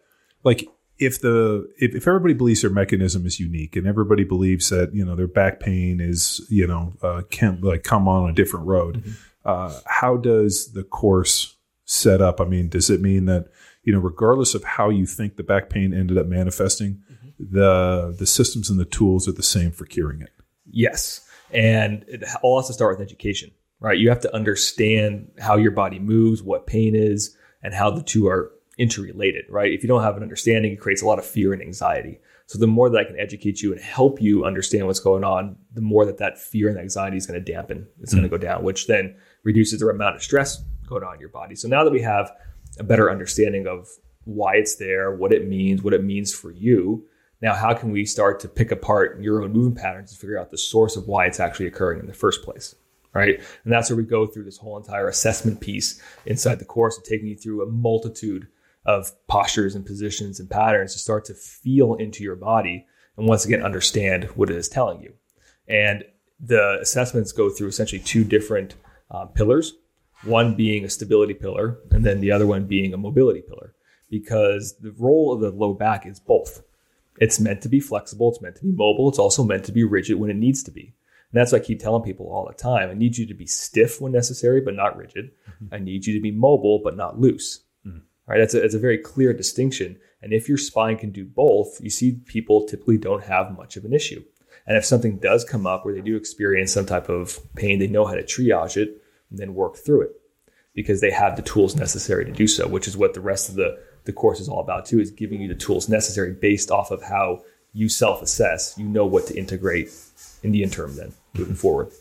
like 0.43 0.67
if 1.00 1.22
the 1.22 1.68
if, 1.78 1.95
if 1.95 2.08
everybody 2.08 2.34
believes 2.34 2.62
their 2.62 2.70
mechanism 2.70 3.26
is 3.26 3.39
unique 3.39 3.76
and 3.76 3.88
everybody 3.88 4.24
believes 4.24 4.70
that 4.70 4.93
you 4.93 5.04
know 5.06 5.16
their 5.16 5.28
back 5.28 5.60
pain 5.60 6.00
is 6.02 6.45
you 6.50 6.68
know 6.68 6.93
uh, 7.02 7.22
can 7.30 7.60
like 7.62 7.84
come 7.84 8.08
on 8.08 8.30
a 8.30 8.34
different 8.34 8.66
road 8.66 8.97
Mm-hmm. 8.97 9.12
uh, 9.45 9.80
how 9.86 10.18
does 10.18 10.74
the 10.74 10.84
course 10.84 11.56
set 11.86 12.22
up 12.22 12.39
i 12.41 12.45
mean 12.45 12.70
does 12.70 12.89
it 12.89 13.02
mean 13.02 13.26
that 13.26 13.47
you 13.84 13.93
know 13.93 14.00
regardless 14.00 14.54
of 14.56 14.64
how 14.64 14.89
you 14.89 15.06
think 15.06 15.36
the 15.38 15.43
back 15.43 15.70
pain 15.70 15.93
ended 15.93 16.18
up 16.18 16.28
manifesting 16.28 17.02
Mm-hmm. 17.12 17.56
the 17.56 18.16
the 18.20 18.26
systems 18.28 18.70
and 18.70 18.80
the 18.80 18.86
tools 18.86 19.28
are 19.28 19.32
the 19.32 19.43
same 19.43 19.72
for 19.72 19.86
curing 19.86 20.22
it 20.22 20.32
Yes. 20.72 21.22
And 21.52 22.06
it 22.08 22.24
all 22.43 22.60
has 22.60 22.68
to 22.68 22.74
start 22.74 22.95
with 23.00 23.04
education, 23.04 23.50
right? 23.80 23.97
You 23.97 24.10
have 24.10 24.20
to 24.22 24.36
understand 24.36 25.32
how 25.39 25.58
your 25.58 25.72
body 25.72 25.97
moves, 25.97 26.43
what 26.43 26.68
pain 26.68 26.93
is, 26.95 27.36
and 27.64 27.74
how 27.74 27.89
the 27.89 28.04
two 28.04 28.28
are 28.28 28.52
interrelated, 28.80 29.46
right? 29.50 29.72
If 29.72 29.84
you 29.84 29.88
don't 29.88 30.04
have 30.04 30.18
an 30.18 30.24
understanding, 30.24 30.72
it 30.72 30.80
creates 30.80 31.02
a 31.02 31.06
lot 31.06 31.20
of 31.20 31.26
fear 31.26 31.54
and 31.54 31.62
anxiety. 31.62 32.20
So 32.48 32.58
the 32.58 32.68
more 32.68 32.90
that 32.90 32.98
I 32.98 33.04
can 33.04 33.20
educate 33.20 33.62
you 33.62 33.72
and 33.72 33.82
help 33.82 34.22
you 34.22 34.46
understand 34.46 34.88
what's 34.88 35.00
going 35.00 35.24
on, 35.24 35.56
the 35.74 35.82
more 35.82 36.06
that 36.06 36.18
that 36.18 36.40
fear 36.40 36.70
and 36.70 36.80
anxiety 36.80 37.18
is 37.18 37.28
going 37.28 37.44
to 37.44 37.52
dampen. 37.52 37.88
It's 38.02 38.14
going 38.14 38.24
to 38.24 38.30
hmm. 38.30 38.36
go 38.36 38.40
down, 38.40 38.64
which 38.64 38.88
then 38.88 39.16
reduces 39.44 39.80
the 39.80 39.88
amount 39.88 40.16
of 40.16 40.24
stress 40.24 40.64
going 40.88 41.04
on 41.04 41.14
in 41.14 41.20
your 41.20 41.30
body. 41.30 41.56
So 41.56 41.68
now 41.68 41.84
that 41.84 41.92
we 41.92 42.02
have 42.02 42.32
a 42.80 42.84
better 42.84 43.12
understanding 43.12 43.68
of 43.68 43.88
why 44.24 44.56
it's 44.56 44.76
there, 44.76 45.14
what 45.14 45.32
it 45.32 45.48
means, 45.48 45.84
what 45.84 45.94
it 45.94 46.04
means 46.04 46.34
for 46.34 46.52
you, 46.52 47.06
now, 47.42 47.54
how 47.54 47.74
can 47.74 47.92
we 47.92 48.06
start 48.06 48.40
to 48.42 48.50
pick 48.50 48.72
apart 48.72 49.22
your 49.22 49.42
own 49.42 49.54
movement 49.54 49.78
patterns 49.78 50.12
and 50.12 50.20
figure 50.20 50.38
out 50.38 50.52
the 50.52 50.58
source 50.58 50.98
of 50.98 51.08
why 51.08 51.26
it's 51.26 51.40
actually 51.40 51.68
occurring 51.68 52.00
in 52.00 52.08
the 52.08 52.14
first 52.14 52.44
place? 52.44 52.76
Right. 53.14 53.42
And 53.64 53.74
that's 53.74 53.90
where 53.90 53.98
we 53.98 54.04
go 54.04 54.28
through 54.28 54.44
this 54.44 54.58
whole 54.58 54.78
entire 54.78 55.08
assessment 55.08 55.62
piece 55.62 56.02
inside 56.26 56.60
the 56.60 56.66
course 56.66 56.96
and 56.96 57.06
taking 57.06 57.28
you 57.28 57.36
through 57.36 57.64
a 57.64 57.66
multitude 57.66 58.48
of 58.86 59.12
postures 59.28 59.76
and 59.76 59.86
positions 59.86 60.40
and 60.40 60.50
patterns 60.50 60.94
to 60.94 61.00
start 61.00 61.26
to 61.26 61.34
feel 61.34 61.96
into 61.96 62.24
your 62.24 62.36
body 62.36 62.86
and 63.18 63.28
once 63.28 63.46
again 63.46 63.62
understand 63.62 64.26
what 64.36 64.50
it 64.50 64.56
is 64.56 64.70
telling 64.70 65.02
you. 65.02 65.14
And 65.68 66.04
the 66.40 66.80
assessments 66.82 67.32
go 67.32 67.50
through 67.50 67.68
essentially 67.68 68.02
two 68.02 68.24
different 68.24 68.76
um, 69.12 69.30
pillars 69.30 69.74
one 70.24 70.56
being 70.56 70.84
a 70.84 70.90
stability 70.90 71.34
pillar, 71.34 71.80
and 71.92 72.06
then 72.06 72.20
the 72.20 72.32
other 72.32 72.46
one 72.46 72.66
being 72.66 72.94
a 72.94 72.98
mobility 72.98 73.42
pillar, 73.42 73.74
because 74.10 74.78
the 74.80 74.92
role 74.98 75.34
of 75.34 75.40
the 75.40 75.52
low 75.52 75.74
back 75.74 76.06
is 76.06 76.20
both. 76.20 76.64
It's 77.20 77.40
meant 77.40 77.62
to 77.62 77.70
be 77.70 77.80
flexible, 77.80 78.30
it's 78.30 78.42
meant 78.42 78.56
to 78.58 78.64
be 78.64 78.72
mobile, 78.72 79.10
it's 79.10 79.20
also 79.20 79.44
meant 79.44 79.66
to 79.66 79.72
be 79.72 79.84
rigid 79.84 80.20
when 80.20 80.30
it 80.30 80.36
needs 80.36 80.64
to 80.64 80.72
be. 80.72 80.94
And 81.32 81.40
that's 81.40 81.52
what 81.52 81.62
I 81.62 81.66
keep 81.66 81.80
telling 81.80 82.04
people 82.04 82.28
all 82.28 82.48
the 82.48 82.54
time. 82.54 82.90
I 82.90 82.96
need 82.96 83.18
you 83.18 83.26
to 83.28 83.34
be 83.34 83.46
stiff 83.46 84.02
when 84.02 84.12
necessary, 84.12 84.62
but 84.62 84.76
not 84.76 84.98
rigid. 84.98 85.32
I 85.72 85.78
need 85.78 86.06
you 86.06 86.14
to 86.16 86.22
be 86.22 86.32
mobile, 86.32 86.82
but 86.84 86.98
not 86.98 87.20
loose. 87.20 87.62
Right? 88.30 88.38
That's 88.38 88.54
a, 88.54 88.64
it's 88.64 88.76
a 88.76 88.80
very 88.80 89.00
clear 89.00 89.34
distinction. 89.34 89.98
And 90.22 90.34
if 90.34 90.48
your 90.48 90.60
spine 90.60 90.98
can 90.98 91.10
do 91.10 91.26
both, 91.26 91.82
you 91.82 91.90
see 91.90 92.20
people 92.26 92.68
typically 92.68 93.00
don't 93.00 93.24
have 93.24 93.58
much 93.58 93.76
of 93.76 93.86
an 93.86 93.94
issue. 93.94 94.24
And 94.68 94.78
if 94.78 94.86
something 94.86 95.18
does 95.18 95.44
come 95.44 95.66
up 95.66 95.84
where 95.84 95.96
they 95.96 96.02
do 96.02 96.16
experience 96.16 96.72
some 96.72 96.86
type 96.86 97.10
of 97.10 97.40
pain, 97.56 97.80
they 97.80 97.88
know 97.88 98.06
how 98.06 98.14
to 98.14 98.22
triage 98.22 98.78
it 98.78 99.02
and 99.32 99.40
then 99.40 99.56
work 99.56 99.78
through 99.78 100.02
it 100.02 100.12
because 100.76 101.02
they 101.02 101.10
have 101.10 101.36
the 101.36 101.42
tools 101.42 101.76
necessary 101.76 102.24
to 102.24 102.32
do 102.32 102.46
so, 102.46 102.68
which 102.68 102.88
is 102.88 102.96
what 102.96 103.16
the 103.16 103.20
rest 103.20 103.50
of 103.50 103.56
the, 103.56 103.80
the 104.04 104.14
course 104.14 104.40
is 104.40 104.48
all 104.48 104.60
about 104.60 104.86
too, 104.86 105.00
is 105.00 105.10
giving 105.10 105.42
you 105.42 105.48
the 105.48 105.56
tools 105.56 105.90
necessary 105.90 106.32
based 106.32 106.70
off 106.70 106.92
of 106.92 107.02
how 107.02 107.42
you 107.74 107.90
self-assess. 107.90 108.78
You 108.78 108.86
know 108.86 109.08
what 109.08 109.26
to 109.28 109.36
integrate 109.36 109.92
in 110.44 110.52
the 110.52 110.62
interim 110.62 110.96
then 110.96 111.14
moving 111.34 111.56
forward. 111.56 111.92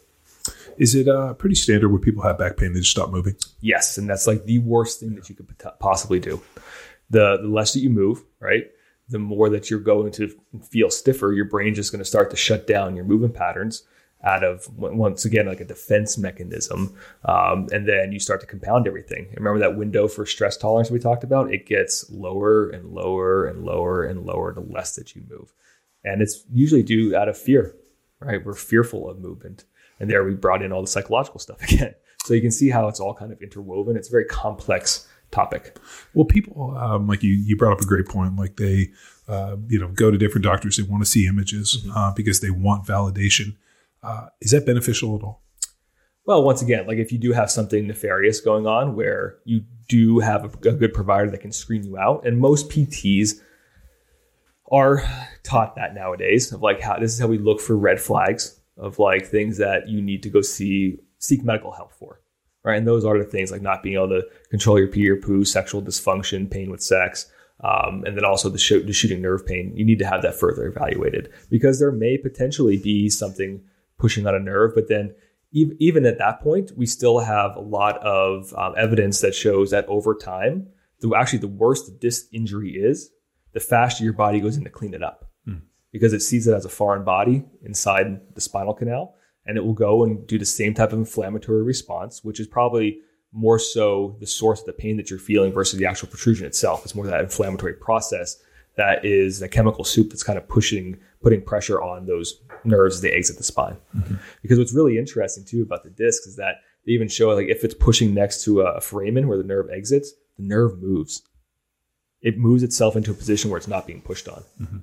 Is 0.78 0.95
it 0.95 1.09
uh, 1.09 1.34
pretty 1.34 1.57
standard 1.57 1.89
when 1.91 2.01
people 2.01 2.22
have 2.22 2.39
back 2.39 2.57
pain 2.57 2.72
they 2.72 2.80
just 2.80 2.93
stop 2.93 3.11
moving 3.11 3.34
Yes, 3.61 3.99
and 3.99 4.09
that's 4.09 4.26
like 4.26 4.45
the 4.45 4.59
worst 4.59 5.01
thing 5.01 5.14
that 5.16 5.28
you 5.28 5.34
could 5.34 5.49
possibly 5.80 6.20
do. 6.20 6.41
The 7.11 7.39
the 7.41 7.49
less 7.49 7.72
that 7.72 7.80
you 7.80 7.91
move, 7.91 8.22
right, 8.41 8.70
the 9.09 9.18
more 9.18 9.49
that 9.51 9.70
you're 9.70 9.80
going 9.80 10.12
to 10.12 10.30
feel 10.62 10.91
stiffer. 10.91 11.32
Your 11.32 11.47
brain's 11.47 11.76
just 11.76 11.91
going 11.91 12.01
to 12.01 12.05
start 12.05 12.30
to 12.30 12.36
shut 12.36 12.66
down 12.66 12.97
your 12.97 13.05
movement 13.05 13.34
patterns 13.34 13.82
out 14.24 14.43
of 14.43 14.68
once 14.76 15.24
again 15.24 15.47
like 15.47 15.61
a 15.61 15.64
defense 15.64 16.18
mechanism, 16.18 16.97
um, 17.24 17.68
and 17.72 17.89
then 17.89 18.12
you 18.12 18.18
start 18.18 18.41
to 18.41 18.47
compound 18.47 18.86
everything. 18.86 19.28
Remember 19.36 19.61
that 19.61 19.76
window 19.76 20.09
for 20.09 20.26
stress 20.26 20.57
tolerance 20.57 20.91
we 20.91 20.99
talked 20.99 21.24
about? 21.24 21.53
It 21.53 21.66
gets 21.66 22.09
lower 22.11 22.68
and 22.68 22.91
lower 22.91 23.47
and 23.47 23.64
lower 23.64 24.05
and 24.05 24.26
lower 24.26 24.53
the 24.53 24.61
less 24.61 24.97
that 24.97 25.14
you 25.16 25.22
move, 25.28 25.53
and 26.05 26.22
it's 26.22 26.45
usually 26.53 26.82
due 26.82 27.16
out 27.16 27.28
of 27.28 27.39
fear, 27.39 27.74
right? 28.20 28.45
We're 28.45 28.55
fearful 28.55 29.09
of 29.09 29.20
movement, 29.20 29.64
and 30.01 30.11
there 30.11 30.24
we 30.24 30.34
brought 30.34 30.62
in 30.62 30.72
all 30.72 30.80
the 30.80 30.88
psychological 30.88 31.40
stuff 31.40 31.62
again. 31.72 31.94
So 32.24 32.34
you 32.34 32.40
can 32.40 32.51
see 32.51 32.68
how 32.68 32.88
it's 32.88 33.01
all 33.01 33.14
kind 33.14 33.32
of 33.32 33.40
interwoven. 33.40 33.96
It's 33.96 34.09
a 34.09 34.11
very 34.11 34.26
complex 34.26 35.07
topic. 35.30 35.78
Well, 36.14 36.24
people 36.24 36.76
um, 36.76 37.07
like 37.07 37.22
you, 37.22 37.32
you 37.32 37.57
brought 37.57 37.72
up 37.72 37.80
a 37.80 37.86
great 37.86 38.07
point. 38.07 38.36
Like 38.36 38.57
they, 38.57 38.90
uh, 39.28 39.57
you 39.68 39.78
know, 39.78 39.88
go 39.88 40.11
to 40.11 40.18
different 40.18 40.44
doctors. 40.44 40.76
They 40.76 40.82
want 40.82 41.03
to 41.03 41.09
see 41.09 41.26
images 41.26 41.86
uh, 41.94 42.12
because 42.14 42.40
they 42.40 42.51
want 42.51 42.86
validation. 42.86 43.57
Uh, 44.03 44.26
is 44.40 44.51
that 44.51 44.66
beneficial 44.66 45.16
at 45.16 45.22
all? 45.22 45.42
Well, 46.24 46.42
once 46.42 46.61
again, 46.61 46.86
like 46.86 46.99
if 46.99 47.11
you 47.11 47.18
do 47.18 47.32
have 47.32 47.51
something 47.51 47.86
nefarious 47.86 48.40
going 48.40 48.66
on 48.66 48.94
where 48.94 49.38
you 49.44 49.64
do 49.88 50.18
have 50.18 50.44
a, 50.44 50.68
a 50.68 50.72
good 50.72 50.92
provider 50.92 51.30
that 51.30 51.40
can 51.40 51.53
screen 51.53 51.84
you 51.84 51.96
out, 51.96 52.26
and 52.26 52.38
most 52.38 52.68
PTs 52.68 53.40
are 54.70 55.03
taught 55.42 55.76
that 55.76 55.94
nowadays 55.94 56.53
of 56.53 56.61
like 56.61 56.80
how 56.80 56.99
this 56.99 57.14
is 57.14 57.18
how 57.18 57.26
we 57.26 57.38
look 57.38 57.61
for 57.61 57.76
red 57.76 57.99
flags 57.99 58.57
of 58.79 58.99
like 58.99 59.26
things 59.26 59.59
that 59.59 59.89
you 59.89 60.01
need 60.01 60.22
to 60.22 60.31
go 60.31 60.41
see 60.41 60.99
seek 61.18 61.45
medical 61.45 61.72
help 61.72 61.93
for. 61.93 62.20
Right. 62.64 62.76
And 62.76 62.87
those 62.87 63.05
are 63.05 63.18
the 63.18 63.24
things 63.24 63.51
like 63.51 63.62
not 63.62 63.83
being 63.83 63.97
able 63.97 64.09
to 64.09 64.22
control 64.51 64.79
your 64.79 64.89
pee 64.89 65.09
or 65.09 65.16
poo, 65.16 65.45
sexual 65.45 65.81
dysfunction, 65.81 66.51
pain 66.51 66.70
with 66.70 66.83
sex, 66.83 67.31
um, 67.62 68.05
and 68.05 68.16
then 68.16 68.24
also 68.24 68.49
the, 68.49 68.59
sh- 68.59 68.85
the 68.85 68.93
shooting 68.93 69.22
nerve 69.22 69.47
pain. 69.47 69.72
You 69.74 69.85
need 69.85 69.99
to 70.01 70.07
have 70.07 70.22
that 70.22 70.39
further 70.39 70.66
evaluated 70.66 71.33
because 71.51 71.79
there 71.79 71.93
may 71.93 72.18
potentially 72.18 72.76
be 72.76 73.09
something 73.09 73.62
pushing 73.97 74.26
on 74.26 74.35
a 74.35 74.41
nerve, 74.41 74.72
but 74.74 74.89
then 74.89 75.14
ev- 75.57 75.72
even 75.79 76.05
at 76.05 76.18
that 76.18 76.41
point, 76.41 76.72
we 76.76 76.85
still 76.85 77.20
have 77.20 77.57
a 77.57 77.61
lot 77.61 77.99
of 77.99 78.53
um, 78.55 78.74
evidence 78.76 79.20
that 79.20 79.35
shows 79.35 79.70
that 79.70 79.87
over 79.87 80.14
time, 80.14 80.68
the, 81.01 81.14
actually 81.16 81.39
the 81.39 81.49
worse 81.49 81.87
the 81.87 81.93
disc 81.93 82.26
injury 82.33 82.72
is, 82.72 83.11
the 83.53 83.61
faster 83.61 84.05
your 84.05 84.12
body 84.12 84.41
goes 84.41 84.57
in 84.57 84.64
to 84.64 84.70
clean 84.70 84.95
it 84.95 85.03
up 85.03 85.28
because 85.99 86.12
it 86.12 86.20
sees 86.20 86.46
it 86.46 86.55
as 86.55 86.64
a 86.64 86.68
foreign 86.68 87.05
body 87.05 87.44
inside 87.64 88.20
the 88.34 88.40
spinal 88.40 88.72
canal 88.72 89.16
and 89.46 89.57
it 89.57 89.64
will 89.64 89.74
go 89.74 90.05
and 90.05 90.24
do 90.26 90.38
the 90.38 90.44
same 90.44 90.74
type 90.74 90.92
of 90.92 90.99
inflammatory 90.99 91.62
response, 91.62 92.22
which 92.22 92.38
is 92.38 92.46
probably 92.46 93.01
more 93.32 93.59
so 93.59 94.16
the 94.20 94.26
source 94.26 94.61
of 94.61 94.66
the 94.66 94.72
pain 94.72 94.96
that 94.96 95.11
you're 95.11 95.18
feeling 95.18 95.53
versus 95.53 95.78
the 95.78 95.86
actual 95.86 96.09
protrusion 96.09 96.46
itself. 96.46 96.84
It's 96.84 96.94
more 96.94 97.07
that 97.07 97.20
inflammatory 97.20 97.72
process 97.72 98.36
that 98.76 99.05
is 99.05 99.42
a 99.42 99.49
chemical 99.49 99.84
soup 99.84 100.11
that's 100.11 100.22
kind 100.22 100.38
of 100.38 100.46
pushing, 100.49 100.99
putting 101.22 101.42
pressure 101.42 101.82
on 101.82 102.07
those 102.07 102.40
nerves 102.64 102.96
as 102.96 103.01
they 103.01 103.11
exit 103.11 103.38
the 103.38 103.42
spine. 103.42 103.76
Mm-hmm. 103.96 104.14
Because 104.42 104.59
what's 104.59 104.74
really 104.74 104.99
interesting 104.99 105.44
too 105.44 105.62
about 105.62 105.82
the 105.82 105.90
disc 105.90 106.26
is 106.26 106.36
that 106.36 106.57
they 106.86 106.92
even 106.92 107.09
show 107.09 107.30
like 107.30 107.49
if 107.49 107.64
it's 107.64 107.74
pushing 107.74 108.14
next 108.14 108.44
to 108.44 108.61
a 108.61 108.80
foramen 108.80 109.28
where 109.28 109.38
the 109.38 109.44
nerve 109.44 109.68
exits, 109.70 110.12
the 110.36 110.44
nerve 110.44 110.78
moves. 110.78 111.22
It 112.20 112.36
moves 112.36 112.62
itself 112.62 112.96
into 112.96 113.12
a 113.12 113.14
position 113.14 113.51
where 113.51 113.59
it's 113.59 113.68
not 113.68 113.86
being 113.86 114.03
pushed 114.03 114.28
on. 114.28 114.44
Mm-hmm. 114.61 114.78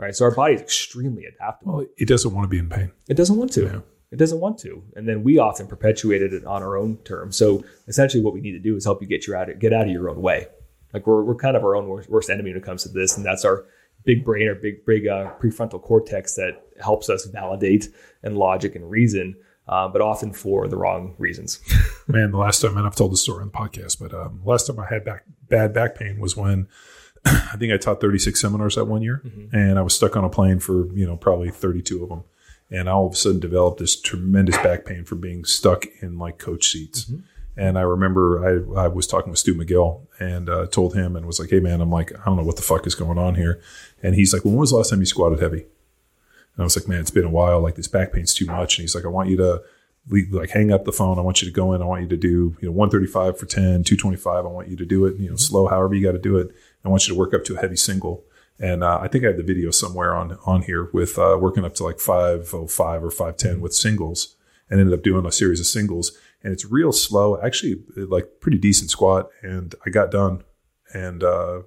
Right. 0.00 0.16
So 0.16 0.24
our 0.24 0.30
body 0.30 0.54
is 0.54 0.62
extremely 0.62 1.26
adaptable. 1.26 1.76
Well, 1.76 1.86
it 1.98 2.08
doesn't 2.08 2.32
want 2.32 2.44
to 2.44 2.48
be 2.48 2.58
in 2.58 2.70
pain. 2.70 2.90
It 3.08 3.14
doesn't 3.18 3.36
want 3.36 3.52
to. 3.52 3.64
Yeah. 3.64 3.80
It 4.10 4.16
doesn't 4.16 4.40
want 4.40 4.58
to. 4.60 4.82
And 4.96 5.06
then 5.06 5.22
we 5.22 5.38
often 5.38 5.66
perpetuated 5.66 6.32
it 6.32 6.44
on 6.44 6.62
our 6.62 6.76
own 6.76 6.96
terms. 6.98 7.36
So 7.36 7.62
essentially 7.86 8.22
what 8.22 8.32
we 8.32 8.40
need 8.40 8.52
to 8.52 8.58
do 8.58 8.76
is 8.76 8.84
help 8.84 9.02
you 9.02 9.06
get 9.06 9.26
you 9.26 9.36
out 9.36 9.50
of, 9.50 9.58
get 9.58 9.72
out 9.72 9.84
of 9.84 9.90
your 9.90 10.08
own 10.08 10.22
way. 10.22 10.46
Like 10.94 11.06
we're, 11.06 11.22
we're 11.22 11.36
kind 11.36 11.56
of 11.56 11.62
our 11.62 11.76
own 11.76 11.86
worst, 11.86 12.08
worst 12.08 12.30
enemy 12.30 12.50
when 12.50 12.56
it 12.56 12.64
comes 12.64 12.82
to 12.84 12.88
this. 12.88 13.16
And 13.16 13.24
that's 13.24 13.44
our 13.44 13.66
big 14.04 14.24
brain, 14.24 14.48
our 14.48 14.54
big, 14.54 14.84
big 14.86 15.06
uh, 15.06 15.32
prefrontal 15.38 15.82
cortex 15.82 16.34
that 16.34 16.62
helps 16.82 17.08
us 17.10 17.26
validate 17.26 17.88
and 18.22 18.36
logic 18.36 18.74
and 18.74 18.90
reason, 18.90 19.36
uh, 19.68 19.86
but 19.86 20.00
often 20.00 20.32
for 20.32 20.66
the 20.66 20.76
wrong 20.76 21.14
reasons. 21.18 21.60
Man, 22.08 22.32
the 22.32 22.38
last 22.38 22.62
time, 22.62 22.76
and 22.76 22.86
I've 22.86 22.96
told 22.96 23.12
the 23.12 23.16
story 23.16 23.42
on 23.42 23.50
the 23.50 23.58
podcast, 23.58 24.00
but 24.00 24.14
um, 24.14 24.40
last 24.44 24.66
time 24.66 24.80
I 24.80 24.86
had 24.86 25.04
back 25.04 25.24
bad 25.48 25.72
back 25.72 25.94
pain 25.94 26.18
was 26.18 26.36
when 26.36 26.68
I 27.24 27.56
think 27.58 27.72
I 27.72 27.76
taught 27.76 28.00
36 28.00 28.40
seminars 28.40 28.76
that 28.76 28.86
one 28.86 29.02
year, 29.02 29.22
mm-hmm. 29.24 29.54
and 29.54 29.78
I 29.78 29.82
was 29.82 29.94
stuck 29.94 30.16
on 30.16 30.24
a 30.24 30.30
plane 30.30 30.58
for 30.58 30.92
you 30.94 31.06
know 31.06 31.16
probably 31.16 31.50
32 31.50 32.02
of 32.02 32.08
them, 32.08 32.24
and 32.70 32.88
I 32.88 32.92
all 32.92 33.06
of 33.06 33.12
a 33.12 33.16
sudden 33.16 33.40
developed 33.40 33.78
this 33.78 34.00
tremendous 34.00 34.56
back 34.58 34.84
pain 34.84 35.04
from 35.04 35.20
being 35.20 35.44
stuck 35.44 35.84
in 36.00 36.18
like 36.18 36.38
coach 36.38 36.68
seats. 36.68 37.04
Mm-hmm. 37.04 37.20
And 37.56 37.76
I 37.76 37.82
remember 37.82 38.74
I, 38.78 38.84
I 38.84 38.88
was 38.88 39.06
talking 39.06 39.30
with 39.30 39.38
Stu 39.38 39.54
McGill 39.54 40.06
and 40.18 40.48
uh, 40.48 40.66
told 40.68 40.94
him 40.94 41.14
and 41.14 41.26
was 41.26 41.38
like, 41.38 41.50
"Hey 41.50 41.60
man, 41.60 41.80
I'm 41.80 41.90
like 41.90 42.12
I 42.12 42.24
don't 42.24 42.36
know 42.36 42.44
what 42.44 42.56
the 42.56 42.62
fuck 42.62 42.86
is 42.86 42.94
going 42.94 43.18
on 43.18 43.34
here," 43.34 43.60
and 44.02 44.14
he's 44.14 44.32
like, 44.32 44.44
"Well, 44.44 44.52
when 44.52 44.60
was 44.60 44.70
the 44.70 44.76
last 44.76 44.90
time 44.90 45.00
you 45.00 45.06
squatted 45.06 45.40
heavy?" 45.40 45.66
And 46.60 46.64
I 46.64 46.66
was 46.66 46.76
like, 46.76 46.88
man, 46.88 47.00
it's 47.00 47.10
been 47.10 47.24
a 47.24 47.30
while. 47.30 47.60
Like 47.60 47.76
this 47.76 47.88
back 47.88 48.12
pain's 48.12 48.34
too 48.34 48.46
much. 48.46 48.76
And 48.76 48.82
he's 48.82 48.94
like, 48.94 49.04
I 49.04 49.08
want 49.08 49.30
you 49.30 49.36
to 49.38 49.62
like 50.30 50.50
hang 50.50 50.72
up 50.72 50.84
the 50.84 50.92
phone. 50.92 51.18
I 51.18 51.22
want 51.22 51.40
you 51.40 51.48
to 51.48 51.54
go 51.54 51.72
in. 51.72 51.82
I 51.82 51.86
want 51.86 52.02
you 52.02 52.08
to 52.08 52.16
do, 52.16 52.56
you 52.60 52.68
know, 52.68 52.72
135 52.72 53.38
for 53.38 53.46
10, 53.46 53.84
225. 53.84 54.44
I 54.44 54.48
want 54.48 54.68
you 54.68 54.76
to 54.76 54.84
do 54.84 55.06
it, 55.06 55.16
you 55.16 55.26
know, 55.26 55.28
mm-hmm. 55.28 55.36
slow, 55.36 55.68
however 55.68 55.94
you 55.94 56.04
got 56.04 56.12
to 56.12 56.18
do 56.18 56.38
it. 56.38 56.50
I 56.84 56.88
want 56.88 57.06
you 57.06 57.14
to 57.14 57.18
work 57.18 57.34
up 57.34 57.44
to 57.44 57.56
a 57.56 57.60
heavy 57.60 57.76
single. 57.76 58.24
And 58.58 58.84
uh, 58.84 58.98
I 59.00 59.08
think 59.08 59.24
I 59.24 59.28
had 59.28 59.38
the 59.38 59.42
video 59.42 59.70
somewhere 59.70 60.14
on 60.14 60.38
on 60.44 60.62
here 60.62 60.90
with 60.92 61.18
uh, 61.18 61.38
working 61.40 61.64
up 61.64 61.74
to 61.76 61.84
like 61.84 61.98
505 61.98 63.04
or 63.04 63.10
510 63.10 63.60
with 63.60 63.74
singles 63.74 64.36
and 64.68 64.80
ended 64.80 64.96
up 64.96 65.02
doing 65.02 65.24
a 65.26 65.32
series 65.32 65.60
of 65.60 65.66
singles. 65.66 66.12
And 66.42 66.52
it's 66.52 66.64
real 66.64 66.92
slow, 66.92 67.40
actually, 67.40 67.82
like 67.96 68.40
pretty 68.40 68.58
decent 68.58 68.90
squat. 68.90 69.30
And 69.42 69.74
I 69.86 69.90
got 69.90 70.10
done 70.10 70.44
and 70.92 71.22
uh, 71.22 71.62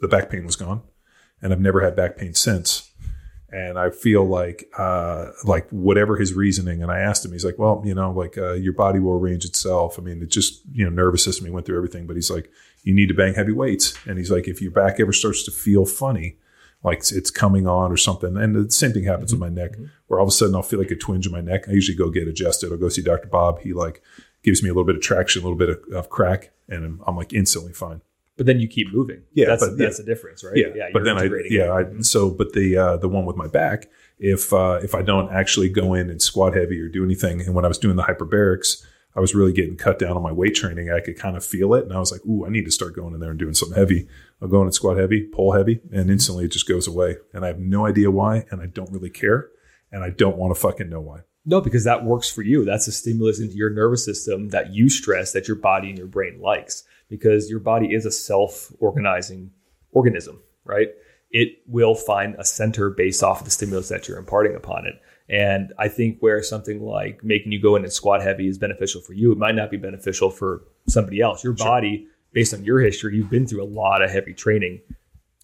the 0.00 0.08
back 0.08 0.30
pain 0.30 0.44
was 0.44 0.56
gone. 0.56 0.82
And 1.40 1.52
I've 1.52 1.60
never 1.60 1.80
had 1.80 1.94
back 1.94 2.16
pain 2.16 2.34
since. 2.34 2.87
And 3.50 3.78
I 3.78 3.90
feel 3.90 4.24
like, 4.24 4.68
uh, 4.76 5.30
like 5.44 5.68
whatever 5.70 6.16
his 6.16 6.34
reasoning, 6.34 6.82
and 6.82 6.92
I 6.92 6.98
asked 6.98 7.24
him, 7.24 7.32
he's 7.32 7.46
like, 7.46 7.58
well, 7.58 7.82
you 7.84 7.94
know, 7.94 8.10
like 8.12 8.36
uh, 8.36 8.52
your 8.52 8.74
body 8.74 8.98
will 8.98 9.14
arrange 9.14 9.46
itself. 9.46 9.98
I 9.98 10.02
mean, 10.02 10.22
it 10.22 10.30
just, 10.30 10.60
you 10.70 10.84
know, 10.84 10.90
nervous 10.90 11.24
system. 11.24 11.46
He 11.46 11.52
went 11.52 11.64
through 11.64 11.78
everything, 11.78 12.06
but 12.06 12.16
he's 12.16 12.30
like, 12.30 12.50
you 12.82 12.94
need 12.94 13.08
to 13.08 13.14
bang 13.14 13.34
heavy 13.34 13.52
weights. 13.52 13.94
And 14.06 14.18
he's 14.18 14.30
like, 14.30 14.48
if 14.48 14.60
your 14.60 14.70
back 14.70 15.00
ever 15.00 15.12
starts 15.14 15.44
to 15.44 15.50
feel 15.50 15.86
funny, 15.86 16.36
like 16.84 16.98
it's 17.10 17.30
coming 17.30 17.66
on 17.66 17.90
or 17.90 17.96
something. 17.96 18.36
And 18.36 18.54
the 18.54 18.70
same 18.70 18.92
thing 18.92 19.04
happens 19.04 19.32
mm-hmm. 19.32 19.42
with 19.42 19.54
my 19.54 19.62
neck, 19.62 19.72
where 20.06 20.20
all 20.20 20.26
of 20.26 20.28
a 20.28 20.32
sudden 20.32 20.54
I'll 20.54 20.62
feel 20.62 20.78
like 20.78 20.90
a 20.90 20.96
twinge 20.96 21.26
in 21.26 21.32
my 21.32 21.40
neck. 21.40 21.68
I 21.68 21.72
usually 21.72 21.96
go 21.96 22.10
get 22.10 22.28
adjusted. 22.28 22.70
I'll 22.70 22.78
go 22.78 22.88
see 22.88 23.02
Dr. 23.02 23.28
Bob. 23.28 23.60
He 23.60 23.72
like 23.72 24.02
gives 24.42 24.62
me 24.62 24.68
a 24.68 24.72
little 24.72 24.86
bit 24.86 24.96
of 24.96 25.02
traction, 25.02 25.42
a 25.42 25.44
little 25.44 25.58
bit 25.58 25.70
of, 25.70 25.80
of 25.92 26.10
crack, 26.10 26.52
and 26.68 26.84
I'm, 26.84 27.02
I'm, 27.06 27.16
like 27.16 27.32
instantly 27.32 27.72
fine. 27.72 28.02
But 28.38 28.46
then 28.46 28.60
you 28.60 28.68
keep 28.68 28.92
moving. 28.92 29.24
Yeah, 29.34 29.46
that's 29.46 29.66
but, 29.66 29.76
that's 29.76 29.98
yeah. 29.98 30.04
the 30.04 30.10
difference, 30.10 30.44
right? 30.44 30.56
Yeah, 30.56 30.68
yeah. 30.74 30.88
But 30.92 31.02
then 31.02 31.18
I 31.18 31.28
yeah, 31.50 31.72
I, 31.72 32.00
so 32.02 32.30
but 32.30 32.52
the 32.52 32.76
uh, 32.76 32.96
the 32.96 33.08
one 33.08 33.26
with 33.26 33.36
my 33.36 33.48
back, 33.48 33.88
if 34.20 34.52
uh, 34.52 34.78
if 34.80 34.94
I 34.94 35.02
don't 35.02 35.30
actually 35.32 35.68
go 35.68 35.92
in 35.92 36.08
and 36.08 36.22
squat 36.22 36.54
heavy 36.54 36.80
or 36.80 36.88
do 36.88 37.04
anything, 37.04 37.40
and 37.40 37.52
when 37.52 37.64
I 37.64 37.68
was 37.68 37.78
doing 37.78 37.96
the 37.96 38.04
hyperbarics, 38.04 38.84
I 39.16 39.20
was 39.20 39.34
really 39.34 39.52
getting 39.52 39.76
cut 39.76 39.98
down 39.98 40.16
on 40.16 40.22
my 40.22 40.30
weight 40.30 40.54
training. 40.54 40.88
I 40.88 41.00
could 41.00 41.18
kind 41.18 41.36
of 41.36 41.44
feel 41.44 41.74
it, 41.74 41.82
and 41.82 41.92
I 41.92 41.98
was 41.98 42.12
like, 42.12 42.24
"Ooh, 42.26 42.46
I 42.46 42.48
need 42.48 42.64
to 42.64 42.70
start 42.70 42.94
going 42.94 43.12
in 43.12 43.18
there 43.18 43.30
and 43.30 43.38
doing 43.40 43.54
something 43.54 43.76
heavy." 43.76 44.06
I'll 44.40 44.46
go 44.46 44.60
in 44.60 44.68
and 44.68 44.74
squat 44.74 44.98
heavy, 44.98 45.22
pull 45.22 45.54
heavy, 45.54 45.80
and 45.92 46.08
instantly 46.08 46.44
it 46.44 46.52
just 46.52 46.68
goes 46.68 46.86
away. 46.86 47.16
And 47.34 47.44
I 47.44 47.48
have 47.48 47.58
no 47.58 47.86
idea 47.86 48.08
why, 48.08 48.46
and 48.52 48.62
I 48.62 48.66
don't 48.66 48.92
really 48.92 49.10
care, 49.10 49.48
and 49.90 50.04
I 50.04 50.10
don't 50.10 50.36
want 50.36 50.54
to 50.54 50.60
fucking 50.60 50.88
know 50.88 51.00
why. 51.00 51.22
No, 51.44 51.60
because 51.60 51.82
that 51.84 52.04
works 52.04 52.30
for 52.30 52.42
you. 52.42 52.64
That's 52.64 52.86
a 52.86 52.92
stimulus 52.92 53.40
into 53.40 53.56
your 53.56 53.70
nervous 53.70 54.04
system 54.04 54.50
that 54.50 54.72
you 54.72 54.88
stress 54.88 55.32
that 55.32 55.48
your 55.48 55.56
body 55.56 55.88
and 55.88 55.98
your 55.98 56.06
brain 56.06 56.40
likes 56.40 56.84
because 57.08 57.48
your 57.50 57.60
body 57.60 57.94
is 57.94 58.06
a 58.06 58.10
self-organizing 58.10 59.50
organism, 59.92 60.40
right? 60.64 60.88
It 61.30 61.58
will 61.66 61.94
find 61.94 62.34
a 62.38 62.44
center 62.44 62.90
based 62.90 63.22
off 63.22 63.40
of 63.40 63.44
the 63.44 63.50
stimulus 63.50 63.88
that 63.88 64.08
you're 64.08 64.18
imparting 64.18 64.54
upon 64.54 64.86
it. 64.86 64.94
And 65.28 65.74
I 65.78 65.88
think 65.88 66.18
where 66.20 66.42
something 66.42 66.80
like 66.80 67.22
making 67.22 67.52
you 67.52 67.60
go 67.60 67.76
in 67.76 67.84
and 67.84 67.92
squat 67.92 68.22
heavy 68.22 68.48
is 68.48 68.56
beneficial 68.56 69.02
for 69.02 69.12
you, 69.12 69.32
it 69.32 69.38
might 69.38 69.54
not 69.54 69.70
be 69.70 69.76
beneficial 69.76 70.30
for 70.30 70.62
somebody 70.88 71.20
else. 71.20 71.44
Your 71.44 71.56
sure. 71.56 71.66
body, 71.66 72.06
based 72.32 72.54
on 72.54 72.64
your 72.64 72.80
history, 72.80 73.16
you've 73.16 73.30
been 73.30 73.46
through 73.46 73.62
a 73.62 73.68
lot 73.68 74.02
of 74.02 74.10
heavy 74.10 74.32
training. 74.32 74.80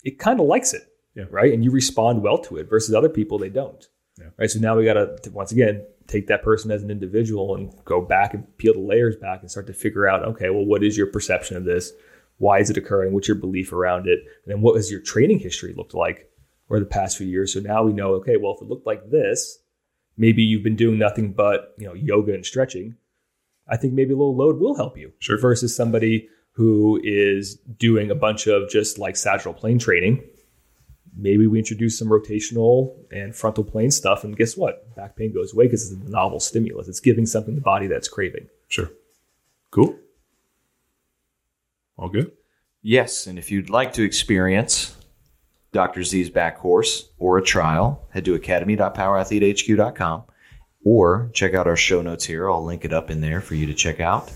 It 0.03 0.19
kind 0.19 0.41
of 0.41 0.47
likes 0.47 0.73
it, 0.73 0.83
yeah. 1.15 1.25
right? 1.31 1.53
And 1.53 1.63
you 1.63 1.71
respond 1.71 2.23
well 2.23 2.39
to 2.39 2.57
it 2.57 2.69
versus 2.69 2.95
other 2.95 3.11
people, 3.11 3.39
they 3.39 3.51
don't. 3.51 3.87
Yeah. 4.19 4.29
Right. 4.39 4.51
So 4.51 4.61
now 4.61 4.77
we 4.77 4.85
got 4.85 4.95
to, 4.95 5.31
once 5.33 5.53
again, 5.53 5.85
take 6.07 6.27
that 6.27 6.43
person 6.43 6.71
as 6.71 6.83
an 6.83 6.91
individual 6.91 7.55
and 7.55 7.73
go 7.85 8.01
back 8.01 8.35
and 8.35 8.57
peel 8.59 8.75
the 8.75 8.81
layers 8.81 9.17
back 9.17 9.41
and 9.41 9.51
start 9.51 9.67
to 9.67 9.73
figure 9.73 10.07
out, 10.07 10.25
okay, 10.25 10.51
well, 10.51 10.65
what 10.65 10.83
is 10.83 10.97
your 10.97 11.07
perception 11.07 11.57
of 11.57 11.65
this? 11.65 11.93
Why 12.39 12.59
is 12.59 12.71
it 12.71 12.77
occurring? 12.77 13.13
What's 13.13 13.29
your 13.29 13.37
belief 13.37 13.73
around 13.73 14.07
it? 14.07 14.21
And 14.45 14.55
then 14.55 14.61
what 14.61 14.77
has 14.77 14.91
your 14.91 15.01
training 15.01 15.39
history 15.39 15.73
looked 15.77 15.95
like 15.95 16.31
over 16.69 16.81
the 16.81 16.87
past 16.87 17.17
few 17.17 17.27
years? 17.27 17.53
So 17.53 17.61
now 17.61 17.83
we 17.83 17.93
know, 17.93 18.15
okay, 18.15 18.37
well, 18.37 18.55
if 18.55 18.63
it 18.63 18.69
looked 18.69 18.87
like 18.87 19.11
this, 19.11 19.59
maybe 20.17 20.43
you've 20.43 20.63
been 20.63 20.77
doing 20.77 20.99
nothing 20.99 21.33
but 21.33 21.75
you 21.79 21.87
know 21.87 21.95
yoga 21.95 22.35
and 22.35 22.45
stretching 22.45 22.97
i 23.69 23.77
think 23.77 23.93
maybe 23.93 24.13
a 24.13 24.17
little 24.17 24.37
load 24.37 24.59
will 24.59 24.77
help 24.77 24.97
you 24.97 25.13
sure. 25.19 25.39
versus 25.39 25.75
somebody 25.75 26.29
who 26.53 27.01
is 27.03 27.57
doing 27.79 28.11
a 28.11 28.15
bunch 28.15 28.47
of 28.47 28.69
just 28.69 28.99
like 28.99 29.17
sagittal 29.17 29.55
plane 29.55 29.79
training 29.79 30.23
maybe 31.17 31.47
we 31.47 31.59
introduce 31.59 31.99
some 31.99 32.09
rotational 32.09 32.95
and 33.11 33.35
frontal 33.35 33.65
plane 33.65 33.91
stuff 33.91 34.25
and 34.25 34.37
guess 34.37 34.57
what 34.57 34.95
back 34.97 35.17
pain 35.17 35.33
goes 35.33 35.53
away 35.53 35.67
because 35.67 35.91
it's 35.93 36.07
a 36.07 36.11
novel 36.11 36.41
stimulus 36.41 36.89
it's 36.89 37.01
giving 37.01 37.27
something 37.27 37.55
the 37.55 37.61
body 37.61 37.87
that's 37.87 38.09
craving 38.09 38.49
sure 38.69 38.91
cool 39.71 39.97
all 41.97 42.09
good 42.09 42.33
yes 42.83 43.27
and 43.27 43.39
if 43.39 43.51
you'd 43.51 43.71
like 43.71 43.93
to 43.93 44.03
experience 44.03 44.97
Dr. 45.75 46.05
Z's 46.05 46.31
back 46.31 46.59
course 46.59 47.11
or 47.19 47.37
a 47.37 47.43
trial, 47.43 48.07
head 48.11 48.25
to 48.27 48.35
academy.powerathletehq.com 48.35 50.23
or 50.85 51.31
check 51.35 51.53
out 51.53 51.67
our 51.67 51.77
show 51.77 52.01
notes 52.01 52.25
here. 52.25 52.49
I'll 52.49 52.65
link 52.65 52.85
it 52.85 52.93
up 52.93 53.11
in 53.11 53.21
there 53.21 53.41
for 53.41 53.57
you 53.57 53.67
to 53.67 53.75
check 53.75 53.99
out. 53.99 54.33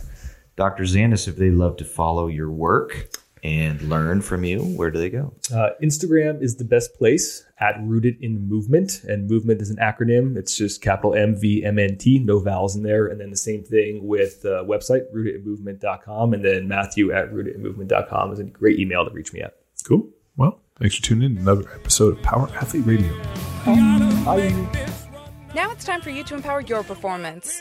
Dr. 0.56 0.82
Zandis, 0.82 1.28
if 1.28 1.36
they 1.36 1.50
love 1.50 1.76
to 1.76 1.84
follow 1.84 2.26
your 2.26 2.50
work 2.50 3.10
and 3.42 3.80
learn 3.82 4.20
from 4.20 4.44
you, 4.44 4.60
where 4.62 4.90
do 4.90 4.98
they 4.98 5.10
go? 5.10 5.34
Uh, 5.52 5.70
Instagram 5.82 6.42
is 6.42 6.56
the 6.56 6.64
best 6.64 6.94
place 6.94 7.44
at 7.58 7.76
Rooted 7.82 8.16
in 8.20 8.48
Movement, 8.48 9.04
and 9.04 9.28
movement 9.28 9.60
is 9.60 9.70
an 9.70 9.76
acronym. 9.76 10.36
It's 10.36 10.56
just 10.56 10.82
capital 10.82 11.14
M 11.14 11.34
V 11.36 11.64
M 11.64 11.78
N 11.78 11.96
T, 11.98 12.18
no 12.18 12.38
vowels 12.38 12.76
in 12.76 12.82
there. 12.82 13.06
And 13.06 13.20
then 13.20 13.30
the 13.30 13.36
same 13.36 13.62
thing 13.64 14.06
with 14.06 14.42
the 14.42 14.64
website, 14.64 15.12
rootedinmovement.com, 15.14 16.34
and 16.34 16.44
then 16.44 16.68
Matthew 16.68 17.12
at 17.12 17.32
rootedinmovement.com 17.32 18.32
is 18.32 18.38
a 18.38 18.44
great 18.44 18.78
email 18.78 19.04
to 19.04 19.10
reach 19.10 19.32
me 19.32 19.40
at. 19.40 19.54
Cool. 19.84 20.08
Well, 20.36 20.60
Thanks 20.78 20.94
for 20.94 21.02
tuning 21.02 21.30
in 21.30 21.36
to 21.36 21.42
another 21.42 21.70
episode 21.74 22.16
of 22.16 22.22
Power 22.22 22.48
Athlete 22.54 22.86
Radio. 22.86 23.12
Bye. 23.64 24.54
Now 25.52 25.72
it's 25.72 25.84
time 25.84 26.00
for 26.00 26.10
you 26.10 26.22
to 26.24 26.34
empower 26.36 26.60
your 26.60 26.84
performance. 26.84 27.60